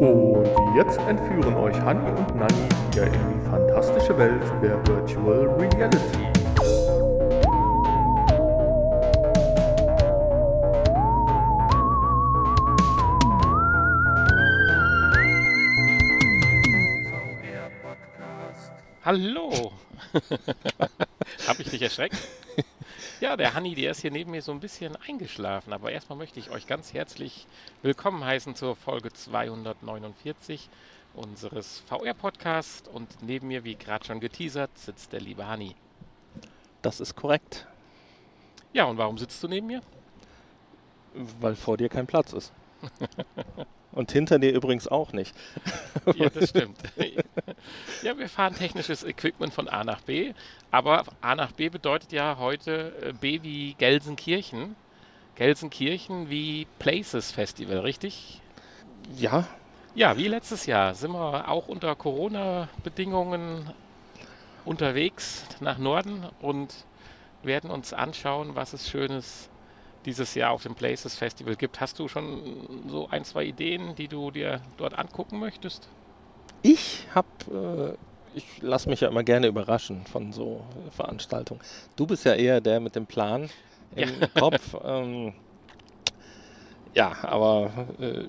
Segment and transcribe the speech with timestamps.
[0.00, 2.54] Und jetzt entführen euch Hanni und Nanni
[2.90, 6.26] wieder in die fantastische Welt der Virtual Reality.
[19.04, 19.72] Hallo!
[21.46, 22.16] Hab ich dich erschreckt?
[23.20, 25.72] Ja, der Hanni, der ist hier neben mir so ein bisschen eingeschlafen.
[25.74, 27.46] Aber erstmal möchte ich euch ganz herzlich
[27.82, 30.70] willkommen heißen zur Folge 249
[31.14, 32.88] unseres VR-Podcasts.
[32.88, 35.74] Und neben mir, wie gerade schon geteasert, sitzt der liebe Hanni.
[36.80, 37.66] Das ist korrekt,
[38.72, 39.82] Ja, und warum sitzt du neben mir?
[41.40, 42.52] weil vor dir kein Platz ist.
[43.92, 45.34] Und hinter dir übrigens auch nicht.
[46.12, 46.82] Ja, das stimmt.
[48.00, 50.34] Ja, wir fahren technisches Equipment von A nach B.
[50.70, 54.76] Aber A nach B bedeutet ja heute äh, B wie Gelsenkirchen.
[55.34, 58.42] Gelsenkirchen wie Places Festival, richtig?
[59.08, 59.48] Ja,
[59.94, 63.72] Ja, wie letztes Jahr sind wir auch unter Corona-Bedingungen
[64.64, 66.86] unterwegs nach Norden und
[67.42, 69.49] werden uns anschauen, was es Schönes
[70.06, 71.80] dieses Jahr auf dem Places Festival gibt.
[71.80, 75.88] Hast du schon so ein, zwei Ideen, die du dir dort angucken möchtest?
[76.62, 77.94] ich hab, äh,
[78.34, 81.60] ich lasse mich ja immer gerne überraschen von so Veranstaltungen.
[81.96, 83.48] Du bist ja eher der mit dem Plan
[83.96, 84.76] im Kopf.
[84.84, 85.32] Ähm,
[86.94, 88.24] ja, aber äh,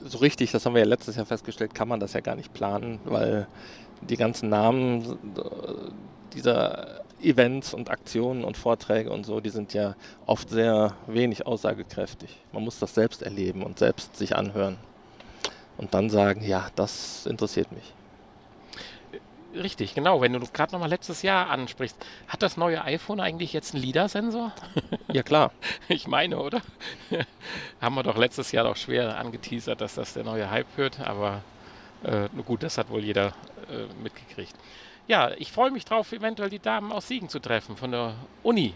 [0.00, 2.52] so richtig, das haben wir ja letztes Jahr festgestellt, kann man das ja gar nicht
[2.52, 3.46] planen, weil
[4.02, 9.94] die ganzen Namen äh, dieser Events und Aktionen und Vorträge und so, die sind ja
[10.26, 12.36] oft sehr wenig aussagekräftig.
[12.52, 14.76] Man muss das selbst erleben und selbst sich anhören.
[15.76, 17.92] Und dann sagen, ja, das interessiert mich.
[19.54, 20.20] Richtig, genau.
[20.20, 24.52] Wenn du gerade nochmal letztes Jahr ansprichst, hat das neue iPhone eigentlich jetzt einen LIDAR-Sensor?
[25.12, 25.52] Ja klar,
[25.88, 26.60] Ich meine, oder?
[27.80, 31.42] Haben wir doch letztes Jahr doch schwer angeteasert, dass das der neue Hype wird, aber
[32.02, 33.28] äh, gut, das hat wohl jeder
[33.70, 34.54] äh, mitgekriegt.
[35.06, 38.74] Ja, ich freue mich drauf, eventuell die Damen aus Siegen zu treffen von der Uni.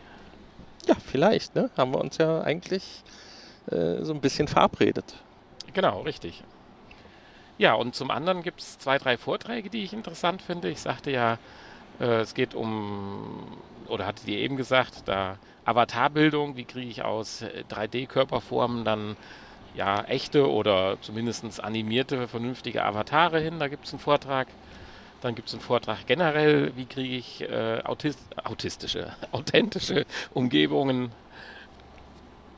[0.87, 1.71] ja, vielleicht, ne?
[1.77, 3.03] Haben wir uns ja eigentlich
[3.71, 5.15] äh, so ein bisschen verabredet.
[5.73, 6.43] Genau, richtig.
[7.57, 10.69] Ja, und zum anderen gibt es zwei, drei Vorträge, die ich interessant finde.
[10.69, 11.39] Ich sagte ja,
[11.99, 13.59] äh, es geht um,
[13.89, 19.17] oder hatte dir eben gesagt, da Avatarbildung, wie kriege ich aus äh, 3D-Körperformen dann
[19.75, 23.59] ja echte oder zumindest animierte, vernünftige Avatare hin.
[23.59, 24.49] Da gibt es einen Vortrag.
[25.21, 31.11] Dann gibt es einen Vortrag generell, wie kriege ich äh, autist autistische, authentische Umgebungen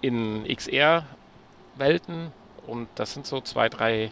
[0.03, 2.33] in XR-Welten.
[2.67, 4.11] Und das sind so zwei, drei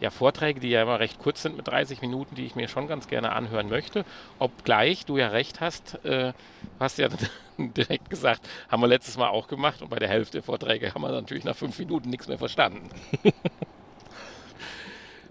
[0.00, 2.86] ja, Vorträge, die ja immer recht kurz sind mit 30 Minuten, die ich mir schon
[2.86, 4.04] ganz gerne anhören möchte.
[4.38, 6.32] Obgleich du ja recht hast, äh,
[6.78, 7.08] hast ja
[7.58, 11.02] direkt gesagt, haben wir letztes Mal auch gemacht und bei der Hälfte der Vorträge haben
[11.02, 12.88] wir natürlich nach fünf Minuten nichts mehr verstanden.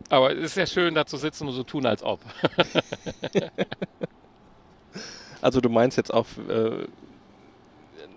[0.10, 2.20] Aber es ist ja schön, da zu sitzen und so tun, als ob.
[5.42, 6.88] Also du meinst jetzt auf äh,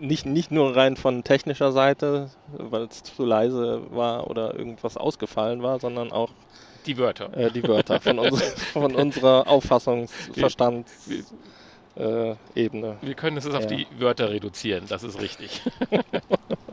[0.01, 5.63] nicht, nicht nur rein von technischer Seite, weil es zu leise war oder irgendwas ausgefallen
[5.63, 6.31] war, sondern auch
[6.87, 7.37] Die Wörter.
[7.37, 8.41] äh, die Wörter von, uns,
[8.73, 11.27] von unserer Auffassungs-Verstandsebene.
[11.97, 12.97] Äh, Ebene.
[13.03, 13.67] Wir können es auf Ja.
[13.67, 15.61] die Wörter reduzieren, das ist richtig.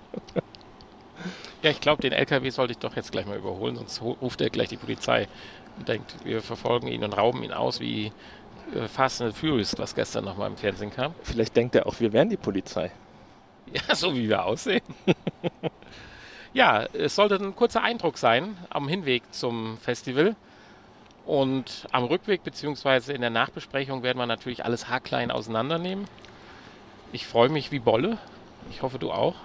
[1.61, 4.49] ja, ich glaube, den LKW sollte ich doch jetzt gleich mal überholen, sonst ruft er
[4.49, 5.27] gleich die Polizei
[5.77, 8.11] und denkt, wir verfolgen ihn und rauben ihn aus wie
[8.75, 11.13] äh, Fast and Furious, was gestern nochmal im Fernsehen kam.
[11.23, 12.91] Vielleicht denkt er auch, wir wären die Polizei.
[13.73, 14.81] Ja, so wie wir aussehen.
[16.53, 20.37] ja, es sollte ein kurzer Eindruck sein am Hinweg zum Festival.
[21.25, 23.11] Und am Rückweg bzw.
[23.13, 26.07] in der Nachbesprechung werden wir natürlich alles haarklein auseinandernehmen.
[27.11, 28.19] Ich freue mich wie Bolle.
[28.71, 29.35] Ich hoffe, du auch.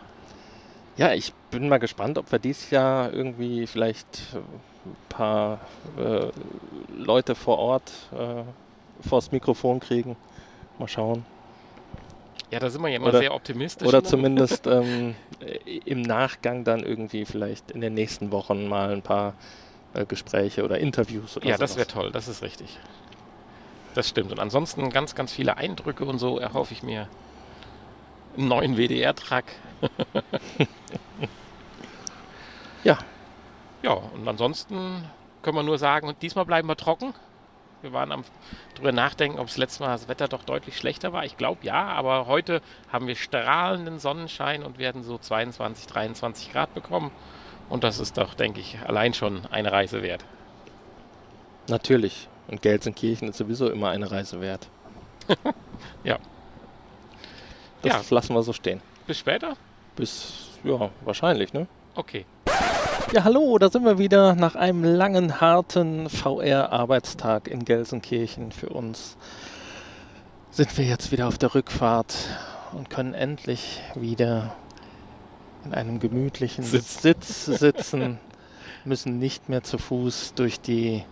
[0.97, 5.61] Ja, ich bin mal gespannt, ob wir dieses Jahr irgendwie vielleicht äh, ein paar
[5.99, 6.27] äh,
[6.97, 8.43] Leute vor Ort äh,
[9.09, 10.17] vors Mikrofon kriegen.
[10.79, 11.25] Mal schauen.
[12.51, 13.89] Ja, da sind wir ja immer Oder- sehr optimistisch.
[13.89, 14.05] Oder ne?
[14.05, 19.33] zumindest ähm, äh, im Nachgang dann irgendwie vielleicht in den nächsten Wochen mal ein paar
[19.95, 21.88] äh, Gespräche oder Interviews oder Ja, das sowas.
[21.88, 22.79] wäre toll, das ist richtig.
[23.95, 24.31] Das stimmt.
[24.33, 27.09] Und ansonsten ganz, ganz viele Eindrücke und so erhoffe ich mir.
[28.37, 29.45] Einen neuen WDR-Track.
[32.84, 32.99] Ja.
[33.82, 35.05] Ja, und ansonsten
[35.43, 37.14] können wir nur sagen, diesmal bleiben wir trocken.
[37.81, 38.23] Wir waren am
[38.76, 41.25] drüber nachdenken, ob das letzte Mal das Wetter doch deutlich schlechter war.
[41.25, 42.62] Ich glaube ja, aber heute
[42.93, 47.11] haben wir strahlenden Sonnenschein und werden so 22, 23 Grad bekommen.
[47.69, 50.25] Und das ist doch, denke ich, allein schon eine Reise wert.
[51.69, 52.28] Natürlich.
[52.49, 54.69] Und Gelsenkirchen ist sowieso immer eine Reise wert.
[56.05, 56.19] Ja.
[57.82, 58.14] Das Ja.
[58.14, 58.81] lassen wir so stehen.
[59.06, 59.56] Bis später?
[59.97, 61.67] Bis, ja, wahrscheinlich, ne?
[61.94, 62.25] Okay.
[63.12, 69.19] Ja, hallo, da sind wir wieder nach einem langen, harten VR-Arbeitstag in Gelsenkirchen für uns.
[70.50, 72.15] Sind wir jetzt wieder auf der Rückfahrt
[72.73, 74.56] und können endlich wieder
[75.65, 77.03] in einem gemütlichen Sitz.
[77.03, 78.19] Sitz sitzen,
[78.85, 81.05] müssen nicht mehr zu Fuß durch die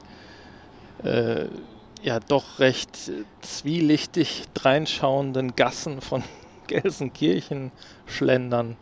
[1.05, 1.47] äh,
[2.03, 3.13] ja doch recht
[3.43, 6.23] zwielichtig dreinschauenden Gassen von
[6.71, 7.73] Gelsenkirchen
[8.07, 8.77] schlendern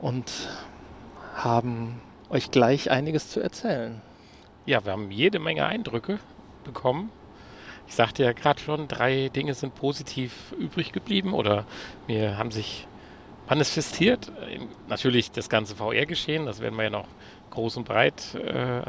[0.00, 0.32] und
[1.34, 2.00] haben
[2.30, 4.00] euch gleich einiges zu erzählen.
[4.64, 6.18] Ja, wir haben jede Menge Eindrücke
[6.64, 7.10] bekommen.
[7.86, 11.66] Ich sagte ja gerade schon, drei Dinge sind positiv übrig geblieben oder
[12.08, 12.88] mir haben sich
[13.48, 14.32] manifestiert.
[14.48, 17.06] Ähm, Natürlich das ganze VR-Geschehen, das werden wir ja noch
[17.50, 18.82] groß und breit äh,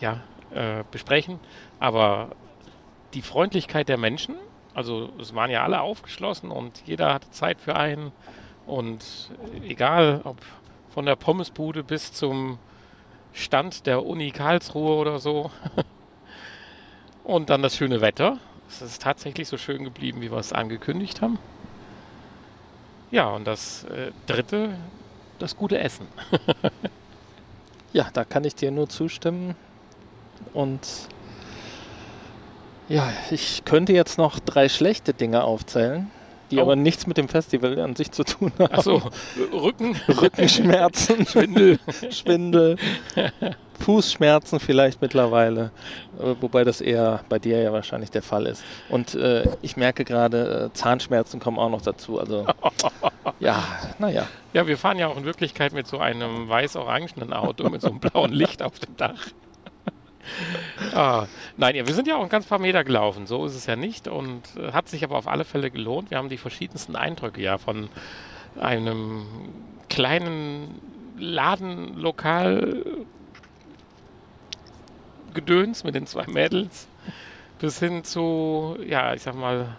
[0.00, 0.20] ja,
[0.54, 1.40] äh, besprechen.
[1.80, 2.30] Aber
[3.14, 4.36] die Freundlichkeit der Menschen,
[4.74, 8.12] also es waren ja alle aufgeschlossen und jeder hatte Zeit für einen.
[8.66, 9.30] Und
[9.64, 10.38] egal, ob
[10.90, 12.58] von der Pommesbude bis zum
[13.32, 15.50] Stand der Uni Karlsruhe oder so.
[17.24, 18.38] Und dann das schöne Wetter.
[18.68, 21.38] Es ist tatsächlich so schön geblieben, wie wir es angekündigt haben.
[23.12, 24.76] Ja, und das äh, dritte,
[25.38, 26.08] das gute Essen.
[27.92, 29.54] Ja, da kann ich dir nur zustimmen.
[30.54, 30.80] Und
[32.88, 36.10] ja, ich könnte jetzt noch drei schlechte Dinge aufzählen,
[36.50, 36.62] die Oh.
[36.62, 38.74] aber nichts mit dem Festival an sich zu tun haben.
[38.74, 39.02] Achso,
[39.52, 41.78] Rücken, Rückenschmerzen, Schwindel.
[42.10, 42.76] Schwindel,
[43.80, 45.70] Fußschmerzen vielleicht mittlerweile,
[46.20, 48.62] äh, wobei das eher bei dir ja wahrscheinlich der Fall ist.
[48.88, 52.20] Und äh, ich merke gerade, äh, Zahnschmerzen kommen auch noch dazu.
[52.20, 52.46] Also
[53.40, 53.64] ja,
[53.98, 54.26] naja.
[54.52, 57.98] Ja, wir fahren ja auch in Wirklichkeit mit so einem weiß-orangenen Auto mit so einem
[58.00, 59.26] blauen Licht auf dem Dach.
[60.94, 61.26] ah,
[61.56, 63.76] nein, ja, wir sind ja auch ein ganz paar Meter gelaufen, so ist es ja
[63.76, 66.10] nicht und äh, hat sich aber auf alle Fälle gelohnt.
[66.10, 67.88] Wir haben die verschiedensten Eindrücke ja von
[68.60, 69.26] einem
[69.88, 70.80] kleinen
[71.18, 72.84] Ladenlokal
[75.34, 76.88] Gedöns mit den zwei Mädels
[77.58, 79.76] bis hin zu, ja, ich sag mal,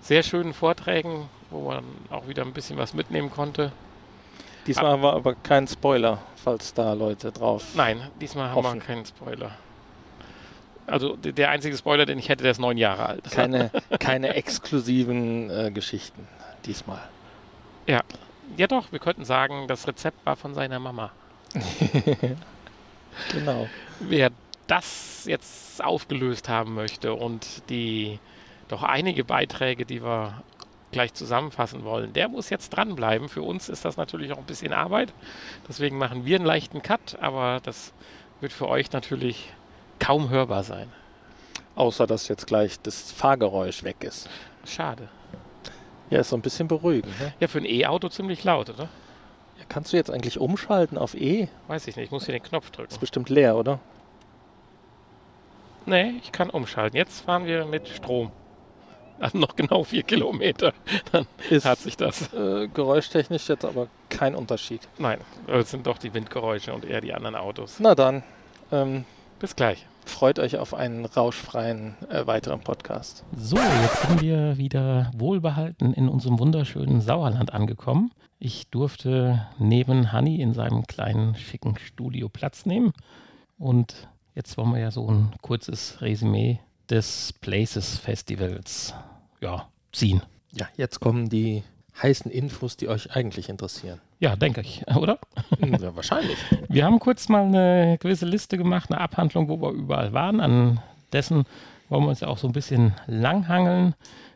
[0.00, 3.72] sehr schönen Vorträgen, wo man auch wieder ein bisschen was mitnehmen konnte.
[4.66, 7.64] Diesmal war aber kein Spoiler, falls da Leute drauf.
[7.74, 8.74] Nein, diesmal haben Hoffen.
[8.74, 9.52] wir keinen Spoiler.
[10.86, 13.24] Also der einzige Spoiler, den ich hätte, der ist neun Jahre alt.
[13.30, 16.26] Keine, keine exklusiven äh, Geschichten
[16.64, 17.02] diesmal.
[18.56, 21.10] Ja doch, wir könnten sagen, das Rezept war von seiner Mama.
[23.32, 23.68] Genau.
[24.00, 24.30] Wer
[24.66, 28.18] das jetzt aufgelöst haben möchte und die
[28.68, 30.42] doch einige Beiträge, die wir
[30.92, 33.28] gleich zusammenfassen wollen, der muss jetzt dranbleiben.
[33.28, 35.12] Für uns ist das natürlich auch ein bisschen Arbeit.
[35.68, 37.92] Deswegen machen wir einen leichten Cut, aber das
[38.40, 39.52] wird für euch natürlich
[39.98, 40.90] kaum hörbar sein.
[41.74, 44.28] Außer dass jetzt gleich das Fahrgeräusch weg ist.
[44.64, 45.08] Schade.
[46.10, 47.18] Ja, ist so ein bisschen beruhigend.
[47.20, 47.34] Ne?
[47.40, 48.84] Ja, für ein E-Auto ziemlich laut, oder?
[49.58, 51.48] Ja, kannst du jetzt eigentlich umschalten auf E?
[51.66, 52.90] Weiß ich nicht, ich muss hier den Knopf drücken.
[52.92, 53.78] Ist bestimmt leer, oder?
[55.84, 56.96] Nee, ich kann umschalten.
[56.96, 58.30] Jetzt fahren wir mit Strom.
[59.18, 60.72] Also noch genau vier Kilometer.
[61.12, 62.32] Dann Ist hat sich das.
[62.34, 64.86] äh, geräuschtechnisch jetzt aber kein Unterschied.
[64.98, 67.76] Nein, es sind doch die Windgeräusche und eher die anderen Autos.
[67.78, 68.22] Na dann,
[68.70, 69.04] ähm,
[69.38, 69.86] Bis gleich.
[70.06, 73.22] freut euch auf einen rauschfreien äh, weiteren Podcast.
[73.36, 78.12] So, jetzt sind wir wieder wohlbehalten in unserem wunderschönen Sauerland angekommen.
[78.38, 82.94] Ich durfte neben Hanni in seinem kleinen, schicken Studio Platz nehmen.
[83.58, 88.94] Und jetzt wollen wir ja so ein kurzes Resümee des Places Festivals
[89.42, 90.22] ja, ziehen.
[90.52, 91.62] Ja, jetzt kommen die
[92.02, 94.00] heißen Infos, die euch eigentlich interessieren.
[94.20, 95.18] Ja, denke ich, oder?
[95.60, 96.36] ja, wahrscheinlich.
[96.68, 100.40] Wir haben kurz mal eine gewisse Liste gemacht, eine Abhandlung, wo wir überall waren.
[100.40, 100.80] An
[101.12, 101.44] dessen
[101.88, 103.94] wollen wir uns ja auch so ein bisschen langhangeln,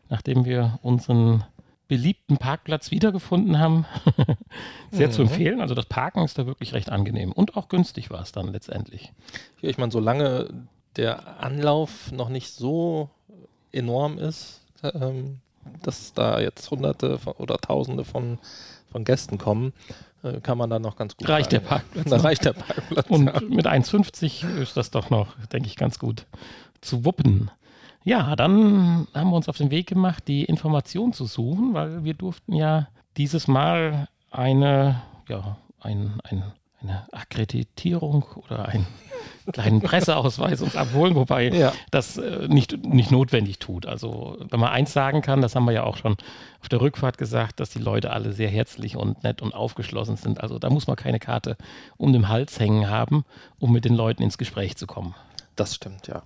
[0.09, 1.45] nachdem wir unseren
[1.89, 3.85] beliebten Parkplatz wiedergefunden haben.
[4.93, 5.29] Sehr zu Mhm.
[5.29, 5.61] empfehlen.
[5.61, 7.33] Also das Parken ist da wirklich recht angenehm.
[7.33, 9.13] Und auch günstig war es dann letztendlich.
[9.61, 10.49] Ja, ich meine, solange
[10.97, 13.11] der Anlauf noch nicht so
[13.73, 15.41] enorm ist, ähm,
[15.83, 18.39] dass da jetzt Hunderte von, oder Tausende von,
[18.91, 19.73] von Gästen kommen,
[20.23, 21.29] äh, kann man da noch ganz gut.
[21.29, 21.69] Reicht der rein.
[21.69, 22.07] Parkplatz.
[22.11, 23.07] Da reicht der Parkplatz.
[23.09, 23.15] ja.
[23.15, 26.27] Und mit 1,50 ist das doch noch, denke ich, ganz gut
[26.81, 27.51] zu wuppen.
[28.03, 32.15] Ja, dann haben wir uns auf den Weg gemacht, die Information zu suchen, weil wir
[32.15, 38.87] durften ja dieses Mal eine, ja, ein, ein, eine Akkreditierung oder einen
[39.53, 41.73] kleinen Presseausweis uns abholen, wobei Ja.
[41.91, 43.87] das äh, nicht, nicht notwendig tut.
[43.87, 46.17] Also wenn man eins sagen kann, das haben wir ja auch schon
[46.61, 50.41] auf der Rückfahrt gesagt, dass die Leute alle sehr herzlich und nett und aufgeschlossen sind.
[50.41, 51.57] Also da muss man keine Karte
[51.97, 53.25] um den Hals hängen haben,
[53.59, 55.15] um mit den Leuten ins Gespräch zu kommen.
[55.57, 56.23] Das stimmt, ja.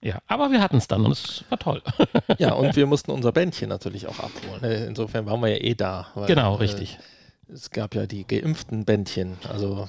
[0.00, 1.82] Ja, aber wir hatten es dann und es war toll.
[2.38, 4.62] Ja, und wir mussten unser Bändchen natürlich auch abholen.
[4.62, 6.06] Äh, Insofern waren wir ja eh da.
[6.14, 6.98] weil, genau, äh, richtig.
[7.52, 9.38] Es gab ja die geimpften Bändchen.
[9.48, 9.88] Also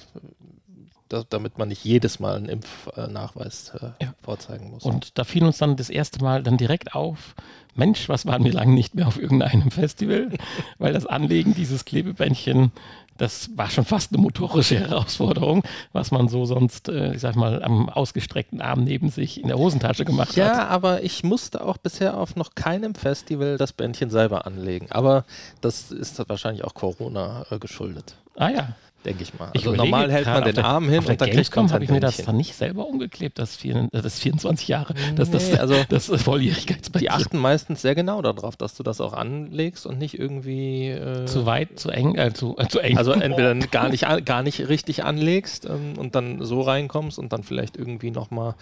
[1.10, 4.14] da, damit man nicht jedes Mal einen Impfnachweis äh, ja.
[4.22, 4.84] vorzeigen muss.
[4.84, 7.36] Und da fiel uns dann das erste Mal dann direkt auf,
[7.76, 10.30] Mensch, was waren wir lange nicht mehr auf irgendeinem Festival,
[10.78, 12.72] weil das Anlegen dieses Klebebändchen
[13.20, 17.62] das war schon fast eine motorische Herausforderung, was man so sonst, äh, ich sag mal,
[17.62, 20.56] am ausgestreckten Arm neben sich in der Hosentasche gemacht ja, hat.
[20.56, 24.88] Ja, aber ich musste auch bisher auf noch keinem Festival das Bändchen selber anlegen.
[24.90, 25.26] Aber
[25.62, 28.16] das ist wahrscheinlich auch Corona äh, geschuldet.
[28.36, 29.52] Ah ja denke ich mal.
[29.56, 31.90] Also ich normal hält man den der, Arm hin und dann kriegt man habe ich
[31.90, 35.76] mir das dann nicht selber umgeklebt, das, vier, das 24 Jahre, das, das, nee, also
[35.90, 37.02] das Volljährigkeitsband.
[37.02, 41.26] Die achten meistens sehr genau darauf, dass du das auch anlegst und nicht irgendwie äh,
[41.26, 42.98] zu weit, zu eng, äh, zu, äh, zu eng.
[42.98, 47.44] Also entweder gar nicht, gar nicht richtig anlegst ähm, und dann so reinkommst und dann
[47.44, 48.56] vielleicht irgendwie nochmal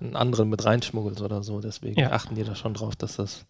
[0.00, 1.60] einen anderen mit reinschmuggelst oder so.
[1.60, 2.12] Deswegen ja.
[2.12, 3.46] achten die da schon drauf, dass das,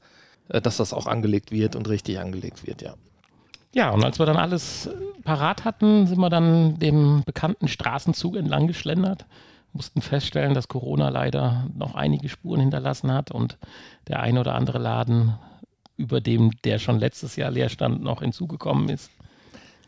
[0.49, 2.95] äh, dass das auch angelegt wird und richtig angelegt wird, ja.
[3.75, 4.89] Ja, und als wir dann alles
[5.25, 9.27] parat hatten, sind wir dann dem bekannten Straßenzug entlang geschlendert,
[9.73, 13.59] mussten feststellen, dass Corona leider noch einige Spuren hinterlassen hat und
[14.09, 15.35] der eine oder andere Laden,
[15.97, 19.11] über dem der schon letztes Jahr leer stand, noch hinzugekommen ist.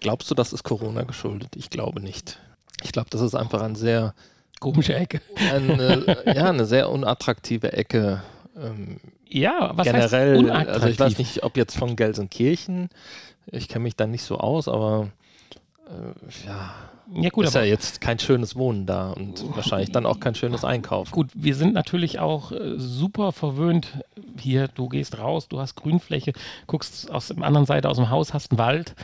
[0.01, 1.57] Glaubst du, das ist Corona geschuldet?
[1.57, 2.39] Ich glaube nicht.
[2.83, 4.15] Ich glaube, das ist einfach eine sehr
[4.61, 5.21] komische Ecke.
[5.53, 8.23] Eine, ja, eine sehr unattraktive Ecke.
[8.57, 10.51] Ähm, ja, was generell?
[10.51, 12.91] Also ich weiß nicht, ob jetzt von Gelsenkirchen
[13.53, 15.09] ich kenne mich da nicht so aus, aber
[15.87, 16.75] äh, ja.
[17.13, 20.65] Ja, gut, ist ja jetzt kein schönes Wohnen da und wahrscheinlich dann auch kein schönes
[20.65, 21.11] Einkaufen.
[21.11, 23.99] Gut, wir sind natürlich auch äh, super verwöhnt.
[24.39, 26.33] Hier, du gehst raus, du hast Grünfläche,
[26.69, 28.95] guckst aus der anderen Seite aus dem Haus, hast einen Wald.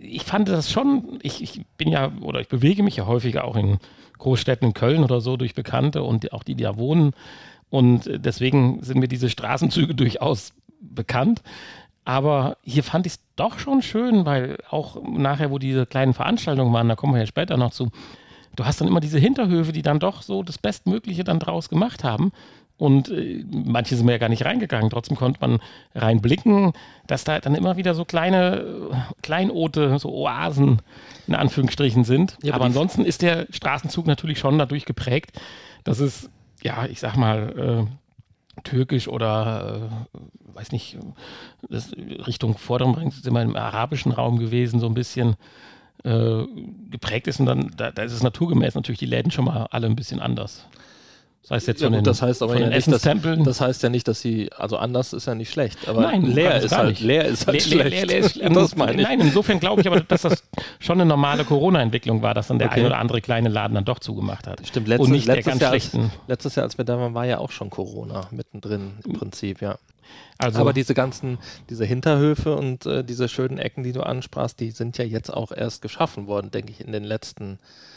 [0.00, 3.56] Ich fand das schon, ich, ich bin ja, oder ich bewege mich ja häufiger auch
[3.56, 3.80] in
[4.18, 7.12] Großstädten in Köln oder so durch Bekannte und auch die, die da wohnen.
[7.70, 11.42] Und deswegen sind mir diese Straßenzüge durchaus bekannt.
[12.04, 16.72] Aber hier fand ich es doch schon schön, weil auch nachher, wo diese kleinen Veranstaltungen
[16.72, 17.90] waren, da kommen wir ja später noch zu,
[18.56, 22.02] du hast dann immer diese Hinterhöfe, die dann doch so das Bestmögliche dann draus gemacht
[22.02, 22.32] haben.
[22.80, 24.88] Und äh, manche sind mir ja gar nicht reingegangen.
[24.88, 25.60] Trotzdem konnte man
[25.94, 26.72] reinblicken,
[27.06, 30.80] dass da dann immer wieder so kleine äh, Kleinote, so Oasen
[31.26, 32.38] in Anführungsstrichen sind.
[32.42, 35.38] Ja, aber, aber ansonsten ist der Straßenzug natürlich schon dadurch geprägt,
[35.84, 36.30] dass es,
[36.62, 40.98] ja, ich sag mal, äh, türkisch oder äh, weiß nicht,
[41.68, 45.36] das Richtung Vorderen sind wir im arabischen Raum gewesen, so ein bisschen
[46.04, 46.44] äh,
[46.90, 49.86] geprägt ist und dann, da, da ist es naturgemäß natürlich die Läden schon mal alle
[49.86, 50.66] ein bisschen anders.
[51.42, 53.88] Das heißt jetzt ja, von den, das heißt aber ja nicht, dass, das heißt ja
[53.88, 57.24] nicht, dass sie, also anders ist ja nicht schlecht, aber nein, leer ist halt, leer
[57.24, 57.90] ist halt leer, schlecht.
[57.90, 59.08] Leer, leer ist, ähm, das meine ich.
[59.08, 60.44] Nein, insofern glaube ich aber, dass das
[60.78, 62.80] schon eine normale Corona-Entwicklung war, dass dann der okay.
[62.80, 64.66] ein oder andere kleine Laden dann doch zugemacht hat.
[64.66, 67.38] Stimmt, letztes, Und nicht letztes, Jahr, als, letztes Jahr, als wir da waren, war ja
[67.38, 69.78] auch schon Corona mittendrin im Prinzip, ja.
[70.36, 71.38] Also Aber diese ganzen,
[71.70, 75.52] diese Hinterhöfe und äh, diese schönen Ecken, die du ansprachst, die sind ja jetzt auch
[75.52, 77.89] erst geschaffen worden, denke ich, in den letzten äh,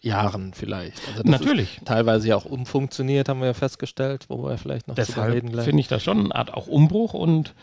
[0.00, 1.00] Jahren vielleicht.
[1.08, 1.80] Also Natürlich.
[1.84, 5.64] teilweise ja auch umfunktioniert, haben wir ja festgestellt, wo wir vielleicht noch Deshalb reden gleich.
[5.64, 7.54] finde ich das schon eine Art auch Umbruch und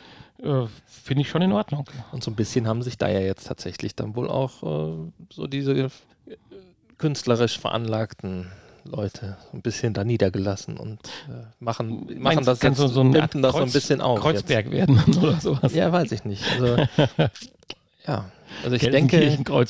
[0.44, 1.86] äh, finde ich schon in Ordnung.
[2.12, 5.48] Und so ein bisschen haben sich da ja jetzt tatsächlich dann wohl auch äh, so
[5.48, 5.90] diese äh,
[6.98, 8.52] künstlerisch veranlagten
[8.84, 11.00] Leute ein bisschen da niedergelassen und
[11.30, 14.20] äh, machen, machen Meinst, das jetzt, so, so ein das so ein bisschen auf.
[14.20, 14.74] Kreuzberg jetzt.
[14.74, 15.74] werden oder sowas.
[15.74, 16.44] Ja, weiß ich nicht.
[16.54, 16.78] Also,
[18.08, 18.32] ja,
[18.64, 19.22] also ich denke,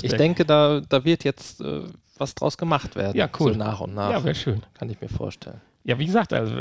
[0.01, 1.81] ich denke, da, da wird jetzt äh,
[2.21, 3.17] was draus gemacht werden.
[3.17, 3.53] Ja, cool.
[3.53, 4.11] So nach und nach.
[4.11, 4.61] Ja, wäre schön.
[4.75, 5.59] Kann ich mir vorstellen.
[5.83, 6.55] Ja, wie gesagt, also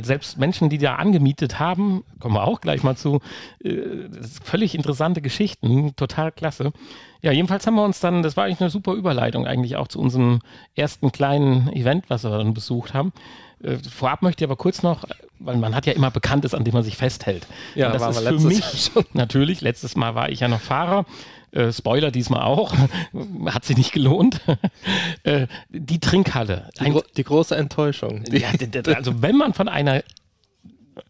[0.00, 3.20] selbst Menschen, die da angemietet haben, kommen wir auch gleich mal zu,
[3.64, 4.08] äh,
[4.44, 6.72] völlig interessante Geschichten, total klasse.
[7.20, 9.98] Ja, jedenfalls haben wir uns dann, das war eigentlich eine super Überleitung eigentlich auch zu
[9.98, 10.38] unserem
[10.76, 13.12] ersten kleinen Event, was wir dann besucht haben.
[13.60, 15.04] Äh, vorab möchte ich aber kurz noch,
[15.40, 17.48] weil man hat ja immer Bekanntes, an dem man sich festhält.
[17.74, 21.06] Ja, Und das war ist für mich natürlich, letztes Mal war ich ja noch Fahrer
[21.52, 22.74] äh, Spoiler diesmal auch,
[23.46, 24.40] hat sich nicht gelohnt.
[25.24, 26.68] äh, die Trinkhalle.
[26.80, 28.24] Die, gro die große Enttäuschung.
[28.30, 28.50] Ja,
[28.94, 30.02] also wenn man von einer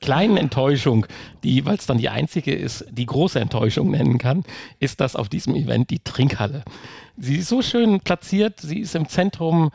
[0.01, 1.07] kleinen Enttäuschung,
[1.43, 4.45] die, weil es dann die einzige ist, die große Enttäuschung nennen kann,
[4.79, 6.65] ist das auf diesem Event die Trinkhalle.
[7.17, 9.71] Sie ist so schön platziert, sie ist im Zentrum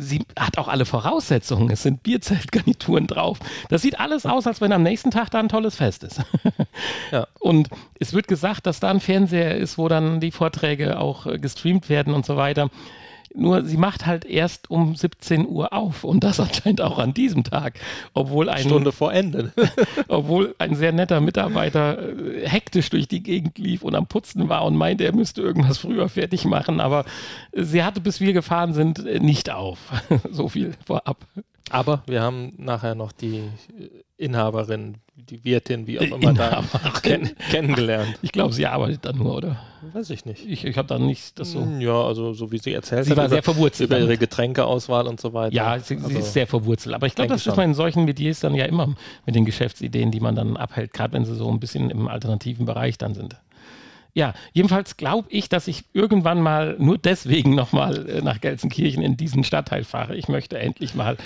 [0.00, 1.70] sie hat auch alle Voraussetzungen.
[1.70, 3.38] Es sind Bierzeltgarnituren drauf.
[3.68, 6.20] Das sieht alles aus, als wenn am nächsten Tag da ein tolles Fest ist.
[7.12, 7.26] ja.
[7.38, 11.38] Und es wird gesagt, dass da ein Fernseher ist, wo dann die Vorträge auch äh,
[11.38, 12.70] gestreamt werden und so weiter.
[13.34, 17.44] Nur sie macht halt erst um 17 Uhr auf und das anscheinend auch an diesem
[17.44, 17.78] Tag,
[18.12, 19.52] obwohl ein Stunde vor Ende,
[20.08, 24.64] obwohl ein sehr netter Mitarbeiter äh, hektisch durch die Gegend lief und am Putzen war
[24.64, 27.04] und meinte, er müsste irgendwas früher fertig machen, aber
[27.52, 29.78] sie hatte bis wir gefahren sind nicht auf.
[30.30, 31.18] so viel vorab.
[31.68, 36.64] Aber wir haben nachher noch die äh, Inhaberin, die Wirtin, wie auch immer da
[37.02, 38.18] kenn kennengelernt.
[38.22, 39.56] Ich glaube, sie arbeitet da nur, oder?
[39.92, 40.44] Weiß ich nicht.
[40.46, 41.60] Ich, ich habe da nicht das so.
[41.60, 43.18] Hm, ja, also so wie sie erzählt sie hat.
[43.18, 43.88] war sehr verwurzelt.
[43.88, 45.54] Über ihre Getränkeauswahl und so weiter.
[45.54, 46.94] Ja, sie, also, sie ist sehr verwurzelt.
[46.94, 50.10] Aber ich glaube, das ist man in solchen Mediers dann ja immer mit den Geschäftsideen,
[50.10, 53.36] die man dann abhält, gerade wenn sie so ein bisschen im alternativen Bereich dann sind.
[54.14, 59.16] Ja, jedenfalls glaube ich, dass ich irgendwann mal nur deswegen nochmal äh, nach Gelsenkirchen in
[59.16, 60.16] diesen Stadtteil fahre.
[60.16, 61.16] Ich möchte endlich mal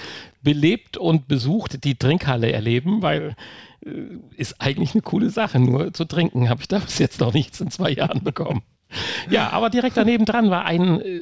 [0.43, 3.37] belebt und besucht die Trinkhalle erleben, weil
[3.85, 3.91] äh,
[4.37, 5.59] ist eigentlich eine coole Sache.
[5.59, 8.62] Nur zu trinken habe ich da bis jetzt noch nichts in zwei Jahren bekommen.
[9.29, 11.21] Ja, aber direkt daneben dran war ein äh,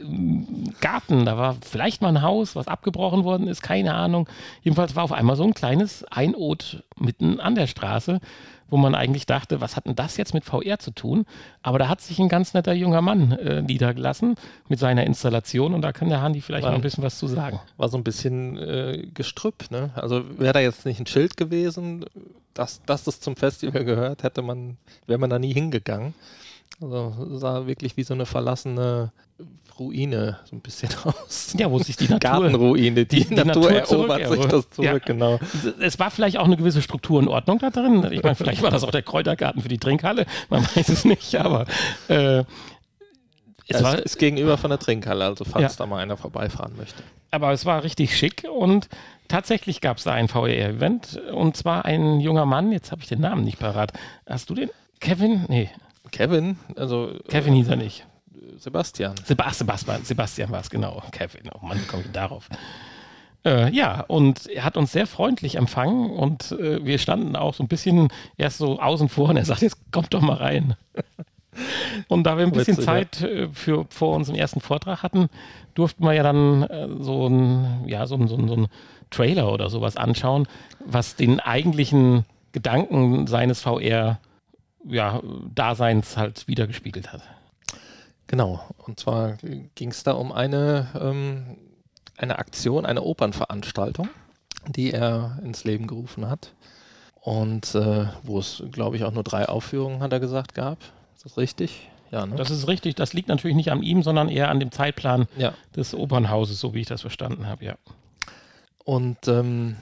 [0.80, 1.24] Garten.
[1.24, 4.28] Da war vielleicht mal ein Haus, was abgebrochen worden ist, keine Ahnung.
[4.62, 8.20] Jedenfalls war auf einmal so ein kleines Einod mitten an der Straße
[8.72, 11.26] wo man eigentlich dachte, was hat denn das jetzt mit VR zu tun?
[11.60, 14.36] Aber da hat sich ein ganz netter junger Mann äh, niedergelassen
[14.66, 17.26] mit seiner Installation und da kann der Handy vielleicht war, noch ein bisschen was zu
[17.26, 17.60] sagen.
[17.76, 19.90] War so ein bisschen äh, Gestrüpp, ne?
[19.94, 22.06] Also wäre da jetzt nicht ein Schild gewesen,
[22.54, 26.14] dass, dass das zum Festival gehört, hätte man, wäre man da nie hingegangen.
[26.80, 29.12] Also sah wirklich wie so eine verlassene
[29.78, 31.54] Ruine so ein bisschen aus.
[31.58, 32.18] Ja, wo sich die Natur...
[32.18, 34.98] Gartenruine, die, die, Natur, Natur erobert sich das zurück, ja.
[34.98, 35.40] genau.
[35.80, 38.06] Es war vielleicht auch eine gewisse Struktur und Ordnung da drin.
[38.10, 41.34] Ich meine, vielleicht war das auch der Kräutergarten für die Trinkhalle, man weiß es nicht,
[41.36, 41.66] aber...
[42.08, 42.44] Äh,
[43.68, 45.78] es, ja, war, ist gegenüber von der Trinkhalle, also falls ja.
[45.78, 47.02] da mal einer vorbeifahren möchte.
[47.30, 48.88] Aber es war richtig schick und
[49.28, 53.20] tatsächlich gab es da ein VR-Event und zwar ein junger Mann, jetzt habe ich den
[53.20, 53.92] Namen nicht parat.
[54.26, 54.68] Hast du den?
[55.00, 55.46] Kevin?
[55.48, 55.70] Nee.
[56.12, 56.56] Kevin?
[56.76, 57.18] Also.
[57.28, 58.06] Kevin hieß er nicht.
[58.58, 59.14] Sebastian.
[59.24, 61.02] Sebastian, Sebastian war es, genau.
[61.10, 62.48] Kevin, oh Mann, wie komme ich darauf?
[63.44, 67.64] Äh, ja, und er hat uns sehr freundlich empfangen und äh, wir standen auch so
[67.64, 70.76] ein bisschen erst so außen vor und er sagt, jetzt kommt doch mal rein.
[72.08, 75.28] und da wir ein bisschen Zeit äh, für, vor unserem ersten Vortrag hatten,
[75.74, 78.68] durften wir ja dann äh, so ein, ja, so, so, so ein
[79.10, 80.46] Trailer oder sowas anschauen,
[80.86, 84.20] was den eigentlichen Gedanken seines VR
[84.84, 85.20] ja,
[85.54, 87.22] Daseins halt wiedergespiegelt hat.
[88.26, 89.36] Genau, und zwar
[89.74, 91.58] ging es da um eine, ähm,
[92.16, 94.08] eine Aktion, eine Opernveranstaltung,
[94.68, 96.54] die er ins Leben gerufen hat.
[97.20, 100.78] Und äh, wo es, glaube ich, auch nur drei Aufführungen, hat er gesagt, gab.
[101.14, 101.88] Ist das richtig?
[102.10, 102.34] Ja, ne?
[102.36, 102.94] Das ist richtig.
[102.94, 105.54] Das liegt natürlich nicht an ihm, sondern eher an dem Zeitplan ja.
[105.76, 107.74] des Opernhauses, so wie ich das verstanden habe, ja.
[108.84, 109.76] Und ähm,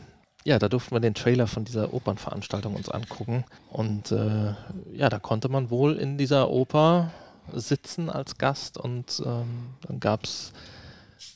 [0.51, 3.45] ja, da durften wir den Trailer von dieser Opernveranstaltung uns angucken.
[3.71, 4.53] Und äh,
[4.93, 7.13] ja, da konnte man wohl in dieser Oper
[7.53, 10.53] sitzen als Gast und ähm, dann gab es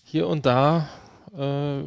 [0.02, 0.88] hier und da
[1.38, 1.78] äh,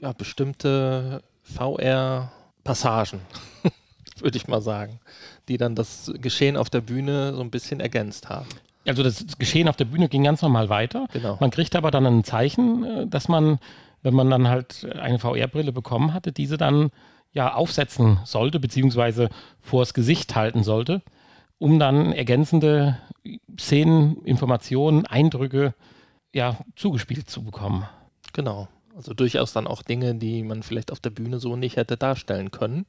[0.00, 3.20] ja, bestimmte VR-Passagen,
[4.18, 5.00] würde ich mal sagen,
[5.48, 8.48] die dann das Geschehen auf der Bühne so ein bisschen ergänzt haben.
[8.86, 11.06] Also das Geschehen auf der Bühne ging ganz normal weiter.
[11.14, 11.38] Genau.
[11.40, 13.60] Man kriegt aber dann ein Zeichen, äh, dass man,
[14.02, 16.90] wenn man dann halt eine VR-Brille bekommen hatte, diese dann
[17.32, 19.28] ja aufsetzen sollte, beziehungsweise
[19.60, 21.02] vors Gesicht halten sollte
[21.58, 22.98] um dann ergänzende
[23.58, 25.74] Szenen, Informationen, Eindrücke
[26.34, 27.86] ja, zugespielt zu bekommen.
[28.32, 28.68] Genau.
[28.94, 32.50] Also durchaus dann auch Dinge, die man vielleicht auf der Bühne so nicht hätte darstellen
[32.50, 32.86] können.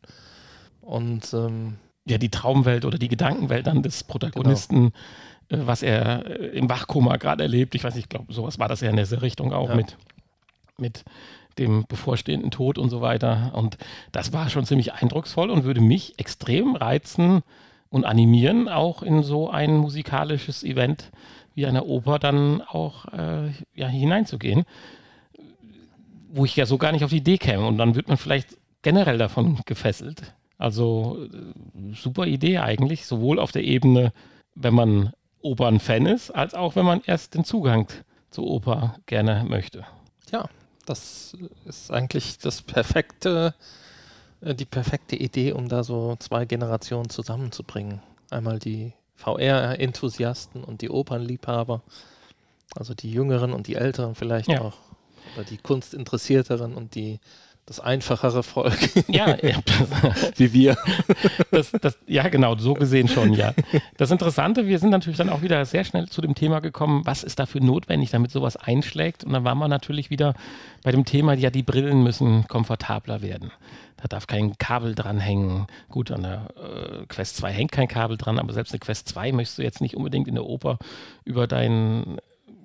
[0.81, 4.93] Und ähm, ja, die Traumwelt oder die Gedankenwelt dann des Protagonisten,
[5.49, 5.63] genau.
[5.63, 7.75] äh, was er äh, im Wachkoma gerade erlebt.
[7.75, 9.75] Ich weiß nicht, ich glaube, sowas war das ja in dieser Richtung auch ja.
[9.75, 9.97] mit,
[10.79, 11.03] mit
[11.57, 13.51] dem bevorstehenden Tod und so weiter.
[13.55, 13.77] Und
[14.11, 17.43] das war schon ziemlich eindrucksvoll und würde mich extrem reizen,
[17.89, 21.11] und animieren, auch in so ein musikalisches Event
[21.53, 24.65] wie eine Oper dann auch äh, ja, hineinzugehen,
[26.29, 27.65] wo ich ja so gar nicht auf die Idee käme.
[27.65, 30.35] Und dann wird man vielleicht generell davon gefesselt.
[30.57, 34.11] Also äh, super Idee eigentlich, sowohl auf der Ebene,
[34.53, 37.87] wenn man Opern-Fan ist, als auch wenn man erst den Zugang
[38.29, 39.85] zur Oper gerne möchte.
[40.31, 40.49] Ja,
[40.89, 43.53] das ist eigentlich das perfekte
[44.41, 48.01] äh, die perfekte Idee, um da so zwei Generationen zusammenzubringen.
[48.29, 51.81] Einmal die VR-Enthusiasten und die Opernliebhaber,
[52.75, 54.61] also die Jüngeren und die Älteren vielleicht ja.
[54.61, 54.77] auch,
[55.35, 57.19] oder die Kunstinteressierteren und die
[57.67, 58.77] das einfachere Volk.
[59.09, 59.57] Ja, ja.
[60.37, 60.77] wie wir.
[61.51, 63.53] Das, das, ja, genau, so gesehen schon, ja.
[63.97, 67.23] Das Interessante, wir sind natürlich dann auch wieder sehr schnell zu dem Thema gekommen, was
[67.23, 69.25] ist dafür notwendig, damit sowas einschlägt.
[69.25, 70.33] Und dann waren wir natürlich wieder
[70.81, 73.51] bei dem Thema, ja, die Brillen müssen komfortabler werden.
[73.97, 75.67] Da darf kein Kabel dran hängen.
[75.89, 79.33] Gut, an der äh, Quest 2 hängt kein Kabel dran, aber selbst eine Quest 2
[79.33, 80.79] möchtest du jetzt nicht unbedingt in der Oper
[81.25, 82.17] über dein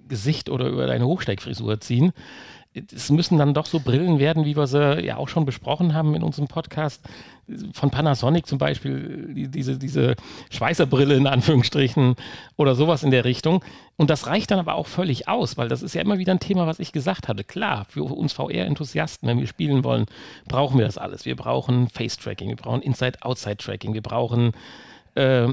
[0.06, 2.12] Gesicht oder über deine Hochsteckfrisur ziehen
[2.74, 6.14] es müssen dann doch so Brillen werden, wie wir sie ja auch schon besprochen haben
[6.14, 7.02] in unserem Podcast.
[7.74, 10.14] Von Panasonic zum Beispiel, die, diese, diese
[10.50, 12.14] Schweißerbrille in Anführungsstrichen
[12.56, 13.62] oder sowas in der Richtung.
[13.96, 16.40] Und das reicht dann aber auch völlig aus, weil das ist ja immer wieder ein
[16.40, 17.44] Thema, was ich gesagt hatte.
[17.44, 20.06] Klar, für uns VR-Enthusiasten, wenn wir spielen wollen,
[20.48, 21.26] brauchen wir das alles.
[21.26, 24.52] Wir brauchen Face-Tracking, wir brauchen Inside-Outside-Tracking, wir brauchen
[25.14, 25.48] äh,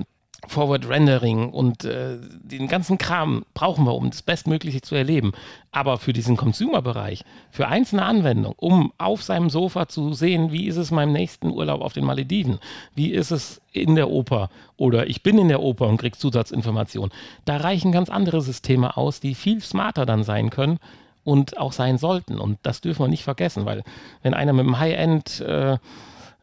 [0.48, 5.34] Forward Rendering und äh, den ganzen Kram brauchen wir, um das Bestmögliche zu erleben.
[5.72, 10.78] Aber für diesen Consumer-Bereich, für einzelne Anwendungen, um auf seinem Sofa zu sehen, wie ist
[10.78, 12.60] es meinem nächsten Urlaub auf den Malediven,
[12.96, 17.12] wie ist es in der Oper oder ich bin in der Oper und kriege Zusatzinformationen,
[17.46, 20.80] da reichen ganz andere Systeme aus, die viel smarter dann sein können
[21.24, 22.40] und auch sein sollten.
[22.40, 23.84] Und das dürfen wir nicht vergessen, weil
[24.24, 25.78] wenn einer mit dem High-End äh,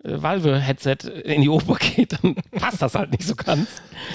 [0.06, 3.68] Valve-Headset in die Oper geht, dann passt das halt nicht so ganz.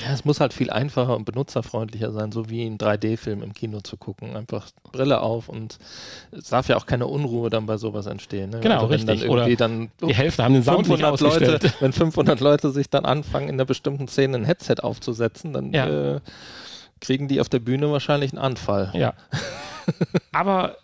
[0.06, 3.82] Ja, es muss halt viel einfacher und benutzerfreundlicher sein, so wie einen 3D-Film im Kino
[3.82, 4.36] zu gucken.
[4.36, 5.78] Einfach Brille auf und
[6.32, 8.52] es darf ja auch keine Unruhe dann bei sowas entstehen.
[8.52, 8.60] Ne?
[8.62, 9.30] Genau, also richtig.
[9.30, 13.06] Oder dann die Hälfte haben den Sound 500 nicht Leute, Wenn 500 Leute sich dann
[13.06, 16.16] anfangen, in einer bestimmten Szene ein Headset aufzusetzen, dann ja.
[16.16, 16.20] äh,
[17.00, 18.92] kriegen die auf der Bühne wahrscheinlich einen Anfall.
[18.94, 19.14] Ja.
[20.32, 20.78] Aber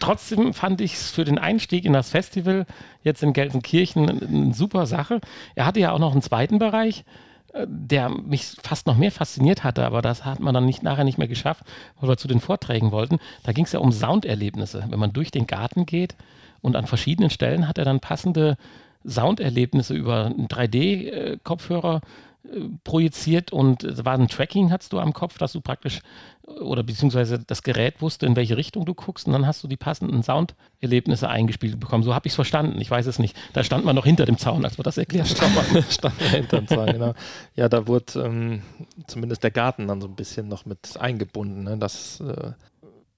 [0.00, 2.66] trotzdem fand ich es für den Einstieg in das Festival
[3.02, 5.20] jetzt in Gelsenkirchen eine super Sache.
[5.54, 7.04] Er hatte ja auch noch einen zweiten Bereich,
[7.52, 11.04] äh, der mich fast noch mehr fasziniert hatte, aber das hat man dann nicht, nachher
[11.04, 11.64] nicht mehr geschafft,
[12.00, 13.18] weil wir zu den Vorträgen wollten.
[13.42, 14.84] Da ging es ja um Sounderlebnisse.
[14.88, 16.16] Wenn man durch den Garten geht
[16.60, 18.56] und an verschiedenen Stellen hat er dann passende
[19.06, 22.00] Sounderlebnisse über einen 3D-Kopfhörer
[22.84, 26.00] projiziert und es war ein Tracking, hast du am Kopf, dass du praktisch
[26.46, 29.78] oder beziehungsweise das Gerät wusste, in welche Richtung du guckst und dann hast du die
[29.78, 32.02] passenden Sounderlebnisse eingespielt bekommen.
[32.02, 32.80] So habe ich es verstanden.
[32.80, 33.34] Ich weiß es nicht.
[33.54, 35.82] Da stand man noch hinter dem Zaun, als wir das erklärt haben.
[35.90, 37.14] stand hinter dem Zaun, genau.
[37.56, 38.62] Ja, da wurde ähm,
[39.06, 41.64] zumindest der Garten dann so ein bisschen noch mit eingebunden.
[41.64, 41.78] Ne?
[41.78, 42.52] Das äh,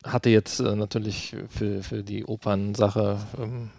[0.04, 3.70] hatte jetzt äh, natürlich für, für die Opernsache ähm,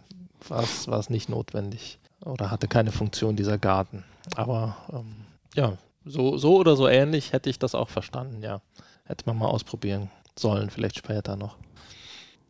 [0.49, 4.03] war es nicht notwendig oder hatte keine Funktion dieser Garten.
[4.35, 5.26] Aber ähm,
[5.57, 8.61] ja, so, so oder so ähnlich hätte ich das auch verstanden, ja.
[9.05, 11.57] Hätte man mal ausprobieren sollen, vielleicht später noch.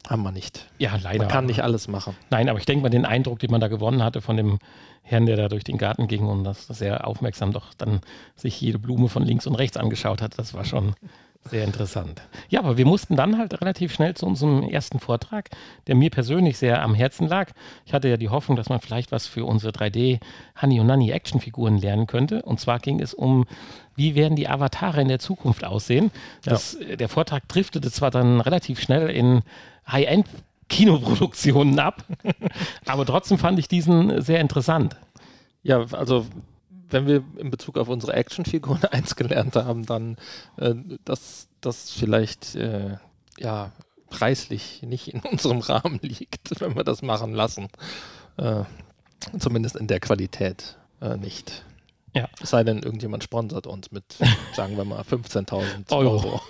[0.08, 0.70] Haben wir nicht.
[0.78, 1.24] Ja, leider.
[1.24, 2.16] Man kann nicht alles machen.
[2.30, 4.60] Nein, aber ich denke mal, den Eindruck, den man da gewonnen hatte von dem
[5.02, 8.02] Herrn, der da durch den Garten ging und das sehr aufmerksam doch dann
[8.36, 10.96] sich jede Blume von links und rechts angeschaut hat, das war schon
[11.48, 12.22] sehr interessant.
[12.50, 15.50] Ja, aber wir mussten dann halt relativ schnell zu unserem ersten Vortrag,
[15.88, 17.52] der mir persönlich sehr am Herzen lag.
[17.86, 20.20] Ich hatte ja die Hoffnung, dass man vielleicht was für unsere 3D
[20.62, 22.42] Honey und Nanny Actionfiguren lernen könnte.
[22.42, 23.46] Und zwar ging es um,
[23.96, 26.12] wie werden die Avatare in der Zukunft aussehen.
[26.44, 26.96] Das, ja.
[26.96, 29.42] Der Vortrag driftete zwar dann relativ schnell in
[29.88, 30.28] High-End
[30.70, 32.04] Kinoproduktionen ab,
[32.86, 34.98] aber trotzdem fand ich diesen sehr interessant.
[35.64, 36.26] Ja, also
[36.90, 40.18] wenn wir in Bezug auf unsere Actionfiguren eins gelernt haben, dann,
[40.58, 42.98] äh, dass das vielleicht äh,
[43.38, 43.72] ja
[44.10, 47.68] preislich nicht in unserem Rahmen liegt, wenn wir das machen lassen.
[48.38, 48.64] Äh,
[49.40, 51.64] zumindest in der Qualität äh, nicht.
[52.14, 52.30] Ja.
[52.42, 54.04] Es sei denn, irgendjemand sponsert uns mit,
[54.56, 56.12] sagen wir mal, 15.000 Euro.
[56.12, 56.42] Euro.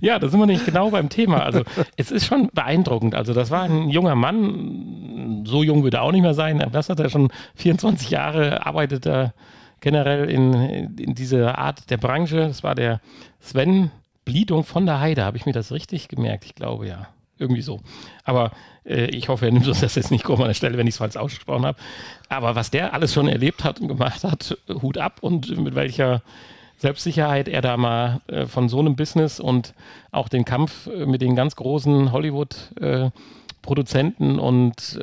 [0.00, 1.42] Ja, da sind wir nicht genau beim Thema.
[1.42, 1.62] Also
[1.96, 3.14] es ist schon beeindruckend.
[3.14, 6.88] Also das war ein junger Mann, so jung würde er auch nicht mehr sein, das
[6.88, 9.34] hat er schon 24 Jahre, arbeitet er
[9.80, 12.48] generell in, in dieser Art der Branche.
[12.48, 13.00] Das war der
[13.40, 13.90] Sven
[14.24, 15.24] Bliedung von der Heide.
[15.24, 16.44] Habe ich mir das richtig gemerkt?
[16.44, 17.08] Ich glaube ja.
[17.38, 17.80] Irgendwie so.
[18.24, 18.50] Aber
[18.84, 20.94] äh, ich hoffe, er nimmt uns das jetzt nicht grob an der Stelle, wenn ich
[20.94, 21.78] es falsch ausgesprochen habe.
[22.28, 26.22] Aber was der alles schon erlebt hat und gemacht hat, Hut ab und mit welcher
[26.78, 29.74] Selbstsicherheit er da mal äh, von so einem Business und
[30.12, 34.98] auch den Kampf äh, mit den ganz großen Hollywood-Produzenten äh, und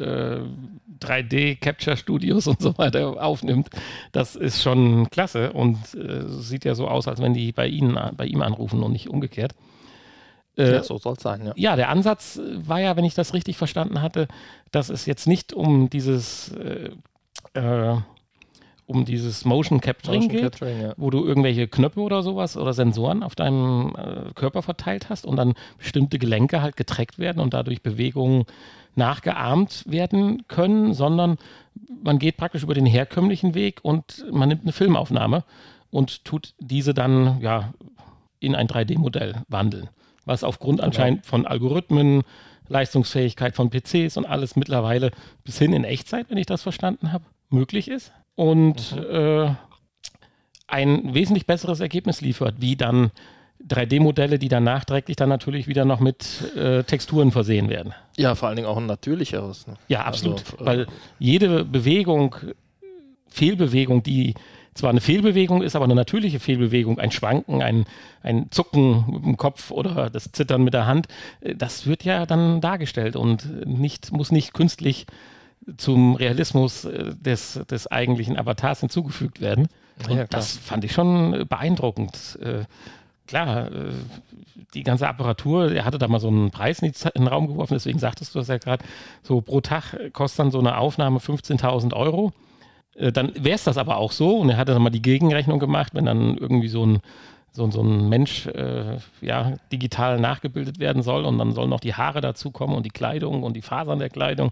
[1.01, 3.67] 3D-Capture-Studios und so weiter aufnimmt,
[4.11, 7.97] das ist schon klasse und äh, sieht ja so aus, als wenn die bei Ihnen,
[8.15, 9.53] bei ihm anrufen und nicht umgekehrt.
[10.57, 11.51] Äh, ja, so soll es sein, ja.
[11.57, 14.29] Ja, der Ansatz war ja, wenn ich das richtig verstanden hatte,
[14.71, 16.91] dass es jetzt nicht um dieses äh,
[17.53, 17.97] äh
[18.87, 20.93] um dieses Motion Capturing Motion geht, Capturing, ja.
[20.97, 25.37] wo du irgendwelche Knöpfe oder sowas oder Sensoren auf deinem äh, Körper verteilt hast und
[25.37, 28.45] dann bestimmte Gelenke halt getrackt werden und dadurch Bewegungen
[28.95, 31.37] nachgeahmt werden können, sondern
[32.03, 35.43] man geht praktisch über den herkömmlichen Weg und man nimmt eine Filmaufnahme
[35.89, 37.73] und tut diese dann ja
[38.39, 39.89] in ein 3D-Modell wandeln,
[40.25, 40.87] was aufgrund genau.
[40.87, 42.23] anscheinend von Algorithmen,
[42.67, 45.11] Leistungsfähigkeit von PCs und alles mittlerweile
[45.43, 49.05] bis hin in Echtzeit, wenn ich das verstanden habe, möglich ist und mhm.
[49.09, 49.55] äh,
[50.67, 53.11] ein wesentlich besseres Ergebnis liefert, wie dann
[53.67, 57.93] 3D-Modelle, die dann nachträglich dann natürlich wieder noch mit äh, Texturen versehen werden.
[58.17, 59.67] Ja, vor allen Dingen auch ein natürlicheres.
[59.67, 59.75] Ne?
[59.87, 60.43] Ja, absolut.
[60.53, 60.87] Also, äh, Weil
[61.19, 62.35] jede Bewegung,
[63.27, 64.35] Fehlbewegung, die
[64.73, 67.85] zwar eine Fehlbewegung ist, aber eine natürliche Fehlbewegung, ein Schwanken, ein,
[68.21, 71.07] ein Zucken mit dem Kopf oder das Zittern mit der Hand,
[71.41, 75.07] äh, das wird ja dann dargestellt und nicht, muss nicht künstlich
[75.77, 79.67] zum Realismus äh, des, des eigentlichen Avatars hinzugefügt werden.
[80.09, 82.37] Ja, das fand ich schon beeindruckend.
[82.41, 82.65] Äh,
[83.27, 83.91] klar, äh,
[84.73, 87.99] die ganze Apparatur, er hatte da mal so einen Preis in den Raum geworfen, deswegen
[87.99, 88.83] sagtest du das ja gerade,
[89.23, 92.33] so pro Tag kostet dann so eine Aufnahme 15.000 Euro.
[92.97, 95.93] Dann wäre es das aber auch so und er hatte dann mal die Gegenrechnung gemacht,
[95.93, 96.99] wenn dann irgendwie so ein,
[97.55, 101.93] so, so ein Mensch äh, ja, digital nachgebildet werden soll und dann sollen noch die
[101.93, 104.51] Haare dazukommen und die Kleidung und die Fasern der Kleidung,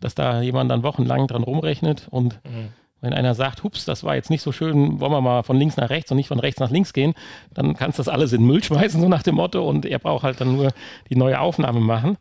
[0.00, 4.14] dass da jemand dann wochenlang dran rumrechnet und mhm wenn einer sagt, hups, das war
[4.14, 6.60] jetzt nicht so schön, wollen wir mal von links nach rechts und nicht von rechts
[6.60, 7.14] nach links gehen,
[7.54, 9.98] dann kannst du das alles in den Müll schmeißen, so nach dem Motto, und er
[9.98, 10.72] braucht halt dann nur
[11.08, 12.18] die neue Aufnahme machen.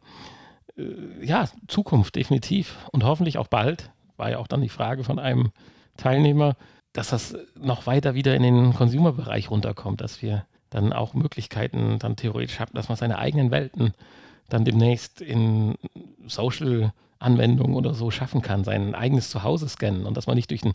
[0.77, 2.77] Äh, ja, Zukunft, definitiv.
[2.91, 5.51] Und hoffentlich auch bald, war ja auch dann die Frage von einem
[5.97, 6.55] Teilnehmer,
[6.99, 12.17] dass das noch weiter wieder in den Consumer-Bereich runterkommt, dass wir dann auch Möglichkeiten dann
[12.17, 13.93] theoretisch haben, dass man seine eigenen Welten
[14.49, 15.75] dann demnächst in
[16.27, 20.63] Social Anwendung oder so schaffen kann, sein eigenes Zuhause scannen und dass man nicht durch
[20.63, 20.73] ein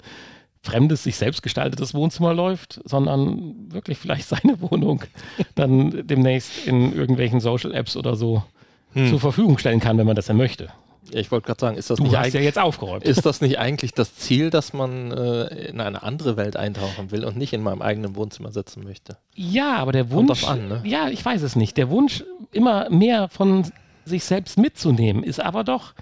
[0.62, 5.02] fremdes, sich selbst gestaltetes Wohnzimmer läuft, sondern wirklich vielleicht seine Wohnung
[5.54, 8.42] dann demnächst in irgendwelchen Social Apps oder so
[8.94, 9.10] hm.
[9.10, 10.70] zur Verfügung stellen kann, wenn man das dann möchte.
[11.10, 13.04] Ich wollte gerade sagen, ist das du nicht hast ja jetzt aufgeräumt.
[13.04, 17.24] Ist das nicht eigentlich das Ziel, dass man äh, in eine andere Welt eintauchen will
[17.24, 19.16] und nicht in meinem eigenen Wohnzimmer sitzen möchte?
[19.34, 20.44] Ja, aber der Wunsch.
[20.44, 20.82] An, ne?
[20.84, 21.76] Ja, ich weiß es nicht.
[21.76, 23.70] Der Wunsch, immer mehr von
[24.04, 25.94] sich selbst mitzunehmen, ist aber doch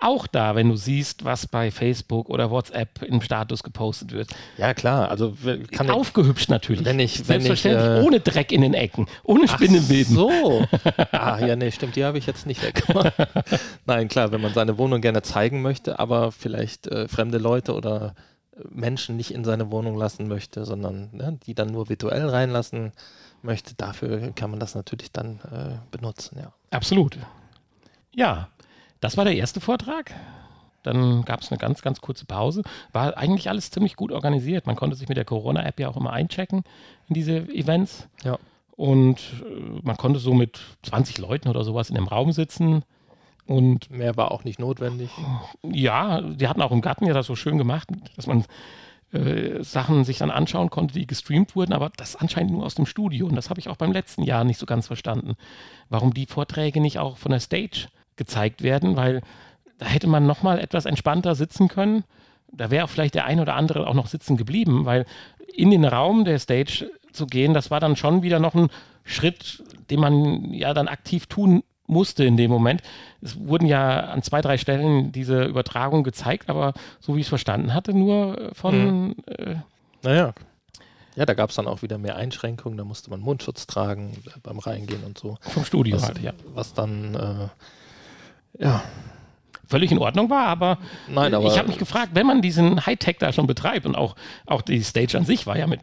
[0.00, 4.30] auch da, wenn du siehst, was bei Facebook oder WhatsApp im Status gepostet wird.
[4.56, 5.10] Ja, klar.
[5.10, 5.36] Also
[5.70, 6.84] kann Aufgehübscht natürlich.
[6.84, 10.14] Wenn ich, Selbstverständlich, wenn ich, äh, ohne Dreck in den Ecken, ohne Spinnenweben.
[10.14, 10.64] so.
[11.12, 13.12] ah, ja, nee, stimmt, die habe ich jetzt nicht weggemacht.
[13.86, 18.14] Nein, klar, wenn man seine Wohnung gerne zeigen möchte, aber vielleicht äh, fremde Leute oder
[18.56, 22.92] äh, Menschen nicht in seine Wohnung lassen möchte, sondern ne, die dann nur virtuell reinlassen
[23.42, 26.52] möchte, dafür kann man das natürlich dann äh, benutzen, ja.
[26.70, 27.18] Absolut.
[28.14, 28.48] Ja,
[29.00, 30.14] das war der erste Vortrag.
[30.82, 32.62] Dann gab es eine ganz, ganz kurze Pause.
[32.92, 34.66] War eigentlich alles ziemlich gut organisiert.
[34.66, 36.64] Man konnte sich mit der Corona-App ja auch immer einchecken
[37.08, 38.08] in diese Events.
[38.24, 38.38] Ja.
[38.76, 42.82] Und äh, man konnte so mit 20 Leuten oder sowas in dem Raum sitzen.
[43.46, 45.10] Und mehr war auch nicht notwendig.
[45.62, 48.44] Ja, die hatten auch im Garten ja das so schön gemacht, dass man
[49.12, 52.86] äh, Sachen sich dann anschauen konnte, die gestreamt wurden, aber das anscheinend nur aus dem
[52.86, 53.26] Studio.
[53.26, 55.34] Und das habe ich auch beim letzten Jahr nicht so ganz verstanden.
[55.88, 57.88] Warum die Vorträge nicht auch von der Stage
[58.20, 59.22] gezeigt werden, weil
[59.78, 62.04] da hätte man noch mal etwas entspannter sitzen können.
[62.52, 65.06] Da wäre auch vielleicht der ein oder andere auch noch sitzen geblieben, weil
[65.54, 68.68] in den Raum der Stage zu gehen, das war dann schon wieder noch ein
[69.04, 72.82] Schritt, den man ja dann aktiv tun musste in dem Moment.
[73.22, 77.30] Es wurden ja an zwei, drei Stellen diese Übertragungen gezeigt, aber so wie ich es
[77.30, 79.06] verstanden hatte, nur von.
[79.06, 79.16] Mhm.
[79.26, 79.54] Äh,
[80.02, 80.34] naja.
[81.16, 84.58] Ja, da gab es dann auch wieder mehr Einschränkungen, da musste man Mundschutz tragen beim
[84.58, 85.38] Reingehen und so.
[85.40, 86.32] Vom Studio was, halt, ja.
[86.54, 87.48] Was dann äh,
[88.58, 88.82] ja.
[89.66, 93.18] Völlig in Ordnung war, aber, Nein, aber ich habe mich gefragt, wenn man diesen Hightech
[93.18, 95.80] da schon betreibt und auch, auch die Stage an sich war ja mit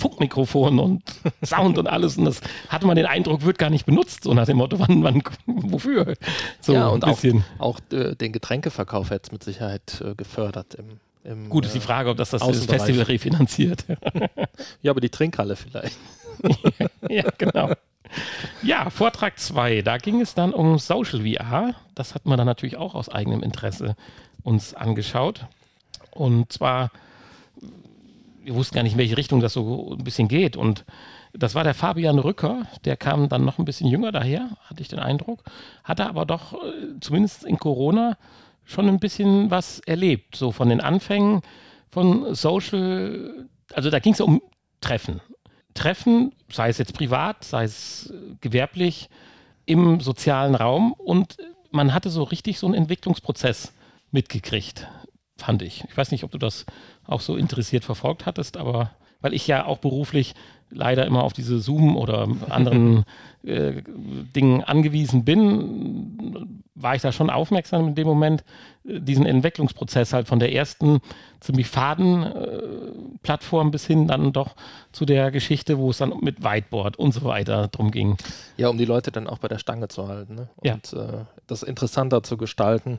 [0.00, 1.02] Funkmikrofon und
[1.44, 2.16] Sound und alles.
[2.16, 5.04] Und das hatte man den Eindruck, wird gar nicht benutzt, so nach dem Motto, wann,
[5.04, 6.14] wann, wofür.
[6.60, 7.18] So ja, und auch,
[7.58, 10.74] auch äh, den Getränkeverkauf hätte es mit Sicherheit äh, gefördert.
[10.74, 13.84] Im, im, Gut, ist die äh, Frage, ob das das, das Festival refinanziert.
[14.82, 15.98] ja, aber die Trinkhalle vielleicht.
[17.08, 17.74] ja, genau.
[18.62, 21.74] Ja, Vortrag 2, da ging es dann um Social VR.
[21.94, 23.96] Das hat man dann natürlich auch aus eigenem Interesse
[24.42, 25.46] uns angeschaut.
[26.10, 26.90] Und zwar,
[28.42, 30.56] wir wussten gar nicht, in welche Richtung das so ein bisschen geht.
[30.56, 30.84] Und
[31.32, 34.88] das war der Fabian Rücker, der kam dann noch ein bisschen jünger daher, hatte ich
[34.88, 35.44] den Eindruck.
[35.84, 38.16] Hatte aber doch, äh, zumindest in Corona,
[38.64, 40.36] schon ein bisschen was erlebt.
[40.36, 41.42] So von den Anfängen
[41.90, 44.42] von Social, also da ging es um
[44.80, 45.20] Treffen.
[45.74, 49.08] Treffen, sei es jetzt privat, sei es äh, gewerblich,
[49.66, 51.36] im sozialen Raum und
[51.70, 53.72] man hatte so richtig so einen Entwicklungsprozess
[54.10, 54.88] mitgekriegt,
[55.36, 55.84] fand ich.
[55.88, 56.66] Ich weiß nicht, ob du das
[57.06, 60.34] auch so interessiert verfolgt hattest, aber weil ich ja auch beruflich
[60.70, 63.04] leider immer auf diese Zoom oder anderen
[63.42, 63.82] äh,
[64.34, 68.44] Dingen angewiesen bin, war ich da schon aufmerksam in dem Moment,
[68.84, 71.00] äh, diesen Entwicklungsprozess halt von der ersten
[71.40, 72.62] ziemlich faden äh,
[73.22, 74.54] Plattform bis hin dann doch
[74.92, 78.16] zu der Geschichte, wo es dann mit Whiteboard und so weiter drum ging.
[78.56, 80.48] Ja, um die Leute dann auch bei der Stange zu halten ne?
[80.56, 81.04] und ja.
[81.04, 82.98] äh, das interessanter zu gestalten,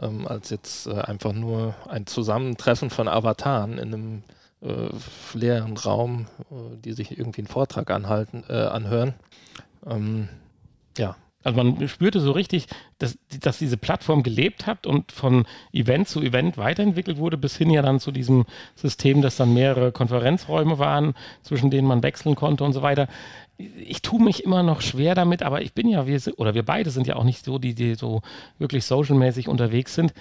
[0.00, 4.22] ähm, als jetzt äh, einfach nur ein Zusammentreffen von Avataren in einem
[4.60, 4.88] äh,
[5.34, 9.14] leeren Raum, äh, die sich irgendwie einen Vortrag anhalten, äh, anhören.
[9.86, 10.28] Ähm,
[10.96, 11.16] ja.
[11.44, 12.66] Also man spürte so richtig,
[12.98, 17.70] dass, dass diese Plattform gelebt hat und von Event zu Event weiterentwickelt wurde, bis hin
[17.70, 18.44] ja dann zu diesem
[18.74, 23.06] System, dass dann mehrere Konferenzräume waren, zwischen denen man wechseln konnte und so weiter.
[23.56, 26.90] Ich tue mich immer noch schwer damit, aber ich bin ja, wir oder wir beide
[26.90, 28.20] sind ja auch nicht so, die, die so
[28.58, 30.12] wirklich socialmäßig unterwegs sind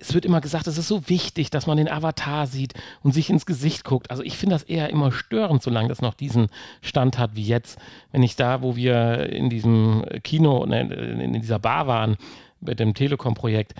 [0.00, 3.30] es wird immer gesagt, es ist so wichtig, dass man den Avatar sieht und sich
[3.30, 4.10] ins Gesicht guckt.
[4.10, 6.48] Also ich finde das eher immer störend, solange das noch diesen
[6.82, 7.78] Stand hat wie jetzt.
[8.12, 12.16] Wenn ich da, wo wir in diesem Kino, ne, in dieser Bar waren,
[12.60, 13.74] mit dem Telekom-Projekt,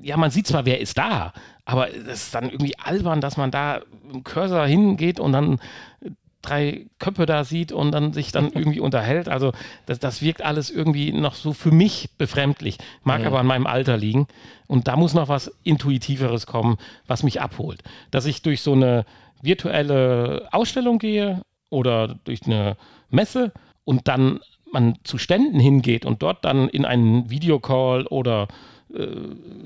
[0.00, 1.32] ja, man sieht zwar, wer ist da,
[1.64, 5.60] aber es ist dann irgendwie albern, dass man da im Cursor hingeht und dann
[6.42, 9.28] drei Köpfe da sieht und dann sich dann irgendwie unterhält.
[9.28, 9.52] Also
[9.86, 12.78] das, das wirkt alles irgendwie noch so für mich befremdlich.
[13.02, 13.26] Mag mhm.
[13.26, 14.26] aber an meinem Alter liegen.
[14.66, 16.76] Und da muss noch was Intuitiveres kommen,
[17.06, 17.82] was mich abholt.
[18.10, 19.04] Dass ich durch so eine
[19.42, 22.76] virtuelle Ausstellung gehe oder durch eine
[23.10, 23.52] Messe
[23.84, 24.40] und dann
[24.72, 28.46] man zu Ständen hingeht und dort dann in einen Videocall oder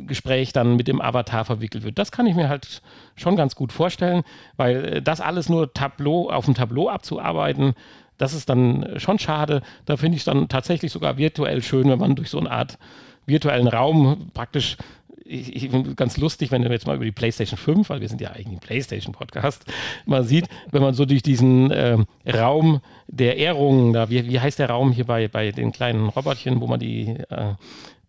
[0.07, 1.99] Gespräch dann mit dem Avatar verwickelt wird.
[1.99, 2.83] Das kann ich mir halt
[3.17, 4.23] schon ganz gut vorstellen,
[4.57, 7.75] weil äh, das alles nur Tableau auf dem Tableau abzuarbeiten,
[8.19, 9.63] das ist dann schon schade.
[9.87, 12.79] Da finde ich es dann tatsächlich sogar virtuell schön, wenn man durch so eine Art
[13.27, 14.77] virtuellen Raum praktisch
[15.25, 18.09] ich, ich finde ganz lustig, wenn du jetzt mal über die PlayStation 5, weil wir
[18.09, 19.65] sind ja eigentlich ein PlayStation-Podcast,
[20.07, 24.59] mal sieht, wenn man so durch diesen äh, Raum der Ehrungen, da, wie, wie heißt
[24.59, 27.55] der Raum hier bei, bei den kleinen Roboterchen, wo man die äh,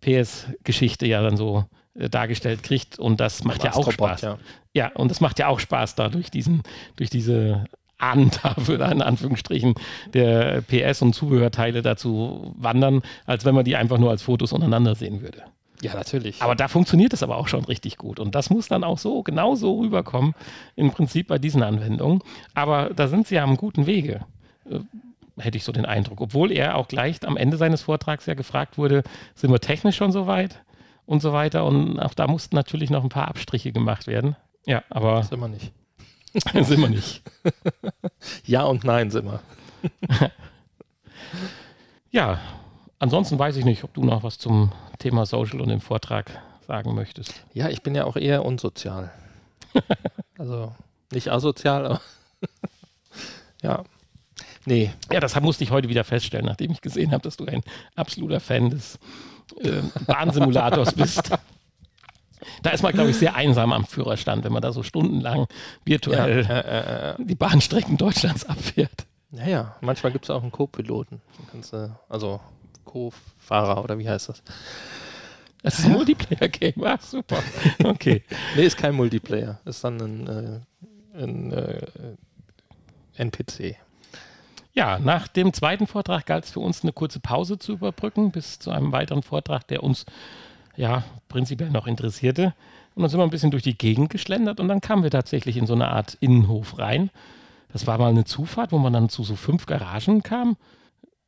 [0.06, 1.66] PS-Geschichte ja dann so
[1.96, 4.22] äh, dargestellt kriegt und das macht ja auch Spaß.
[4.22, 4.38] Ja.
[4.74, 6.64] ja, und das macht ja auch Spaß da durch diesen,
[6.96, 7.66] durch diese
[7.98, 9.76] Ahnentafel, in Anführungsstrichen,
[10.14, 14.96] der PS- und Zubehörteile dazu wandern, als wenn man die einfach nur als Fotos untereinander
[14.96, 15.44] sehen würde.
[15.82, 16.42] Ja, natürlich.
[16.42, 18.20] Aber da funktioniert es aber auch schon richtig gut.
[18.20, 20.34] Und das muss dann auch so, genau so rüberkommen,
[20.76, 22.22] im Prinzip bei diesen Anwendungen.
[22.54, 24.22] Aber da sind sie ja am guten Wege.
[25.38, 26.22] Hätte ich so den Eindruck.
[26.22, 30.12] Obwohl er auch gleich am Ende seines Vortrags ja gefragt wurde, sind wir technisch schon
[30.12, 30.64] so weit
[31.06, 31.66] und so weiter.
[31.66, 34.36] Und auch da mussten natürlich noch ein paar Abstriche gemacht werden.
[34.66, 35.24] Ja, aber.
[35.24, 35.72] Sind wir nicht.
[36.54, 37.22] sind wir nicht.
[38.46, 39.40] ja und nein sind wir.
[42.12, 42.40] ja,
[43.00, 46.32] ansonsten weiß ich nicht, ob du noch was zum Thema Social und dem Vortrag
[46.66, 47.46] sagen möchtest.
[47.54, 49.12] Ja, ich bin ja auch eher unsozial.
[50.38, 50.74] also
[51.12, 52.02] nicht asozial, aber
[53.62, 53.84] ja.
[54.66, 54.92] Nee.
[55.12, 57.62] Ja, das musste ich heute wieder feststellen, nachdem ich gesehen habe, dass du ein
[57.96, 59.00] absoluter Fan des
[59.62, 61.32] äh, Bahnsimulators bist.
[62.64, 65.48] Da ist man, glaube ich, sehr einsam am Führerstand, wenn man da so stundenlang
[65.84, 69.06] virtuell ja, äh, äh, die Bahnstrecken Deutschlands abfährt.
[69.32, 71.22] Naja, manchmal gibt es auch einen Co-Piloten.
[72.10, 72.40] Also
[72.86, 74.44] Co-Fahrer oder wie heißt das?
[75.62, 76.84] Das ist ein Multiplayer-Game.
[76.84, 77.42] Ah, super.
[77.84, 78.24] Okay.
[78.56, 79.60] nee, ist kein Multiplayer.
[79.66, 80.28] Ist dann ein,
[81.16, 81.82] äh, ein äh,
[83.16, 83.76] NPC.
[84.76, 88.60] Ja, nach dem zweiten Vortrag galt es für uns eine kurze Pause zu überbrücken, bis
[88.60, 90.06] zu einem weiteren Vortrag, der uns
[90.76, 92.54] ja prinzipiell noch interessierte.
[92.94, 95.56] Und dann sind wir ein bisschen durch die Gegend geschlendert und dann kamen wir tatsächlich
[95.56, 97.10] in so eine Art Innenhof rein.
[97.72, 100.58] Das war mal eine Zufahrt, wo man dann zu so fünf Garagen kam.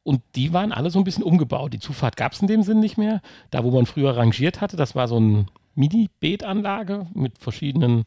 [0.04, 1.74] Und die waren alle so ein bisschen umgebaut.
[1.74, 3.22] Die Zufahrt gab es in dem Sinn nicht mehr.
[3.52, 8.06] Da, wo man früher rangiert hatte, das war so eine Mini-Beetanlage mit verschiedenen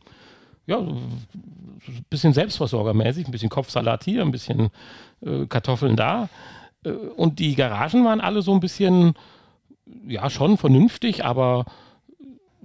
[0.70, 1.26] ja, ein
[2.09, 4.70] bisschen selbstversorgermäßig, ein bisschen Kopfsalat hier, ein bisschen
[5.20, 6.30] äh, Kartoffeln da.
[6.85, 9.14] Äh, und die Garagen waren alle so ein bisschen,
[10.06, 11.64] ja, schon vernünftig, aber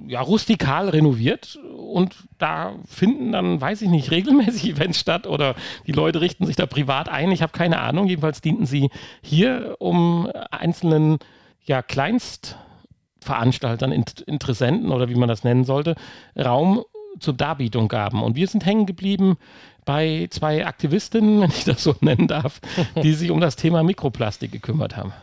[0.07, 5.55] ja, rustikal renoviert und da finden dann, weiß ich nicht, regelmäßig Events statt oder
[5.87, 7.31] die Leute richten sich da privat ein.
[7.31, 8.05] Ich habe keine Ahnung.
[8.07, 8.91] Jedenfalls dienten sie
[9.21, 11.17] hier, um einzelnen
[11.63, 15.95] ja, Kleinstveranstaltern, Interessenten oder wie man das nennen sollte,
[16.37, 16.83] Raum
[17.19, 18.23] zur Darbietung gaben.
[18.23, 19.37] Und wir sind hängen geblieben
[19.85, 22.59] bei zwei Aktivistinnen, wenn ich das so nennen darf,
[23.01, 25.13] die sich um das Thema Mikroplastik gekümmert haben.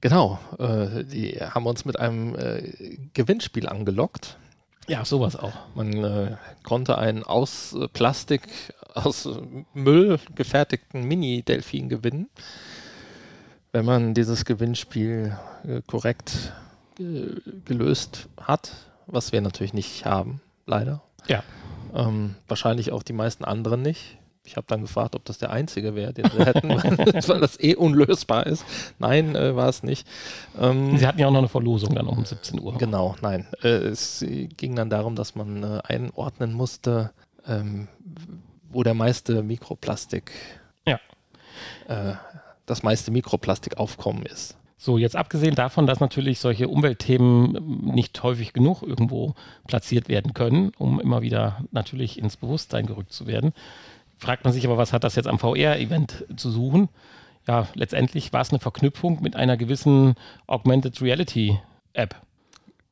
[0.00, 4.36] Genau, äh, die haben uns mit einem äh, Gewinnspiel angelockt.
[4.88, 5.54] Ja, sowas auch.
[5.74, 8.42] Man äh, konnte einen aus Plastik,
[8.94, 9.28] aus
[9.74, 12.28] Müll gefertigten Mini-Delfin gewinnen,
[13.72, 16.52] wenn man dieses Gewinnspiel äh, korrekt
[17.00, 18.70] äh, gelöst hat,
[19.06, 21.02] was wir natürlich nicht haben leider.
[21.26, 21.42] Ja.
[21.94, 24.18] Ähm, wahrscheinlich auch die meisten anderen nicht.
[24.44, 26.68] Ich habe dann gefragt, ob das der einzige wäre, den sie hätten,
[27.28, 28.64] weil das eh unlösbar ist.
[28.98, 30.06] Nein, äh, war es nicht.
[30.60, 32.78] Ähm, sie hatten ja auch noch eine Verlosung dann um 17 Uhr.
[32.78, 33.46] Genau, nein.
[33.62, 34.24] Äh, es
[34.56, 37.10] ging dann darum, dass man äh, einordnen musste,
[37.46, 37.88] ähm,
[38.70, 40.30] wo der meiste Mikroplastik,
[40.86, 41.00] ja.
[41.88, 42.14] Äh,
[42.66, 44.56] das meiste Mikroplastikaufkommen ist.
[44.78, 49.34] So, jetzt abgesehen davon, dass natürlich solche Umweltthemen nicht häufig genug irgendwo
[49.66, 53.52] platziert werden können, um immer wieder natürlich ins Bewusstsein gerückt zu werden,
[54.18, 56.88] fragt man sich aber, was hat das jetzt am VR-Event zu suchen?
[57.46, 60.14] ja, letztendlich war es eine Verknüpfung mit einer gewissen
[60.46, 61.58] Augmented Reality
[61.92, 62.16] App.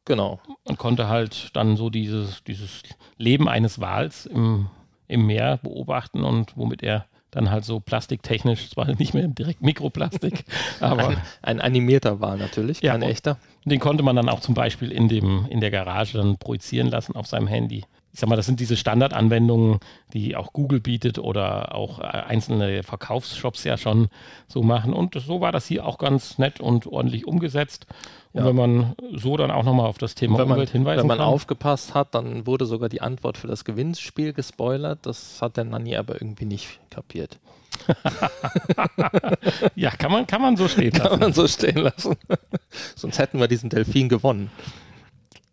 [0.04, 0.40] Genau.
[0.64, 2.82] Und konnte halt dann so dieses, dieses
[3.16, 4.68] Leben eines Wals im,
[5.08, 10.44] im Meer beobachten und womit er dann halt so plastiktechnisch, zwar nicht mehr direkt Mikroplastik,
[10.80, 11.08] aber.
[11.08, 13.38] Ein, ein animierter Wal natürlich, Ja, kein und- echter.
[13.66, 17.16] Den konnte man dann auch zum Beispiel in, dem, in der Garage dann projizieren lassen
[17.16, 17.84] auf seinem Handy.
[18.12, 19.80] Ich sag mal, das sind diese Standardanwendungen,
[20.12, 24.08] die auch Google bietet oder auch äh, einzelne Verkaufsshops ja schon
[24.48, 24.92] so machen.
[24.92, 27.86] Und so war das hier auch ganz nett und ordentlich umgesetzt.
[28.34, 28.46] Und Ja.
[28.48, 31.18] wenn man so dann auch nochmal auf das Thema Wenn man, Umwelt hinweisen wenn man
[31.18, 31.26] kann.
[31.28, 34.98] aufgepasst hat, dann wurde sogar die Antwort für das Gewinnspiel gespoilert.
[35.06, 37.38] Das hat der Nanny aber irgendwie nicht kapiert.
[39.76, 41.20] ja, kann man, kann man so stehen Kann lassen.
[41.20, 42.16] man so stehen lassen.
[42.96, 44.50] Sonst hätten wir diesen Delfin gewonnen.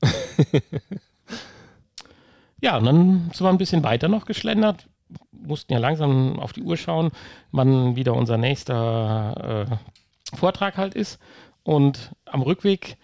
[2.64, 4.88] Ja, und dann sind wir ein bisschen weiter noch geschlendert.
[5.32, 7.10] Mussten ja langsam auf die Uhr schauen,
[7.52, 11.20] wann wieder unser nächster äh, Vortrag halt ist.
[11.64, 12.97] Und am Rückweg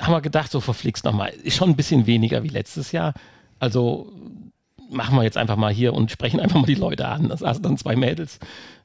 [0.00, 1.30] haben wir gedacht, so verflixt nochmal.
[1.30, 3.14] Ist schon ein bisschen weniger wie letztes Jahr.
[3.58, 4.12] Also
[4.90, 7.28] machen wir jetzt einfach mal hier und sprechen einfach mal die Leute an.
[7.28, 8.38] Das saßen dann zwei Mädels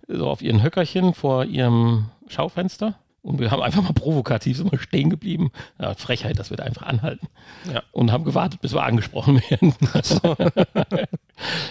[0.08, 2.95] so auf ihren Höckerchen vor ihrem Schaufenster.
[3.22, 5.51] Und wir haben einfach mal provokativ sind wir stehen geblieben.
[5.82, 7.28] Ja, Frechheit, dass wir da einfach anhalten.
[7.72, 7.84] Ja.
[7.91, 9.74] Und haben gewartet, bis wir angesprochen werden.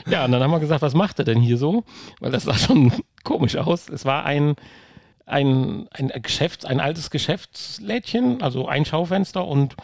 [0.06, 1.84] ja, und dann haben wir gesagt, was macht er denn hier so?
[2.20, 2.92] Weil das sah schon
[3.24, 3.88] komisch aus.
[3.88, 4.56] Es war ein,
[5.26, 9.76] ein, ein Geschäft, ein altes Geschäftslädchen, also ein Schaufenster und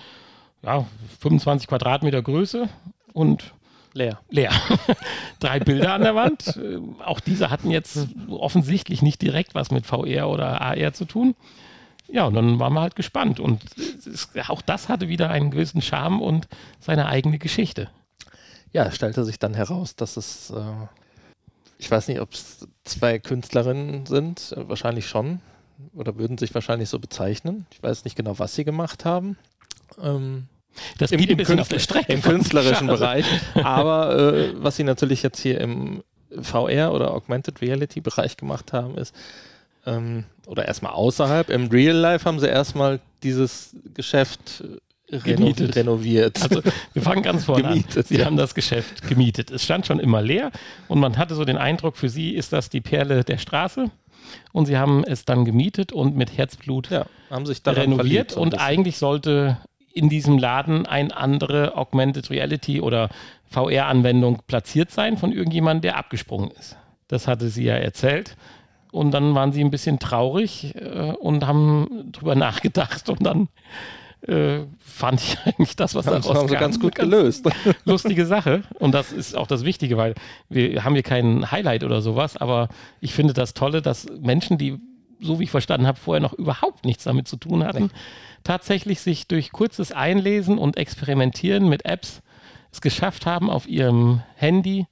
[0.62, 0.86] ja,
[1.20, 2.68] 25 Quadratmeter Größe
[3.12, 3.52] und
[3.94, 4.20] Leer.
[4.30, 4.52] leer.
[5.40, 6.56] Drei Bilder an der Wand.
[6.56, 11.34] Äh, Auch diese hatten jetzt offensichtlich nicht direkt was mit VR oder AR zu tun.
[12.08, 13.38] Ja, und dann waren wir halt gespannt.
[13.38, 13.62] Und
[14.06, 16.48] es, auch das hatte wieder einen gewissen Charme und
[16.80, 17.90] seine eigene Geschichte.
[18.72, 20.62] Ja, es stellte sich dann heraus, dass es, äh,
[21.82, 25.40] ich weiß nicht, ob es zwei Künstlerinnen sind, wahrscheinlich schon,
[25.94, 27.66] oder würden sich wahrscheinlich so bezeichnen.
[27.72, 29.36] Ich weiß nicht genau, was sie gemacht haben.
[30.00, 30.46] Ähm,
[30.98, 32.08] Das Im- im Künstler-.
[32.08, 32.86] Im künstlerischen.
[32.86, 33.26] Bereich.
[33.56, 36.02] Aber äh, was sie natürlich jetzt hier im
[36.40, 39.12] VR oder Augmented Reality Bereich gemacht haben, ist,
[39.84, 44.78] ähm, oder erstmal außerhalb, im Real Life haben sie erstmal dieses Geschäft äh,
[45.24, 45.76] Gemietet.
[45.76, 46.42] renoviert.
[46.42, 48.04] Also wir fangen ganz vorne Gemietet, an.
[48.04, 48.24] Sie ja.
[48.24, 49.50] haben das Geschäft gemietet.
[49.50, 50.50] Es stand schon immer leer
[50.88, 53.90] und man hatte so den Eindruck, für sie ist das die Perle der Straße.
[54.52, 58.96] Und sie haben es dann gemietet und mit Herzblut ja, haben sich renoviert und eigentlich
[58.96, 59.58] sollte
[59.92, 63.10] in diesem Laden eine andere Augmented Reality oder
[63.50, 66.76] VR-Anwendung platziert sein von irgendjemandem, der abgesprungen ist.
[67.08, 68.36] Das hatte sie ja erzählt.
[68.90, 73.48] Und dann waren sie ein bisschen traurig äh, und haben drüber nachgedacht und dann
[74.26, 77.48] äh, fand ich eigentlich das, was haben, daraus haben sie ganz gut eine gelöst.
[77.84, 78.62] lustige Sache.
[78.78, 80.14] Und das ist auch das Wichtige, weil
[80.48, 82.68] wir haben hier kein Highlight oder sowas, aber
[83.00, 84.78] ich finde das Tolle, dass Menschen, die,
[85.20, 87.90] so wie ich verstanden habe, vorher noch überhaupt nichts damit zu tun hatten,
[88.44, 92.22] tatsächlich sich durch kurzes Einlesen und Experimentieren mit Apps
[92.72, 94.86] es geschafft haben, auf ihrem Handy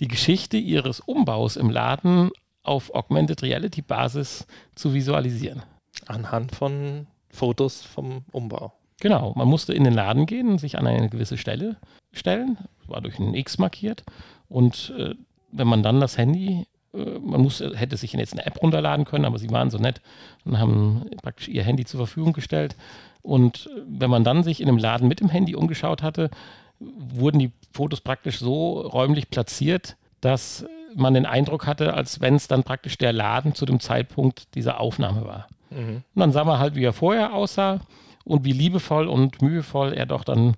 [0.00, 2.30] die Geschichte ihres Umbaus im Laden
[2.62, 5.62] auf Augmented Reality Basis zu visualisieren.
[6.06, 8.72] Anhand von Fotos vom Umbau.
[9.00, 11.76] Genau, man musste in den Laden gehen sich an eine gewisse Stelle
[12.12, 14.04] stellen, war durch ein X markiert
[14.48, 15.14] und äh,
[15.52, 19.24] wenn man dann das Handy, äh, man musste, hätte sich jetzt eine App runterladen können,
[19.24, 20.02] aber sie waren so nett
[20.44, 22.76] und haben praktisch ihr Handy zur Verfügung gestellt
[23.22, 26.30] und äh, wenn man dann sich in dem Laden mit dem Handy umgeschaut hatte,
[26.78, 32.48] wurden die Fotos praktisch so räumlich platziert, dass man den Eindruck hatte, als wenn es
[32.48, 35.46] dann praktisch der Laden zu dem Zeitpunkt dieser Aufnahme war.
[35.70, 36.02] Mhm.
[36.14, 37.80] Und dann sah man halt, wie er vorher aussah
[38.24, 40.54] und wie liebevoll und mühevoll er doch dann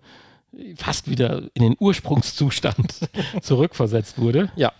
[0.76, 3.08] fast wieder in den Ursprungszustand
[3.42, 4.50] zurückversetzt wurde.
[4.56, 4.72] Ja.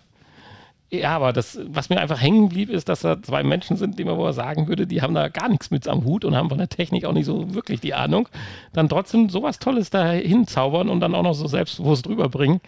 [0.90, 4.04] Ja, aber das, was mir einfach hängen blieb, ist, dass da zwei Menschen sind, die
[4.04, 6.58] man wohl sagen würde, die haben da gar nichts mit am Hut und haben von
[6.58, 8.28] der Technik auch nicht so wirklich die Ahnung.
[8.74, 12.60] Dann trotzdem sowas Tolles da hinzaubern und dann auch noch so selbstbewusst rüberbringen.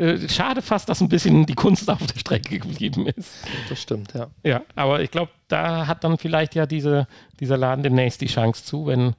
[0.00, 3.32] Äh, schade fast, dass ein bisschen die Kunst auf der Strecke geblieben ist.
[3.68, 4.28] Das stimmt, ja.
[4.42, 7.06] Ja, aber ich glaube, da hat dann vielleicht ja diese,
[7.38, 9.14] dieser Laden demnächst die Chance zu, wenn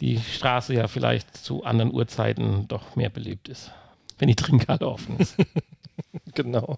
[0.00, 3.70] die Straße ja vielleicht zu anderen Uhrzeiten doch mehr belebt ist.
[4.18, 5.36] Wenn die Trinkhalle offen ist.
[6.34, 6.76] Genau.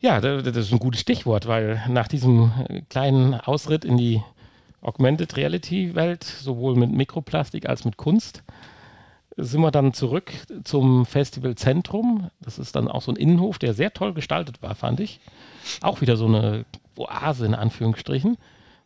[0.00, 4.22] ja, da- das ist ein gutes Stichwort, weil nach diesem äh, kleinen Ausritt in die
[4.80, 8.42] Augmented Reality Welt, sowohl mit Mikroplastik als mit Kunst,
[9.38, 10.32] sind wir dann zurück
[10.64, 12.30] zum Festival Zentrum.
[12.40, 15.20] Das ist dann auch so ein Innenhof, der sehr toll gestaltet war, fand ich.
[15.80, 16.64] Auch wieder so eine
[16.96, 18.36] Oase in Anführungsstrichen.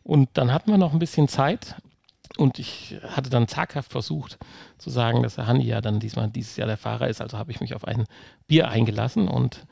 [0.03, 1.75] Und dann hatten wir noch ein bisschen Zeit
[2.37, 4.37] und ich hatte dann zaghaft versucht
[4.77, 7.21] zu sagen, dass der Hanni ja dann diesmal dieses Jahr der Fahrer ist.
[7.21, 8.05] Also habe ich mich auf ein
[8.47, 9.65] Bier eingelassen und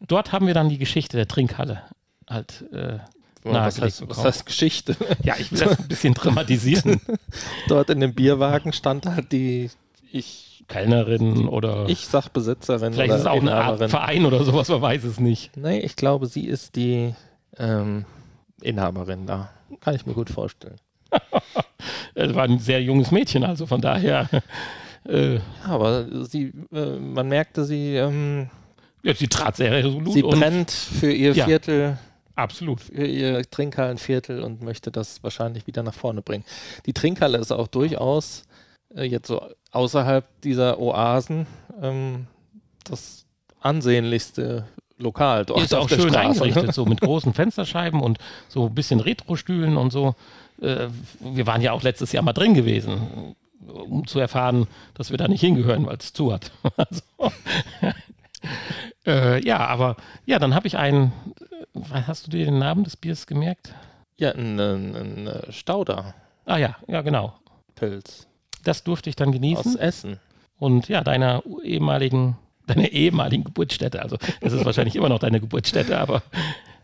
[0.00, 1.82] dort haben wir dann die Geschichte der Trinkhalle
[2.28, 2.98] halt äh,
[3.44, 4.96] was, heißt, was heißt Geschichte?
[5.22, 7.00] Ja, ich will das ein bisschen dramatisieren.
[7.68, 9.70] Dort in dem Bierwagen stand halt die
[10.14, 13.54] ich Kellnerin oder ich sag Besitzerin vielleicht ist es auch eine.
[13.54, 15.56] Art Verein oder sowas, man weiß es nicht.
[15.56, 17.14] Nee, ich glaube, sie ist die
[17.58, 18.04] ähm,
[18.62, 19.50] Inhaberin da.
[19.80, 20.78] Kann ich mir gut vorstellen.
[22.16, 24.28] Es war ein sehr junges Mädchen, also von daher.
[25.06, 28.48] Äh, Ja, aber sie, äh, man merkte, sie, ähm,
[29.02, 31.44] ja, sie trat sehr resolut sie brennt für ihr Ja.
[31.44, 31.98] Viertel,
[32.36, 32.80] absolut.
[32.80, 36.44] für ihr Trinkhallenviertel und möchte das wahrscheinlich wieder nach vorne bringen.
[36.86, 38.44] Die Trinkhalle ist auch durchaus
[38.94, 39.42] jetzt so
[39.72, 41.46] außerhalb dieser Oasen
[41.80, 42.26] ähm,
[42.84, 43.26] das
[43.60, 44.66] ansehnlichste
[44.98, 46.42] Lokal dort ist auch der schön Straße.
[46.42, 48.18] eingerichtet, so mit großen Fensterscheiben und
[48.48, 50.14] so ein bisschen Retro-Stühlen und so.
[50.60, 50.86] Äh,
[51.20, 53.34] wir waren ja auch letztes Jahr mal drin gewesen,
[53.66, 56.52] um zu erfahren, dass wir da nicht hingehören, weil es zu hat.
[56.76, 57.02] also,
[59.06, 61.12] äh, ja, aber ja, dann habe ich einen.
[61.74, 63.74] äh, Hast du dir den Namen des Biers gemerkt?
[64.16, 66.14] Ja, ein, ein, ein äh, Stauderpilz
[66.46, 67.34] Ah ja, ja, genau.
[68.64, 69.78] Das durfte ich dann aus genießen.
[69.78, 70.20] Essen.
[70.58, 72.36] Und ja, deiner ehemaligen,
[72.66, 74.02] deiner ehemaligen Geburtsstätte.
[74.02, 76.22] Also das ist wahrscheinlich immer noch deine Geburtsstätte, aber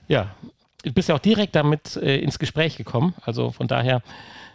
[0.09, 0.35] ja,
[0.83, 3.15] du bist ja auch direkt damit äh, ins Gespräch gekommen.
[3.23, 4.03] Also von daher,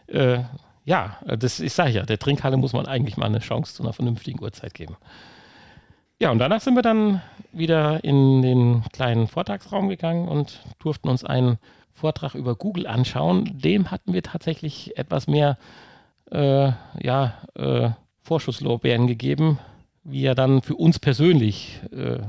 [0.08, 0.40] äh,
[0.84, 3.94] ja, das ich sage ja, der Trinkhalle muss man eigentlich mal eine Chance zu einer
[3.94, 4.98] vernünftigen Uhrzeit geben.
[6.20, 7.22] Ja, und danach sind wir dann
[7.52, 11.58] wieder in den kleinen Vortragsraum gegangen und durften uns einen
[11.94, 13.60] Vortrag über Google anschauen.
[13.60, 15.58] Dem hatten wir tatsächlich etwas mehr
[16.32, 16.72] äh,
[17.02, 19.60] ja, äh, Vorschusslorbeeren gegeben,
[20.04, 22.20] wie er dann für uns persönlich äh,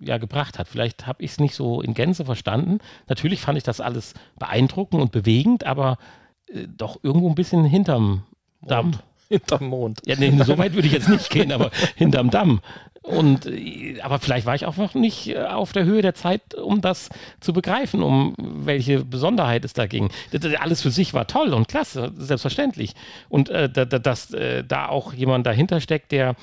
[0.00, 0.68] ja, gebracht hat.
[0.68, 2.78] Vielleicht habe ich es nicht so in Gänze verstanden.
[3.08, 5.98] Natürlich fand ich das alles beeindruckend und bewegend, aber
[6.48, 8.24] äh, doch irgendwo ein bisschen hinterm
[8.62, 8.92] Damm.
[9.28, 10.00] Hinterm Mond.
[10.06, 12.60] Ja, nee, so weit würde ich jetzt nicht gehen, aber hinterm Damm.
[13.06, 16.54] Und, äh, aber vielleicht war ich auch noch nicht äh, auf der Höhe der Zeit,
[16.54, 17.08] um das
[17.40, 20.10] zu begreifen, um welche Besonderheit es da ging.
[20.58, 22.94] Alles für sich war toll und klasse, selbstverständlich.
[23.28, 26.34] Und äh, da, da, dass äh, da auch jemand dahinter steckt, der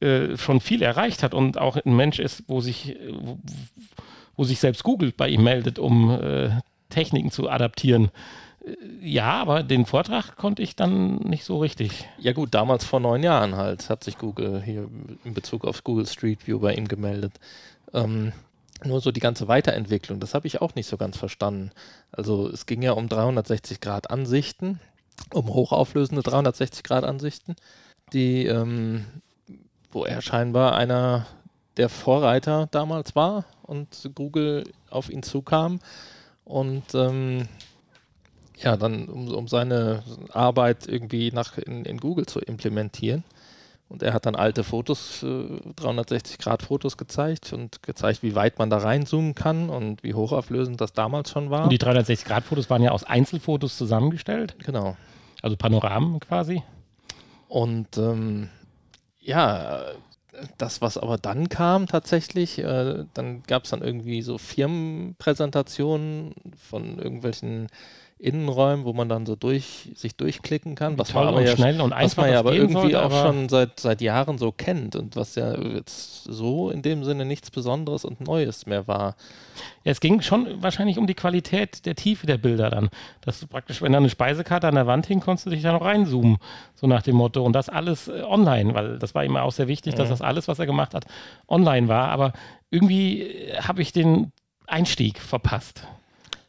[0.00, 3.38] äh, schon viel erreicht hat und auch ein Mensch ist, wo sich, äh, wo,
[4.36, 6.60] wo sich selbst Google bei ihm meldet, um
[6.90, 8.10] Techniken zu adaptieren.
[9.00, 12.08] Ja, aber den Vortrag konnte ich dann nicht so richtig.
[12.18, 14.88] Ja gut, damals vor neun Jahren halt hat sich Google hier
[15.24, 17.34] in Bezug auf Google Street View bei ihm gemeldet.
[17.92, 18.32] Ähm,
[18.84, 21.70] nur so die ganze Weiterentwicklung, das habe ich auch nicht so ganz verstanden.
[22.10, 24.80] Also es ging ja um 360 Grad Ansichten,
[25.32, 27.54] um hochauflösende 360 Grad Ansichten,
[28.12, 29.06] die, ähm,
[29.92, 31.26] wo er scheinbar einer
[31.76, 35.78] der Vorreiter damals war und Google auf ihn zukam
[36.44, 37.48] und ähm,
[38.56, 40.02] ja, dann um, um seine
[40.32, 43.24] Arbeit irgendwie nach in, in Google zu implementieren.
[43.88, 48.78] Und er hat dann alte Fotos, äh, 360-Grad-Fotos gezeigt und gezeigt, wie weit man da
[48.78, 51.64] reinzoomen kann und wie hochauflösend das damals schon war.
[51.64, 54.96] Und die 360-Grad-Fotos waren ja aus Einzelfotos zusammengestellt, genau.
[55.40, 56.64] also Panoramen quasi.
[57.48, 58.48] Und ähm,
[59.20, 59.84] ja,
[60.58, 66.98] das, was aber dann kam tatsächlich, äh, dann gab es dann irgendwie so Firmenpräsentationen von
[66.98, 67.68] irgendwelchen
[68.18, 71.78] Innenräumen, wo man dann so durch sich durchklicken kann, was Toll man aber ja, schnell
[71.82, 74.96] und was man ja aber irgendwie sollte, auch aber- schon seit, seit Jahren so kennt
[74.96, 79.16] und was ja jetzt so in dem Sinne nichts Besonderes und Neues mehr war.
[79.84, 82.88] Ja, es ging schon wahrscheinlich um die Qualität der Tiefe der Bilder dann.
[83.20, 85.72] Dass du praktisch, wenn da eine Speisekarte an der Wand hing, konntest du dich da
[85.72, 86.38] noch reinzoomen,
[86.74, 87.42] so nach dem Motto.
[87.44, 90.12] Und das alles äh, online, weil das war ihm auch sehr wichtig, dass Mhm.
[90.12, 91.04] das alles, was er gemacht hat,
[91.48, 92.08] online war.
[92.08, 92.32] Aber
[92.70, 94.32] irgendwie äh, habe ich den
[94.66, 95.86] Einstieg verpasst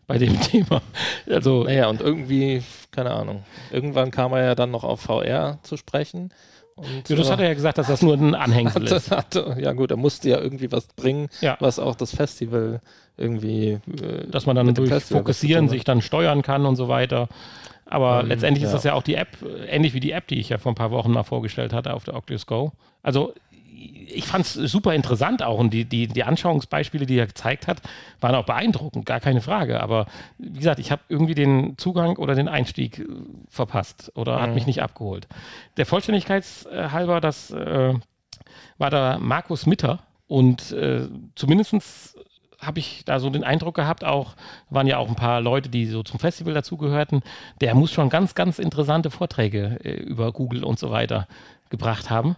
[0.07, 0.81] bei dem Thema.
[1.29, 5.77] Also, Naja, und irgendwie, keine Ahnung, irgendwann kam er ja dann noch auf VR zu
[5.77, 6.31] sprechen.
[6.75, 9.11] Und, ja, das äh, hat er ja gesagt, dass das nur ein Anhängsel ist.
[9.11, 11.57] hatte, hatte, ja gut, er musste ja irgendwie was bringen, Ja.
[11.59, 12.81] was auch das Festival
[13.17, 13.79] irgendwie.
[14.01, 17.27] Äh, dass man dann durch Festival Fokussieren sich dann steuern kann und so weiter.
[17.89, 18.75] Aber Ähm, letztendlich ist ja.
[18.75, 20.75] das ja auch die App, äh, ähnlich wie die App, die ich ja vor ein
[20.75, 22.73] paar Wochen mal vorgestellt hatte auf der Oculus Go.
[23.01, 23.33] Also
[23.69, 27.81] ich fand es super interessant auch und die, die, die Anschauungsbeispiele, die er gezeigt hat,
[28.19, 29.81] waren auch beeindruckend, gar keine Frage.
[29.81, 30.07] Aber
[30.37, 33.05] wie gesagt, ich habe irgendwie den Zugang oder den Einstieg äh,
[33.49, 34.55] verpasst oder hat Mhm.
[34.55, 35.27] mich nicht abgeholt.
[35.77, 37.93] Der Vollständigkeitshalber, das äh,
[38.77, 42.15] war da Markus Mitter und äh, zumindestens
[42.59, 44.35] habe ich da so den Eindruck gehabt, auch
[44.71, 47.21] waren ja auch ein paar Leute, die so zum Festival dazugehörten,
[47.61, 51.27] der muss schon ganz, ganz interessante Vorträge äh, über Google und so weiter
[51.69, 52.35] gebracht haben.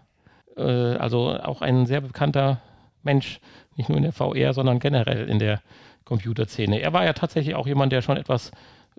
[0.60, 2.60] Äh, also auch ein sehr bekannter
[3.04, 3.40] Mensch,
[3.78, 5.62] nicht nur in der VR, sondern generell in der
[6.06, 6.80] Computerszene.
[6.82, 8.52] Er war ja tatsächlich auch jemand, der schon etwas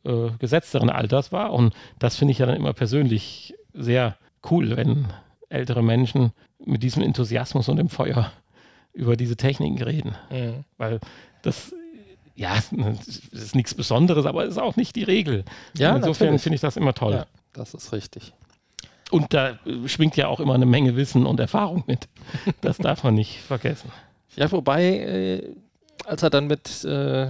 [0.04, 4.16] äh, gesetzteren Alters war und das finde ich ja dann immer persönlich sehr
[4.50, 5.06] cool, wenn
[5.48, 6.32] ältere Menschen
[6.64, 8.30] mit diesem Enthusiasmus und dem Feuer
[8.92, 10.64] über diese Techniken reden Mhm.
[10.78, 11.00] weil
[11.42, 11.74] das,
[12.36, 12.54] ja,
[13.32, 15.44] ist nichts Besonderes, aber es ist auch nicht die Regel.
[15.76, 17.12] Ja, Insofern finde ich das immer toll.
[17.14, 18.32] Ja, das ist richtig.
[19.10, 22.08] Und da äh, schwingt ja auch immer eine Menge Wissen und Erfahrung mit.
[22.60, 23.90] Das darf man nicht vergessen.
[24.36, 25.54] Ja, wobei, äh,
[26.04, 27.28] als er dann mit, äh,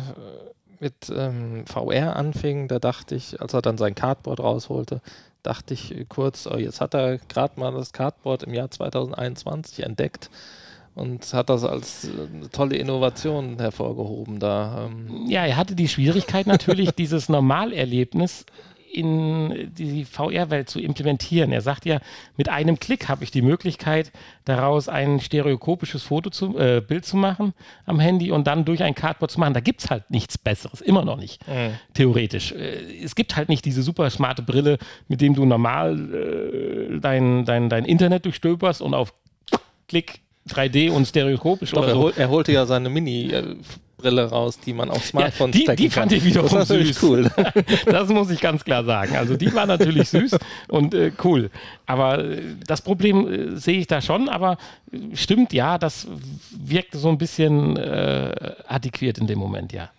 [0.79, 5.01] mit ähm, VR anfing, da dachte ich, als er dann sein Cardboard rausholte,
[5.43, 10.31] dachte ich kurz, oh, jetzt hat er gerade mal das Cardboard im Jahr 2021 entdeckt
[10.95, 14.87] und hat das als äh, tolle Innovation hervorgehoben da.
[14.87, 15.27] Ähm.
[15.29, 18.45] Ja, er hatte die Schwierigkeit natürlich, dieses Normalerlebnis
[18.93, 21.53] in die VR-Welt zu implementieren.
[21.53, 22.01] Er sagt ja,
[22.37, 24.13] mit einem Klick habe ich die Möglichkeit,
[24.45, 27.55] daraus ein stereokopisches Foto zu, äh, Bild zu machen
[27.87, 29.55] am Handy und dann durch ein Cardboard zu machen.
[29.55, 31.75] Da gibt es halt nichts Besseres, immer noch nicht, mhm.
[31.95, 32.53] theoretisch.
[32.53, 34.79] Äh, es gibt halt nicht diese super smarte Brille,
[35.09, 39.15] mit dem du normal äh, dein, dein, dein Internet durchstöberst und auf
[39.89, 44.73] Klick 3D und stereoskopisch Doch, oder er, hol, er holte ja seine Mini-Brille raus, die
[44.73, 47.03] man auf Smartphones ja, die, die fand ich wiederum das süß.
[47.03, 47.31] cool.
[47.87, 49.17] das muss ich ganz klar sagen.
[49.17, 50.39] Also die war natürlich süß
[50.69, 51.51] und äh, cool.
[51.87, 54.57] Aber äh, das Problem äh, sehe ich da schon, aber
[54.93, 56.09] äh, stimmt, ja, das
[56.51, 59.91] wirkte so ein bisschen äh, adäquiert in dem Moment, ja.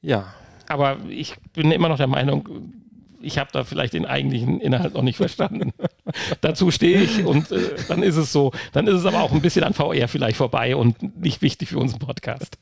[0.00, 0.34] Ja.
[0.68, 2.72] Aber ich bin immer noch der Meinung,
[3.20, 5.72] ich habe da vielleicht den eigentlichen Inhalt noch nicht verstanden.
[6.40, 8.52] Dazu stehe ich und äh, dann ist es so.
[8.72, 11.78] Dann ist es aber auch ein bisschen an VR vielleicht vorbei und nicht wichtig für
[11.78, 12.58] unseren Podcast.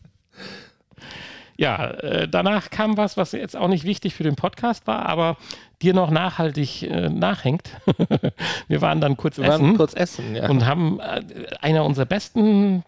[1.59, 5.38] Ja, äh, danach kam was, was jetzt auch nicht wichtig für den Podcast war, aber
[5.80, 7.70] dir noch nachhaltig äh, nachhängt.
[8.68, 9.76] Wir waren dann kurz Wir essen.
[9.76, 10.49] kurz essen, ja.
[10.51, 11.22] Und haben äh,
[11.61, 12.84] einer unserer besten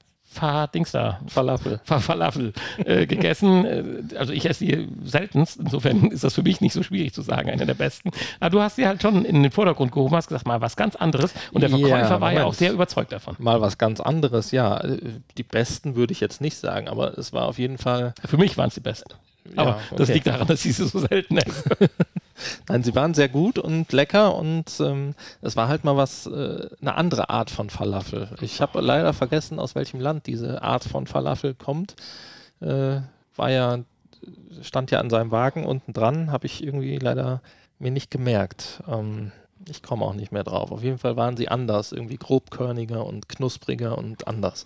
[0.74, 1.80] Dings da, Falafel.
[1.84, 2.52] Falafel
[2.84, 3.64] äh, gegessen.
[3.64, 7.22] Äh, also ich esse die seltenst, insofern ist das für mich nicht so schwierig zu
[7.22, 8.10] sagen, einer der besten.
[8.40, 10.96] Aber du hast sie halt schon in den Vordergrund gehoben, hast gesagt, mal was ganz
[10.96, 11.34] anderes.
[11.52, 13.36] Und der Verkäufer Ja, war ja auch sehr überzeugt davon.
[13.38, 14.82] Mal was ganz anderes, ja.
[15.36, 18.14] Die besten würde ich jetzt nicht sagen, aber es war auf jeden Fall.
[18.24, 19.10] Für mich waren es die besten.
[19.57, 20.12] Aber Ja, das okay.
[20.14, 21.64] liegt daran, dass ich sie so selten esse.
[22.68, 26.68] Nein, sie waren sehr gut und lecker und ähm, es war halt mal was, äh,
[26.80, 28.28] eine andere Art von Falafel.
[28.41, 31.97] Ich habe leider vergessen, aus welchem Land diese Art von Falafel kommt.
[32.61, 33.01] Äh,
[33.36, 33.78] war ja,
[34.62, 37.41] stand ja an seinem Wagen unten dran, habe ich irgendwie leider
[37.78, 38.82] mir nicht gemerkt.
[38.89, 39.32] Ähm,
[39.68, 40.70] ich komme auch nicht mehr drauf.
[40.70, 44.64] Auf jeden Fall waren sie anders, irgendwie grobkörniger und knuspriger und anders.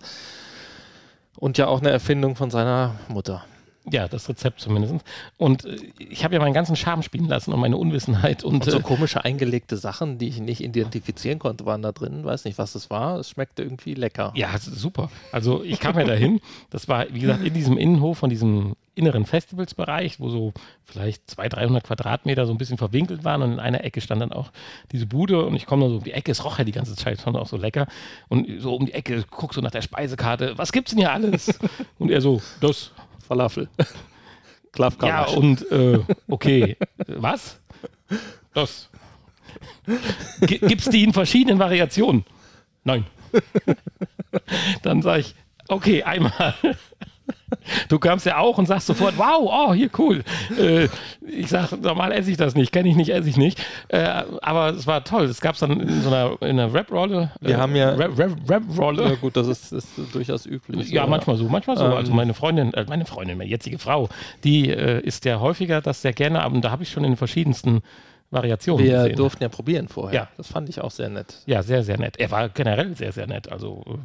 [1.37, 3.43] Und ja auch eine Erfindung von seiner Mutter.
[3.91, 4.95] Ja, das Rezept zumindest.
[5.37, 8.43] Und äh, ich habe ja meinen ganzen Charme spielen lassen und meine Unwissenheit.
[8.43, 12.23] Und, Und so äh, komische eingelegte Sachen, die ich nicht identifizieren konnte, waren da drin.
[12.23, 13.19] Weiß nicht, was es war.
[13.19, 14.31] Es schmeckte irgendwie lecker.
[14.35, 15.09] Ja, super.
[15.31, 16.39] Also ich kam ja dahin.
[16.69, 20.53] Das war, wie gesagt, in diesem Innenhof von diesem inneren Festivalsbereich, wo so
[20.85, 24.31] vielleicht 200, 300 Quadratmeter so ein bisschen verwinkelt waren und in einer Ecke stand dann
[24.31, 24.51] auch
[24.91, 26.95] diese Bude und ich komme da so um die Ecke, es roch ja die ganze
[26.95, 27.87] Zeit schon auch so lecker
[28.29, 31.59] und so um die Ecke guck so nach der Speisekarte, was gibt's denn hier alles?
[31.97, 32.91] Und er so, das,
[33.23, 33.69] Falafel.
[33.77, 33.85] ja
[34.71, 35.33] Klavkamasch.
[35.33, 37.59] und äh, okay, was?
[38.53, 38.89] Das.
[40.41, 42.25] G gibt's die in verschiedenen Variationen?
[42.83, 43.05] Nein.
[44.81, 45.35] Dann sage ich,
[45.67, 46.55] okay, einmal.
[47.87, 50.23] Du kamst ja auch und sagst sofort, wow, oh, hier cool.
[50.59, 50.89] Äh,
[51.25, 53.59] ich sage, normal esse ich das nicht, kenne ich nicht, esse ich nicht.
[53.89, 55.25] Äh, aber es war toll.
[55.25, 57.31] Es gab es dann in so einer, in einer Rap-Rolle.
[57.41, 59.03] Wir haben ja- Rap- Rap- Rap-Rolle.
[59.03, 60.89] ja gut, das ist, ist durchaus üblich.
[60.89, 61.11] Ja, oder?
[61.11, 61.85] manchmal so, manchmal so.
[61.85, 64.09] Ähm, also meine Freundin, äh, meine Freundin, meine jetzige Frau,
[64.43, 67.17] die äh, isst ja häufiger das sehr gerne, aber da habe ich schon in den
[67.17, 67.81] verschiedensten
[68.31, 69.15] Variationen Wir gesehen.
[69.15, 70.21] durften ja probieren vorher.
[70.21, 70.27] Ja.
[70.37, 71.41] Das fand ich auch sehr nett.
[71.45, 72.17] Ja, sehr, sehr nett.
[72.17, 73.49] Er war generell sehr, sehr nett.
[73.51, 73.97] Also äh,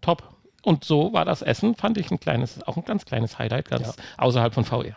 [0.00, 0.22] top.
[0.66, 3.86] Und so war das Essen, fand ich ein kleines, auch ein ganz kleines Highlight, ganz
[3.86, 3.92] Ja.
[4.18, 4.96] außerhalb von VR.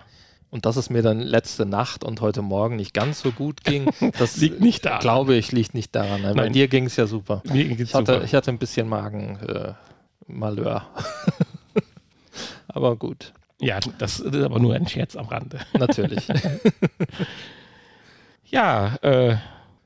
[0.49, 3.85] Und dass es mir dann letzte Nacht und heute Morgen nicht ganz so gut ging,
[4.17, 4.99] das Liegt nicht daran.
[5.01, 6.23] Glaube ich, liegt nicht daran.
[6.23, 6.53] Bei Nein.
[6.53, 7.43] dir ging es ja super.
[7.45, 8.25] Mir geht's Ich hatte, super.
[8.25, 9.77] ich hatte ein bisschen Magen-Malheur.
[10.27, 10.87] Äh, Malheur.
[12.67, 15.59] Aber gut, ja, das ist aber nur ein Scherz am Rande.
[15.77, 16.27] natürlich.
[18.51, 19.37] Ja, äh,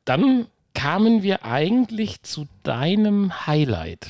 [0.05, 4.07] dann kamen wir eigentlich zu deinem Highlight.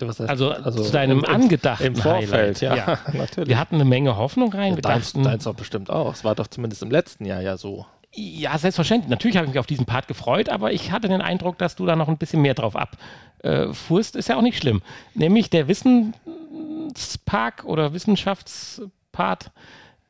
[0.00, 2.60] Heißt- Also, zu deinem im- angedachten Im Vorfeld, Highlight.
[2.60, 2.98] ja, Ja.
[3.12, 3.48] natürlich.
[3.48, 4.70] Wir hatten eine Menge Hoffnung rein.
[4.72, 6.12] Ja, wir deins, deins doch bestimmt auch.
[6.12, 7.86] Es war doch zumindest im letzten Jahr ja so.
[8.14, 9.08] Ja, selbstverständlich.
[9.08, 11.86] Natürlich habe ich mich auf diesen Part gefreut, aber ich hatte den Eindruck, dass du
[11.86, 14.16] da noch ein bisschen mehr drauf abfuhrst.
[14.16, 14.82] Ist ja auch nicht schlimm.
[15.14, 19.50] Nämlich der Wissenspark oder Wissenschaftspart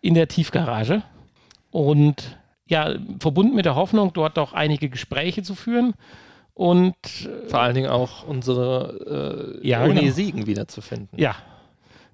[0.01, 1.03] in der Tiefgarage.
[1.71, 5.95] Und ja, verbunden mit der Hoffnung, dort auch einige Gespräche zu führen.
[6.55, 6.95] Und
[7.49, 10.13] Vor allen Dingen auch unsere äh, Ja, Uni genau.
[10.13, 11.19] Siegen wiederzufinden.
[11.19, 11.35] ja,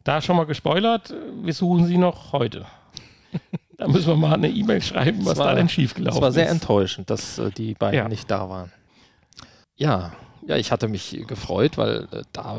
[0.05, 1.13] da schon mal gespoilert,
[1.43, 2.65] wir suchen sie noch heute.
[3.77, 6.47] Da müssen wir mal eine E-Mail schreiben, was war- da denn schiefgelaufen Es war sehr
[6.47, 6.53] ist.
[6.53, 8.09] enttäuschend, dass äh, die beiden Ja.
[8.09, 8.73] nicht da waren.
[9.77, 10.13] Ja,
[10.47, 12.57] Ja, ich hatte mich gefreut, weil äh, da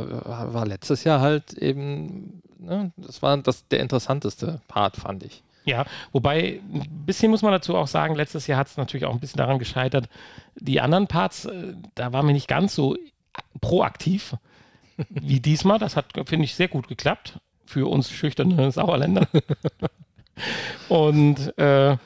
[0.53, 5.41] war letztes Jahr halt eben, ne, das war das, der interessanteste Part, fand ich.
[5.65, 9.13] Ja, wobei ein bisschen muss man dazu auch sagen, letztes Jahr hat es natürlich auch
[9.13, 10.09] ein bisschen daran gescheitert.
[10.55, 12.97] Die anderen Parts, äh, da waren wir nicht ganz so
[13.61, 14.35] proaktiv
[15.09, 15.79] wie diesmal.
[15.79, 19.27] Das hat, finde ich, sehr gut geklappt für uns schüchterne Sauerländer.
[20.87, 21.97] Und äh,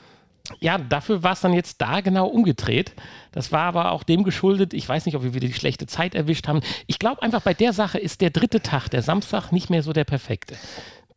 [0.60, 2.92] ja, dafür war es dann jetzt da genau umgedreht.
[3.32, 6.14] Das war aber auch dem geschuldet, ich weiß nicht, ob wir wieder die schlechte Zeit
[6.14, 6.60] erwischt haben.
[6.86, 9.92] Ich glaube einfach, bei der Sache ist der dritte Tag, der Samstag, nicht mehr so
[9.92, 10.56] der perfekte.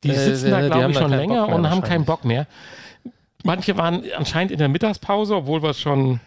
[0.03, 2.05] Die Äh, sitzen die- da, glaube ich, schon länger und haben keinen.
[2.05, 2.47] Bock mehr.
[3.43, 6.19] Manche waren anscheinend in der Mittagspause, obwohl wir es schon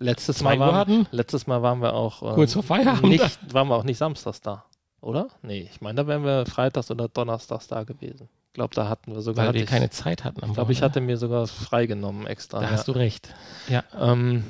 [0.00, 1.06] Letztes Mal, waren, hatten?
[1.10, 3.02] letztes Mal waren wir auch ähm, Kurz vor Feierabend.
[3.04, 4.64] Nicht, waren wir auch nicht samstags da,
[5.00, 5.28] oder?
[5.42, 8.28] Nee, ich meine, da wären wir freitags oder donnerstags da gewesen.
[8.48, 9.46] Ich glaube, da hatten wir sogar.
[9.46, 10.40] weil wir ich keine Zeit hatten.
[10.46, 12.60] ich glaube, ich hatte mir sogar freigenommen extra.
[12.60, 12.70] Da ja.
[12.72, 13.34] hast du recht.
[13.68, 13.82] Ja.
[13.98, 14.44] Ähm,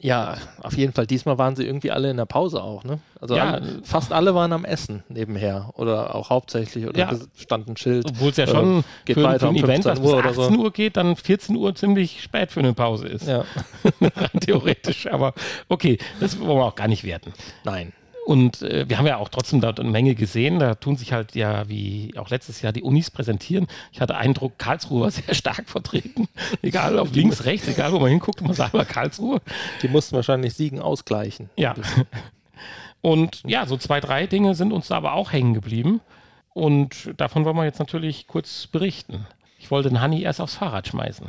[0.00, 1.06] ja, auf jeden Fall.
[1.06, 2.98] Diesmal waren sie irgendwie alle in der Pause auch, ne?
[3.20, 3.54] Also Ja.
[3.54, 7.18] alle, fast alle waren am Essen nebenher oder auch hauptsächlich oder Ja.
[7.36, 8.06] stand ein Schild.
[8.06, 10.10] Obwohl es ja Äh, schon geht für, weiter für ein um Event, das 15 bis
[10.12, 10.62] Uhr oder 18 so.
[10.62, 13.26] Uhr geht, dann 14 Uhr ziemlich spät für eine Pause ist.
[13.26, 13.44] Ja,
[14.40, 15.06] theoretisch.
[15.06, 15.34] Aber
[15.68, 17.32] okay, das wollen wir auch gar nicht werten.
[17.64, 17.92] nein.
[18.28, 20.58] Und äh, wir haben ja auch trotzdem dort eine Menge gesehen.
[20.58, 23.66] Da tun sich halt ja, wie auch letztes Jahr, die Unis präsentieren.
[23.90, 26.28] Ich hatte Eindruck, Karlsruhe war sehr stark vertreten.
[26.60, 29.40] Egal, auf links, rechts, egal, wo man hinguckt, man sagt mal Karlsruhe.
[29.80, 31.48] Die mussten wahrscheinlich Siegen ausgleichen.
[31.56, 31.74] Ja.
[33.00, 36.02] Und ja, so zwei, drei Dinge sind uns da aber auch hängen geblieben.
[36.52, 39.26] Und davon wollen wir jetzt natürlich kurz berichten.
[39.58, 41.28] Ich wollte den Hanni erst aufs Fahrrad schmeißen.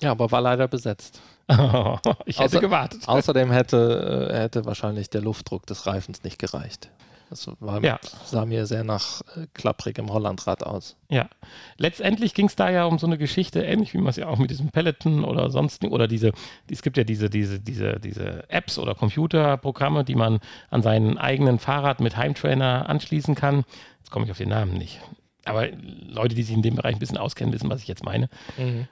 [0.00, 1.20] Ja, aber war leider besetzt.
[2.26, 3.08] ich hätte Außer- gewartet.
[3.08, 6.90] Außerdem hätte, äh, hätte wahrscheinlich der Luftdruck des Reifens nicht gereicht.
[7.30, 7.98] Das war, Ja.
[8.24, 10.96] sah mir sehr nach äh, klapprigem Hollandrad aus.
[11.10, 11.28] Ja,
[11.76, 14.38] letztendlich ging es da ja um so eine Geschichte, ähnlich wie man es ja auch
[14.38, 16.32] mit diesem Peloton oder sonst oder diese,
[16.70, 20.40] es gibt ja diese, diese, diese, diese Apps oder Computerprogramme, die man
[20.70, 23.64] an seinen eigenen Fahrrad mit Heimtrainer anschließen kann.
[23.98, 24.98] Jetzt komme ich auf den Namen nicht.
[25.48, 25.66] Aber
[26.08, 28.28] Leute, die sich in dem Bereich ein bisschen auskennen, wissen, was ich jetzt meine.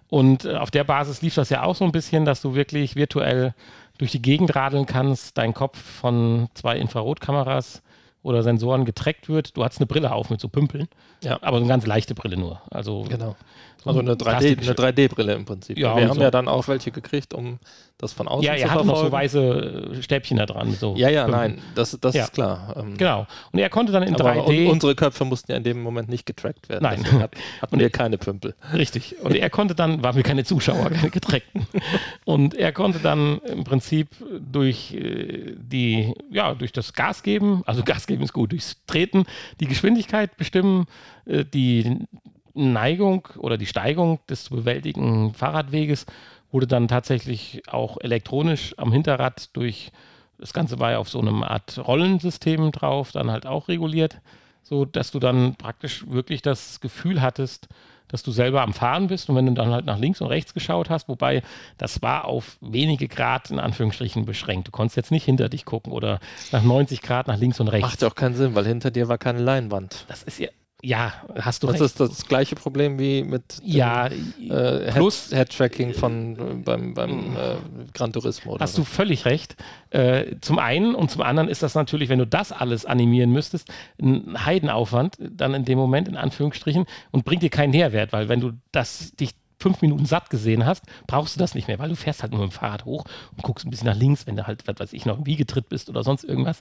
[0.09, 2.97] Und äh, auf der Basis lief das ja auch so ein bisschen, dass du wirklich
[2.97, 3.55] virtuell
[3.99, 7.83] durch die Gegend radeln kannst, dein Kopf von zwei Infrarotkameras
[8.27, 9.57] oder Sensoren getrackt wird.
[9.57, 10.89] Du hattest eine Brille auf mit so Pümpeln,
[11.23, 11.39] Ja.
[11.43, 12.61] aber eine ganz leichte Brille nur.
[12.71, 13.37] Also Genau.
[13.83, 15.79] so Also eine 3D plastische- eine 3D-Brille im Prinzip.
[15.79, 16.23] Ja, Wir haben so.
[16.23, 17.59] ja dann auch welche gekriegt, um
[17.99, 19.13] das von außen ja, zu er hatte noch so verfolgen.
[19.25, 20.73] weiße äh, Stäbchen da dran.
[20.73, 21.53] So ja, ja, Pümpeln.
[21.55, 22.25] nein, das, das Ja.
[22.25, 22.75] ist klar.
[22.77, 23.27] Ähm, Genau.
[23.53, 24.67] Und er konnte dann in Aber 3D.
[24.67, 26.83] un unsere Köpfe mussten ja in dem Moment nicht getrackt werden.
[26.83, 27.01] Nein.
[27.05, 27.31] Deswegen Hat,
[27.63, 28.55] hatten wir keine Pümpel.
[28.75, 29.17] Richtig.
[29.23, 31.67] Und er konnte dann, waren wir keine Zuschauer, keine Getreckten.
[32.27, 34.09] Und er konnte dann im Prinzip
[34.41, 39.25] durch äh, die, ja, durch das Gas geben, also Gas geben ist gut, durchs Treten,
[39.61, 40.87] die Geschwindigkeit bestimmen,
[41.27, 42.07] äh, die
[42.55, 46.07] Neigung oder die Steigung des zu bewältigenden Fahrradweges
[46.51, 49.93] wurde dann tatsächlich auch elektronisch am Hinterrad durch,
[50.39, 54.21] das Ganze war ja auf so einem Art Rollensystem drauf, dann halt auch reguliert,
[54.63, 57.69] so dass du dann praktisch wirklich das Gefühl hattest,
[58.09, 60.55] dass du selber am Fahren bist und wenn du dann halt nach links und rechts
[60.55, 61.43] geschaut hast, wobei
[61.79, 64.69] das war auf wenige Grad in Anführungsstrichen beschränkt.
[64.69, 66.21] Du konntest jetzt nicht hinter dich gucken oder
[66.53, 67.89] nach 90 Grad nach links und rechts.
[67.89, 70.05] Macht ja auch keinen Sinn, weil hinter dir war keine Leinwand.
[70.09, 70.49] Das ist ja,
[70.83, 71.85] ja, hast du Das recht.
[71.85, 76.95] ist das gleiche Problem wie mit dem, ja, äh, plus- Head- Head-Tracking von äh, beim,
[76.95, 77.57] beim äh,
[77.95, 78.53] Gran Turismo.
[78.53, 78.83] Oder Hast so.
[78.83, 79.57] du völlig recht.
[79.91, 83.69] Äh, zum einen und zum anderen ist das natürlich, wenn du das alles animieren müsstest,
[84.01, 88.41] ein Heidenaufwand, dann in dem Moment in Anführungsstrichen und bringt dir keinen Nährwert, weil wenn
[88.41, 91.97] du das dich fünf Minuten satt gesehen hast, brauchst du das nicht mehr, weil du
[91.97, 93.05] fährst halt nur mit dem Fahrrad hoch
[93.35, 95.69] und guckst ein bisschen nach links, wenn du halt, was weiß ich, noch im Wiegetritt
[95.69, 96.61] bist oder sonst irgendwas.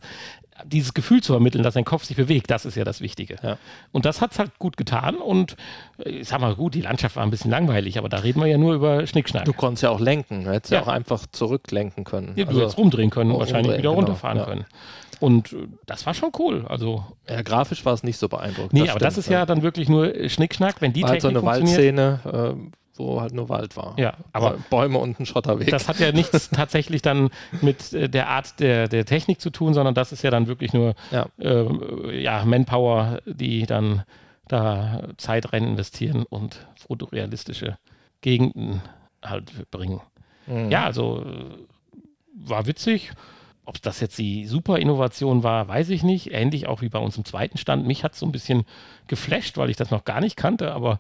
[0.64, 3.36] Dieses Gefühl zu vermitteln, dass dein Kopf sich bewegt, das ist ja das Wichtige.
[3.44, 3.58] Ja.
[3.92, 5.58] Und das hat es halt gut getan und
[5.98, 8.48] äh, ich sag mal, gut, die Landschaft war ein bisschen langweilig, aber da reden wir
[8.48, 9.46] ja nur über Schnickschnack.
[9.46, 10.46] Du konntest ja auch lenken.
[10.46, 10.84] Du hättest ja, Ja.
[10.84, 12.34] auch einfach zurücklenken können.
[12.36, 14.46] Ja, du Also, hättest rumdrehen können und wahrscheinlich umdrehen, wieder genau, runterfahren ja.
[14.46, 14.66] können.
[15.20, 16.66] Und äh, das war schon cool.
[16.68, 18.74] Also, ja, grafisch war es nicht so beeindruckend.
[18.74, 21.30] nee, aber das stimmt, ist ja dann wirklich nur Schnickschnack, wenn die war halt so
[21.30, 21.62] Technik eine.
[21.62, 23.96] Waldzene, äh, wo halt nur Wald war.
[23.98, 25.70] Ja, aber Bäume und ein Schotterweg.
[25.70, 27.30] das hat ja nichts tatsächlich dann
[27.62, 30.74] mit äh, der Art der, der Technik zu tun, sondern das ist ja dann wirklich
[30.74, 31.28] nur ja.
[31.40, 34.04] äh, ja, Manpower, die dann
[34.48, 37.78] da Zeit rein investieren und fotorealistische
[38.22, 38.82] Gegenden
[39.24, 40.02] halt bringen.
[40.48, 40.70] Mhm.
[40.70, 41.98] Ja, also äh,
[42.36, 43.12] war witzig.
[43.68, 46.32] Ob das jetzt die super Innovation war, weiß ich nicht.
[46.32, 47.88] Ähnlich auch wie bei uns im zweiten Stand.
[47.88, 48.64] Mich hat es so ein bisschen
[49.08, 51.00] geflasht, weil ich das noch gar nicht kannte, aber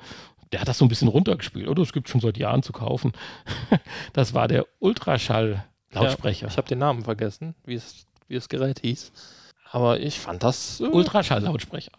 [0.55, 1.67] der hat das so ein bisschen runtergespielt.
[1.67, 3.11] Oder es gibt schon seit Jahren zu kaufen.
[4.13, 6.45] Das war der Ultraschall-Lautsprecher.
[6.45, 9.11] Ja, ich habe den Namen vergessen, wie es, wie das Gerät hieß.
[9.71, 11.91] Aber ich fand das, äh, Ultraschall-Lautsprecher.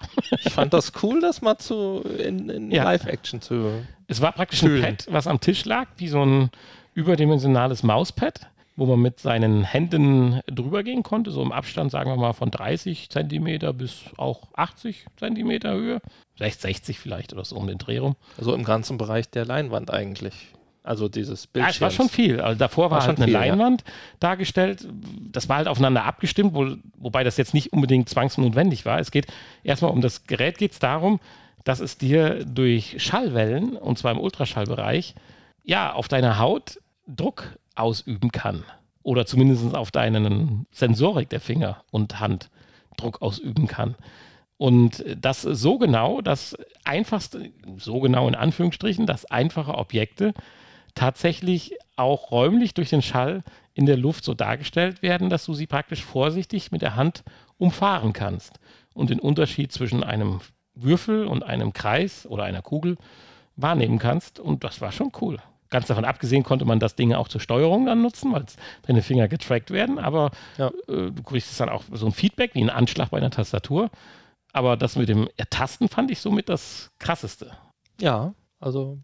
[0.43, 2.85] ich fand das cool, das mal zu in, in Ja.
[2.85, 3.71] Live-Action zu.
[4.07, 4.83] Es war praktisch Fühlen.
[4.83, 6.49] ein Pad, was am Tisch lag, wie so ein
[6.95, 8.41] überdimensionales Mauspad.
[8.77, 12.51] Wo man mit seinen Händen drüber gehen konnte, so im Abstand, sagen wir mal, von
[12.51, 16.01] 30 Zentimeter bis auch 80 Zentimeter Höhe.
[16.35, 18.17] Vielleicht 60 vielleicht oder so um den Dreh rum.
[18.37, 20.49] Also im ganzen Bereich der Leinwand eigentlich.
[20.83, 21.65] Also dieses Bild.
[21.65, 22.41] Ja, es war schon viel.
[22.41, 23.93] Also davor war, war halt eine viel, Leinwand ja.
[24.21, 24.87] dargestellt.
[25.33, 29.01] Das war halt aufeinander abgestimmt, wo, wobei das jetzt nicht unbedingt zwangsnotwendig war.
[29.01, 29.27] Es geht
[29.65, 31.19] erstmal um das Gerät, geht es darum,
[31.65, 35.17] dass es dir durch Schallwellen, und zwar im Ultraschallbereich,
[35.65, 38.65] ja, auf deiner Haut Druck ausüben kann.
[39.03, 42.51] Oder zumindest auf deinen Sensorik der Finger und Hand
[42.97, 43.95] Druck ausüben kann.
[44.59, 50.33] Und das so genau, dass einfachste, so genau in Anführungsstrichen, dass einfache Objekte
[50.95, 55.67] tatsächlich auch räumlich durch den Schall in der Luft so dargestellt werden, dass du sie
[55.67, 57.23] praktisch vorsichtig mit der Hand
[57.59, 58.59] umfahren kannst
[58.95, 60.41] und den Unterschied zwischen einem
[60.75, 62.97] Würfel und einem Kreis oder einer Kugel
[63.57, 64.41] wahrnehmen kannst.
[64.41, 65.39] Und das war schon cool.
[65.71, 68.45] Ganz davon abgesehen konnte man das Ding auch zur Steuerung dann nutzen, weil
[68.87, 69.99] deine Finger getrackt werden.
[69.99, 70.69] Aber ja.
[70.89, 73.91] äh, du kriegst dann auch so ein Feedback wie ein Anschlag bei einer Tastatur.
[74.53, 77.51] Aber das mit dem Ertasten fand ich somit das Krasseste.
[78.01, 78.99] Ja, also.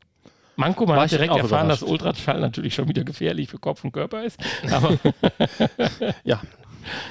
[0.57, 4.23] Manko, man hat direkt erfahren, dass Ultraschall natürlich schon wieder gefährlich für Kopf und Körper
[4.25, 4.39] ist.
[6.25, 6.41] Ja,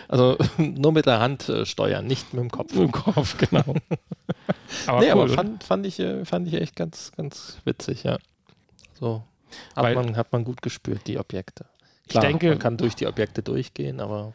[0.07, 2.73] also nur mit der Hand äh, steuern, nicht mit dem Kopf.
[2.73, 3.75] Mit dem Kopf, genau.
[4.87, 8.17] aber nee, cool, aber fand, fand, ich, äh, fand ich echt ganz, ganz witzig, ja.
[8.93, 9.23] So
[9.75, 11.65] hat, Weil, man, hat man gut gespürt, die Objekte.
[12.07, 14.33] Klar, ich denke, man kann durch die Objekte durchgehen, aber.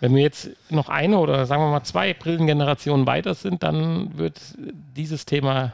[0.00, 4.38] Wenn wir jetzt noch eine oder sagen wir mal zwei Brillengenerationen weiter sind, dann wird
[4.58, 5.72] dieses Thema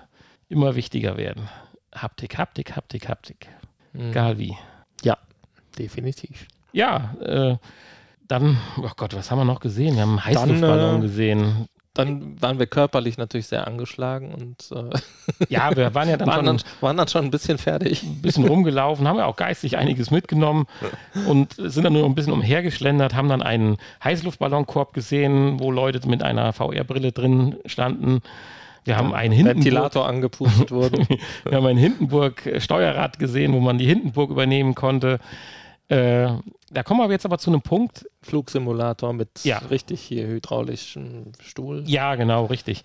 [0.48, 1.48] immer wichtiger werden.
[1.92, 3.48] Haptik, Haptik, Haptik, Haptik.
[3.92, 4.10] Mhm.
[4.10, 4.56] Egal wie.
[5.02, 5.18] Ja,
[5.76, 6.46] definitiv.
[6.72, 7.56] Ja, äh,
[8.28, 9.96] dann, oh Gott, was haben wir noch gesehen?
[9.96, 14.98] Wir haben einen Heißluftballon äh, gesehen dann waren wir körperlich natürlich sehr angeschlagen und äh,
[15.48, 18.02] ja, wir waren ja dann, waren, schon, dann, waren dann schon ein bisschen fertig.
[18.02, 20.66] Ein bisschen rumgelaufen, haben ja auch geistig einiges mitgenommen
[21.28, 26.22] und sind dann nur ein bisschen umhergeschlendert, haben dann einen Heißluftballonkorb gesehen, wo Leute mit
[26.22, 28.22] einer VR-Brille drin standen.
[28.84, 31.06] Wir haben einen Hindenburg, Ventilator angepustet wurde.
[31.44, 35.20] wir haben ein Hindenburg-Steuerrad gesehen, wo man die Hindenburg übernehmen konnte.
[35.92, 36.38] Äh,
[36.70, 38.06] da kommen wir jetzt aber zu einem Punkt.
[38.22, 39.58] Flugsimulator mit ja.
[39.58, 41.84] richtig hier hydraulischem Stuhl.
[41.86, 42.82] Ja, genau, richtig.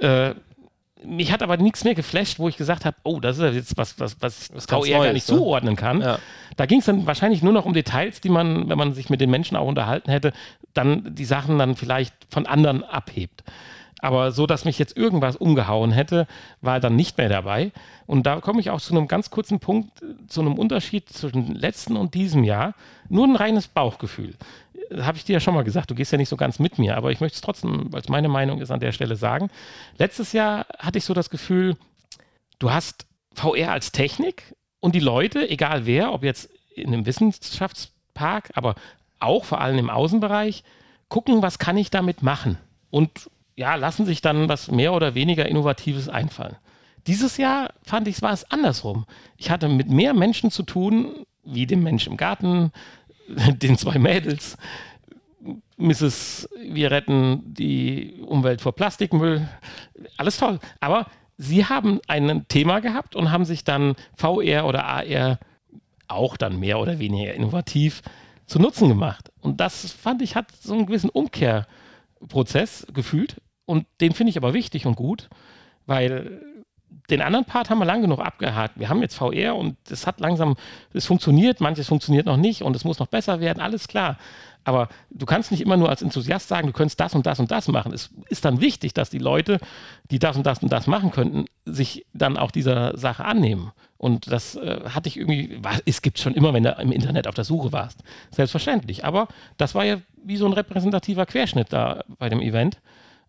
[0.00, 0.34] Äh,
[1.02, 3.98] mich hat aber nichts mehr geflasht, wo ich gesagt habe, oh, das ist jetzt was,
[3.98, 5.36] was, was, was VR gar nicht ne?
[5.36, 6.02] zuordnen kann.
[6.02, 6.18] Ja.
[6.56, 9.20] Da ging es dann wahrscheinlich nur noch um Details, die man, wenn man sich mit
[9.20, 10.32] den Menschen auch unterhalten hätte,
[10.72, 13.42] dann die Sachen dann vielleicht von anderen abhebt.
[14.02, 16.26] Aber so, dass mich jetzt irgendwas umgehauen hätte,
[16.60, 17.72] war dann nicht mehr dabei.
[18.06, 21.96] Und da komme ich auch zu einem ganz kurzen Punkt, zu einem Unterschied zwischen letzten
[21.96, 22.74] und diesem Jahr.
[23.08, 24.34] Nur ein reines Bauchgefühl.
[24.98, 26.96] Habe ich dir ja schon mal gesagt, du gehst ja nicht so ganz mit mir,
[26.96, 29.50] aber ich möchte es trotzdem, weil es meine Meinung ist, an der Stelle sagen.
[29.98, 31.76] Letztes Jahr hatte ich so das Gefühl,
[32.58, 38.50] du hast VR als Technik und die Leute, egal wer, ob jetzt in einem Wissenschaftspark,
[38.54, 38.74] aber
[39.20, 40.64] auch vor allem im Außenbereich,
[41.08, 42.58] gucken, was kann ich damit machen.
[42.90, 43.30] Und
[43.60, 46.56] ja, lassen sich dann was mehr oder weniger Innovatives einfallen.
[47.06, 49.04] Dieses Jahr fand ich, war es andersrum.
[49.36, 52.72] Ich hatte mit mehr Menschen zu tun, wie dem Mensch im Garten,
[53.28, 54.56] den zwei Mädels,
[55.76, 56.48] Mrs.
[56.70, 59.46] Wir retten die Umwelt vor Plastikmüll.
[60.16, 60.58] Alles toll.
[60.80, 61.06] Aber
[61.36, 65.38] sie haben ein Thema gehabt und haben sich dann VR oder AR
[66.08, 68.00] auch dann mehr oder weniger innovativ
[68.46, 69.30] zu Nutzen gemacht.
[69.42, 73.36] Und das fand ich, hat so einen gewissen Umkehrprozess gefühlt.
[73.70, 75.30] Und den finde ich aber wichtig und gut,
[75.86, 76.40] weil
[77.08, 78.80] den anderen Part haben wir lang genug abgehakt.
[78.80, 80.56] Wir haben jetzt VR und es hat langsam,
[80.92, 84.18] es funktioniert, manches funktioniert noch nicht und es muss noch besser werden, alles klar.
[84.64, 87.52] Aber du kannst nicht immer nur als Enthusiast sagen, du könntest das und das und
[87.52, 87.92] das machen.
[87.92, 89.60] Es ist dann wichtig, dass die Leute,
[90.10, 93.70] die das und das und das machen könnten, sich dann auch dieser Sache annehmen.
[93.98, 97.28] Und das äh, hatte ich irgendwie, war, es gibt schon immer, wenn du im Internet
[97.28, 98.02] auf der Suche warst.
[98.32, 99.04] Selbstverständlich.
[99.04, 102.80] Aber das war ja wie so ein repräsentativer Querschnitt da bei dem Event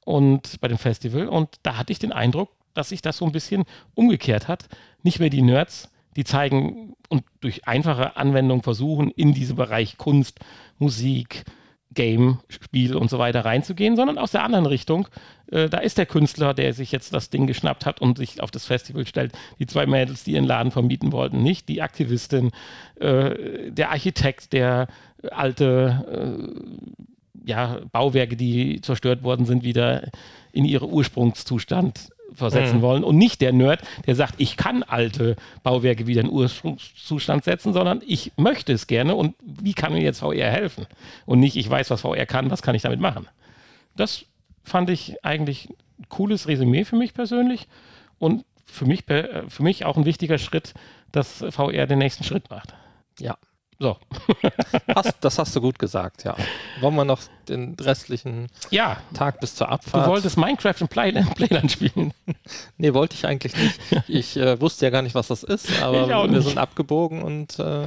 [0.05, 1.27] und bei dem Festival.
[1.27, 3.63] Und da hatte ich den Eindruck, dass sich das so ein bisschen
[3.95, 4.67] umgekehrt hat.
[5.03, 10.39] Nicht mehr die Nerds, die zeigen und durch einfache Anwendung versuchen, in diesen Bereich Kunst,
[10.77, 11.45] Musik,
[11.93, 15.09] Game, Spiel und so weiter reinzugehen, sondern aus der anderen Richtung.
[15.51, 18.49] Äh, da ist der Künstler, der sich jetzt das Ding geschnappt hat und sich auf
[18.49, 19.33] das Festival stellt.
[19.59, 21.67] Die zwei Mädels, die ihren Laden vermieten wollten, nicht.
[21.67, 22.51] Die Aktivistin,
[22.95, 24.87] äh, der Architekt, der
[25.31, 27.01] alte äh,
[27.45, 30.09] ja, Bauwerke, die zerstört worden sind, wieder
[30.51, 32.81] in ihren Ursprungszustand versetzen mhm.
[32.81, 37.73] wollen und nicht der Nerd, der sagt, ich kann alte Bauwerke wieder in Ursprungszustand setzen,
[37.73, 40.85] sondern ich möchte es gerne und wie kann mir jetzt VR helfen?
[41.25, 43.27] Und nicht, ich weiß, was VR kann, was kann ich damit machen?
[43.95, 44.25] Das
[44.63, 45.69] fand ich eigentlich
[45.99, 47.67] ein cooles Resümee für mich persönlich
[48.17, 50.73] und für mich, für mich auch ein wichtiger Schritt,
[51.11, 52.73] dass VR den nächsten Schritt macht.
[53.19, 53.37] Ja,
[53.81, 53.97] So.
[54.95, 56.35] Hast, das hast du gut gesagt, ja.
[56.81, 57.19] Wollen wir noch
[57.49, 60.07] den restlichen Ja, Tag bis zur du Abfahrt?
[60.07, 62.13] wolltest Minecraft im Playland, Playland spielen.
[62.77, 63.79] Nee, wollte ich eigentlich nicht.
[64.07, 67.85] Ich äh, wusste ja gar nicht, was das ist, aber wir sind abgebogen und äh,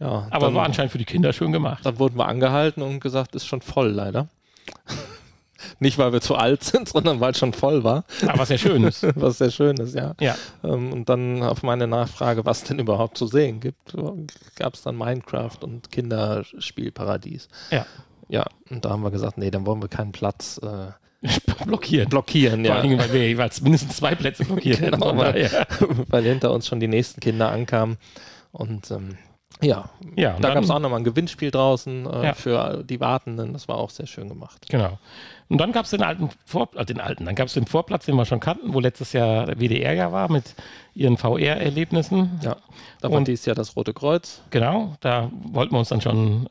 [0.00, 0.26] ja.
[0.30, 1.86] Aber dann, war anscheinend für die Kinder schön gemacht.
[1.86, 4.26] dann wurden wir angehalten und gesagt, ist schon voll leider.
[5.78, 8.58] Nicht, weil wir zu alt sind, sondern weil es schon voll war, Aber was ja
[8.58, 9.04] schön ist.
[9.16, 10.14] was sehr schön ist, ja.
[10.20, 10.34] Ja.
[10.64, 13.94] Ähm, und dann auf meine Nachfrage, was denn überhaupt zu sehen gibt,
[14.56, 17.48] gab es dann Minecraft und Kinderspielparadies.
[17.70, 17.86] Ja.
[18.28, 20.92] Ja, und da haben wir gesagt, nee, dann wollen wir keinen Platz äh,
[21.66, 22.24] blockieren, Vor
[22.62, 22.76] ja.
[22.76, 24.78] allem, weil wir jeweils mindestens zwei Plätze blockiert.
[24.80, 25.66] Genau, weil- daher.
[26.08, 27.98] weil hinter uns schon die nächsten Kinder ankamen.
[28.52, 29.18] Und ähm,
[29.60, 32.34] ja, Ja, und da gab es auch nochmal ein Gewinnspiel draußen äh, Ja.
[32.34, 33.52] für die Wartenden.
[33.52, 34.66] Das war auch sehr schön gemacht.
[34.70, 34.98] Genau.
[35.50, 38.06] Und dann gab es den alten Vor äh, den alten, dann gab es den Vorplatz,
[38.06, 40.54] den wir schon kannten, wo letztes Jahr WDR ja war mit
[40.94, 42.40] ihren VR-Erlebnissen.
[42.42, 42.56] Ja,
[43.00, 44.42] da war dieses Jahr das Rote Kreuz.
[44.50, 46.48] Genau, da wollten wir uns dann schon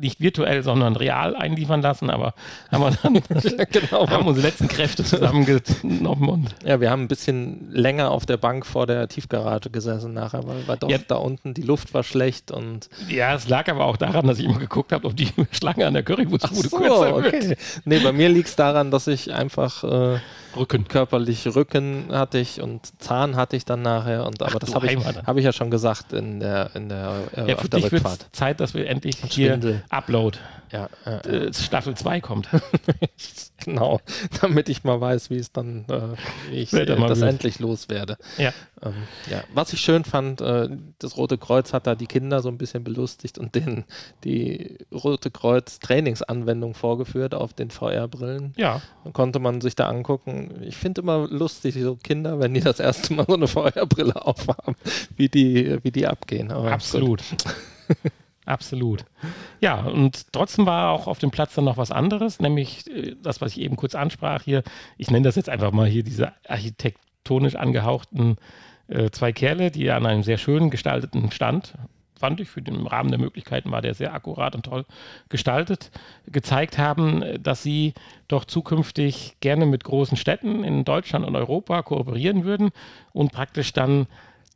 [0.00, 2.32] nicht virtuell, sondern real einliefern lassen, aber
[2.72, 3.14] haben wir dann
[3.70, 4.08] genau.
[4.08, 8.64] haben unsere letzten Kräfte zusammengenommen und Ja, wir haben ein bisschen länger auf der Bank
[8.64, 10.96] vor der Tiefgarage gesessen nachher, weil, weil doch Ja.
[11.06, 14.46] da unten die Luft war schlecht und ja, es lag aber auch daran, dass ich
[14.46, 17.26] immer geguckt habe, ob die Schlange an der Currywurstbude so, kürzer wird.
[17.34, 17.56] okay.
[17.84, 20.18] Nee, bei mir liegt es daran, dass ich einfach äh,
[20.56, 20.88] Rücken.
[20.88, 24.26] körperlich Rücken hatte ich und Zahn hatte ich dann nachher.
[24.26, 27.14] Und, aber Ach, das habe ich, hab ich ja schon gesagt in der, in der,
[27.36, 28.26] äh, Ja, auf der Rückfahrt.
[28.32, 29.82] Zeit, dass wir endlich hier.
[29.88, 30.38] Upload
[30.72, 32.48] Ja, äh, Staffel 2 kommt.
[33.64, 34.00] genau.
[34.40, 38.16] Damit ich mal weiß, wie es dann, äh, ich äh, das endlich loswerde.
[38.38, 38.52] ja.
[38.82, 38.94] Ähm,
[39.30, 39.42] ja.
[39.52, 40.68] Was ich schön fand, äh,
[40.98, 43.84] das Rote Kreuz hat da die Kinder so ein bisschen belustigt und denen
[44.24, 48.54] die Rote Kreuz Trainingsanwendung vorgeführt auf den VR-Brillen.
[48.56, 50.62] Ja, Dann konnte man sich da angucken.
[50.62, 54.76] Ich finde immer lustig, so Kinder, wenn die das erste Mal so eine VR-Brille aufhaben,
[55.16, 56.50] wie die, wie die abgehen.
[56.50, 57.22] Aber absolut.
[58.46, 59.04] Absolut.
[59.60, 63.40] Ja, und trotzdem war auch auf dem Platz dann noch was anderes, nämlich äh, das,
[63.40, 64.62] was ich eben kurz ansprach hier.
[64.96, 68.36] Ich nenne das jetzt einfach mal hier diese architektonisch angehauchten
[68.88, 71.74] äh, zwei Kerle, die an einem sehr schön gestalteten Stand,
[72.18, 74.84] fand ich, für den Rahmen der Möglichkeiten war der sehr akkurat und toll
[75.28, 75.90] gestaltet,
[76.26, 77.94] gezeigt haben, äh, dass sie
[78.28, 82.70] doch zukünftig gerne mit großen Städten in Deutschland und Europa kooperieren würden
[83.12, 84.06] und praktisch dann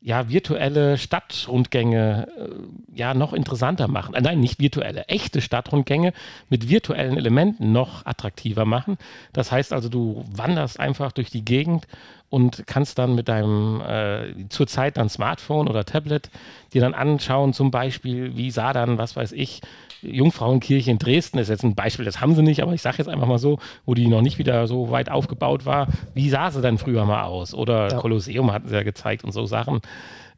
[0.05, 2.49] ja, virtuelle Stadtrundgänge äh,
[2.95, 4.15] ja noch interessanter machen.
[4.15, 6.13] Äh, nein, nicht virtuelle, echte Stadtrundgänge
[6.51, 8.99] mit virtuellen Elementen noch attraktiver machen.
[9.33, 11.87] Das heißt also, du wanderst einfach durch die Gegend
[12.29, 16.29] und kannst dann mit deinem äh, zurzeit dann Smartphone oder Tablet
[16.75, 19.63] dir dann anschauen, zum Beispiel, wie sah dann, was weiß ich,
[20.05, 23.09] Jungfrauenkirche in Dresden ist jetzt ein Beispiel, das haben sie nicht, aber ich sage jetzt
[23.09, 25.89] einfach mal so, wo die noch nicht wieder so weit aufgebaut war.
[26.15, 27.55] Wie sah sie denn früher mal aus?
[27.55, 27.99] Oder Ja.
[27.99, 29.81] Kolosseum hatten sie ja gezeigt und so Sachen.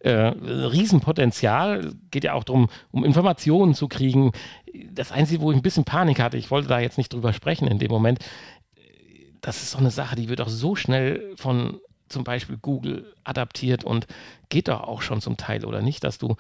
[0.01, 4.33] Äh, Riesenpotenzial, geht ja auch darum, um Informationen zu kriegen.
[4.93, 7.67] Das Einzige, wo ich ein bisschen Panik hatte, ich wollte da jetzt nicht drüber sprechen
[7.67, 8.21] in dem Moment,
[9.41, 13.85] das ist so eine Sache, die wird auch so schnell von zum Beispiel Google adaptiert
[13.85, 14.07] und
[14.49, 16.05] geht doch auch schon zum Teil, oder nicht?
[16.05, 16.37] Dass du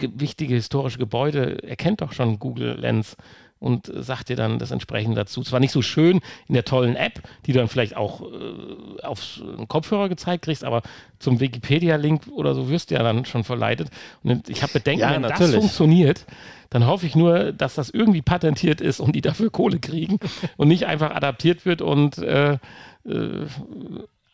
[0.00, 3.16] wichtige historische Gebäude erkennt doch schon Google Lens
[3.58, 5.42] und äh, sagt dir dann das entsprechende dazu.
[5.42, 9.40] Zwar nicht so schön in der tollen App, die du dann vielleicht auch äh, auf
[9.40, 10.82] einen Kopfhörer gezeigt kriegst, aber
[11.18, 13.88] zum Wikipedia-Link oder so wirst du ja dann schon verleitet.
[14.22, 15.56] Und ich habe Bedenken, Ja, wenn das natürlich.
[15.56, 16.26] funktioniert,
[16.70, 20.18] dann hoffe ich nur, dass das irgendwie patentiert ist und die dafür Kohle kriegen
[20.56, 22.58] und nicht einfach adaptiert wird und äh,
[23.04, 23.46] äh,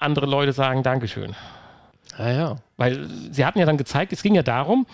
[0.02, 1.34] andere Leute sagen Dankeschön.
[2.18, 2.56] Ja, ja.
[2.76, 4.86] Weil sie hatten ja dann gezeigt, es ging ja darum,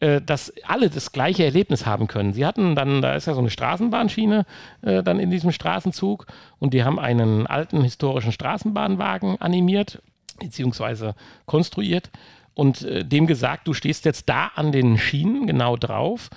[0.00, 2.32] äh, dass alle das gleiche Erlebnis haben können.
[2.32, 4.46] Sie hatten dann, da ist ja so eine Straßenbahnschiene
[4.82, 6.26] äh, dann in diesem Straßenzug
[6.58, 10.02] und die haben einen alten historischen Straßenbahnwagen animiert,
[10.40, 11.14] beziehungsweise
[11.46, 12.10] konstruiert
[12.54, 16.30] und äh, dem gesagt, du stehst jetzt da an den Schienen genau drauf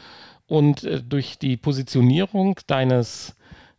[0.48, 3.36] und äh, durch die Positionierung deines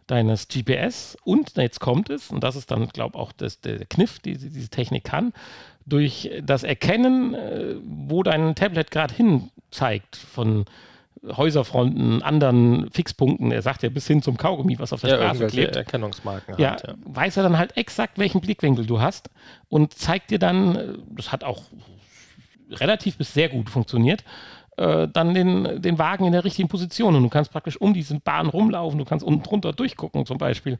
[0.06, 3.84] deines GPS und jetzt kommt es, und das ist dann, glaube ich, auch das, der
[3.86, 5.32] Kniff, die die diese Technik kann,
[5.84, 10.64] durch das Erkennen, äh, wo dein Tablet gerade hin zeigt, von
[11.24, 15.46] Häuserfronten, anderen Fixpunkten, er sagt ja bis hin zum Kaugummi, was auf der ja Straße
[15.48, 16.86] klebt, Erkennungsmarken ja, hat.
[16.86, 16.94] Ja.
[17.04, 19.30] weiß er dann halt exakt, welchen Blickwinkel du hast
[19.68, 21.62] und zeigt dir dann, äh, das hat auch
[22.70, 24.24] relativ bis sehr gut funktioniert,
[24.76, 28.18] äh, dann den, den Wagen in der richtigen Position und du kannst praktisch um diese
[28.20, 30.78] Bahn rumlaufen, du kannst unten drunter durchgucken zum Beispiel.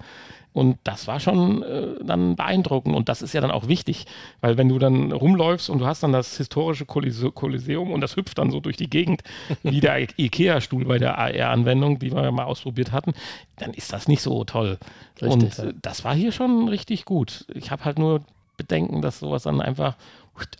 [0.52, 4.06] Und das war schon äh, dann beeindruckend und das ist ja dann auch wichtig,
[4.40, 8.38] weil wenn du dann rumläufst und du hast dann das historische Kolosseum und das hüpft
[8.38, 9.22] dann so durch die Gegend,
[9.62, 13.12] wie der Ikea-Stuhl bei der AR-Anwendung, die wir ja mal ausprobiert hatten,
[13.56, 14.78] dann ist das nicht so toll.
[15.20, 17.46] Richtig, und äh, das war hier schon richtig gut.
[17.54, 18.22] Ich habe halt nur
[18.56, 19.96] Bedenken, dass sowas dann einfach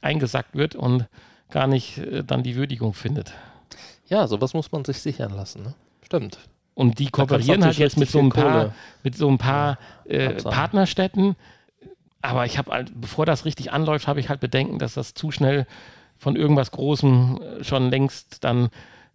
[0.01, 1.07] eingesackt wird und
[1.51, 3.33] gar nicht äh, dann die Würdigung findet.
[4.09, 5.63] Ja, sowas muss man sich sichern lassen.
[5.63, 5.75] Ne?
[6.03, 6.39] Stimmt.
[6.75, 11.35] Und die kooperieren halt jetzt mit so ein paar, mit so ein paar äh, Partnerstädten.
[12.21, 15.31] Aber ich habe, halt, bevor das richtig anläuft, habe ich halt Bedenken, dass das zu
[15.31, 15.67] schnell
[16.19, 18.69] von irgendwas Großem äh, schon längst dann,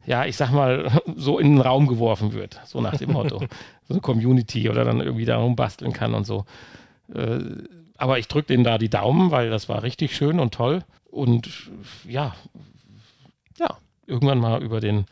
[0.05, 2.59] ja, ich sag mal, so in den Raum geworfen wird.
[2.65, 3.39] So nach dem Motto.
[3.87, 6.45] so eine Community oder dann irgendwie darum basteln kann und so.
[7.13, 7.39] Äh,
[8.01, 10.83] aber ich drücke denen da die Daumen, weil das war richtig schön und toll.
[11.11, 11.69] Und
[12.03, 12.35] ja,
[13.59, 13.77] ja,
[14.07, 15.05] irgendwann mal über den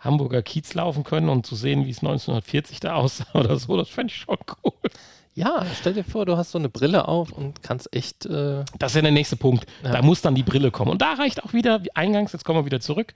[0.00, 3.88] Hamburger Kiez laufen können und zu sehen, wie es 1940 da aussah oder so, das
[3.88, 4.72] fände ich schon cool.
[5.34, 8.26] Ja, stell dir vor, du hast so eine Brille auf und kannst echt.
[8.26, 9.64] Äh das ist ja der nächste Punkt.
[9.84, 9.92] Ja.
[9.92, 10.90] Da muss dann die Brille kommen.
[10.90, 13.14] Und da reicht auch wieder, wie eingangs, jetzt kommen wir wieder zurück,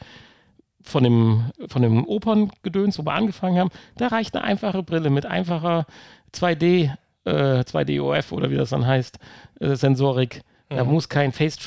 [0.83, 5.27] von dem, von dem Operngedöns, wo wir angefangen haben, da reicht eine einfache Brille mit
[5.27, 5.85] einfacher
[6.33, 6.97] 2D,
[7.27, 9.19] äh, 2D-OF oder wie das dann heißt,
[9.61, 10.43] äh, Sensorik.
[10.71, 10.77] Mhm.
[10.77, 11.59] Da muss kein Face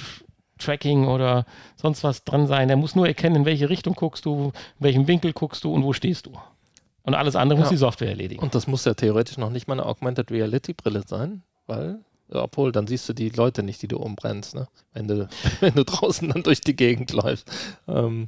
[0.57, 1.45] Tracking oder
[1.75, 2.67] sonst was dran sein.
[2.67, 5.83] Der muss nur erkennen, in welche Richtung guckst du, in welchem Winkel guckst du und
[5.83, 6.33] wo stehst du.
[7.03, 7.63] Und alles andere ja.
[7.63, 8.41] muss die Software erledigen.
[8.41, 11.99] Und das muss ja theoretisch noch nicht mal eine Augmented Reality Brille sein, weil,
[12.29, 14.67] obwohl, dann siehst du die Leute nicht, die du umbrennst, ne?
[14.93, 15.29] wenn, du,
[15.61, 17.49] wenn du draußen dann durch die Gegend läufst.
[17.87, 18.27] Ähm,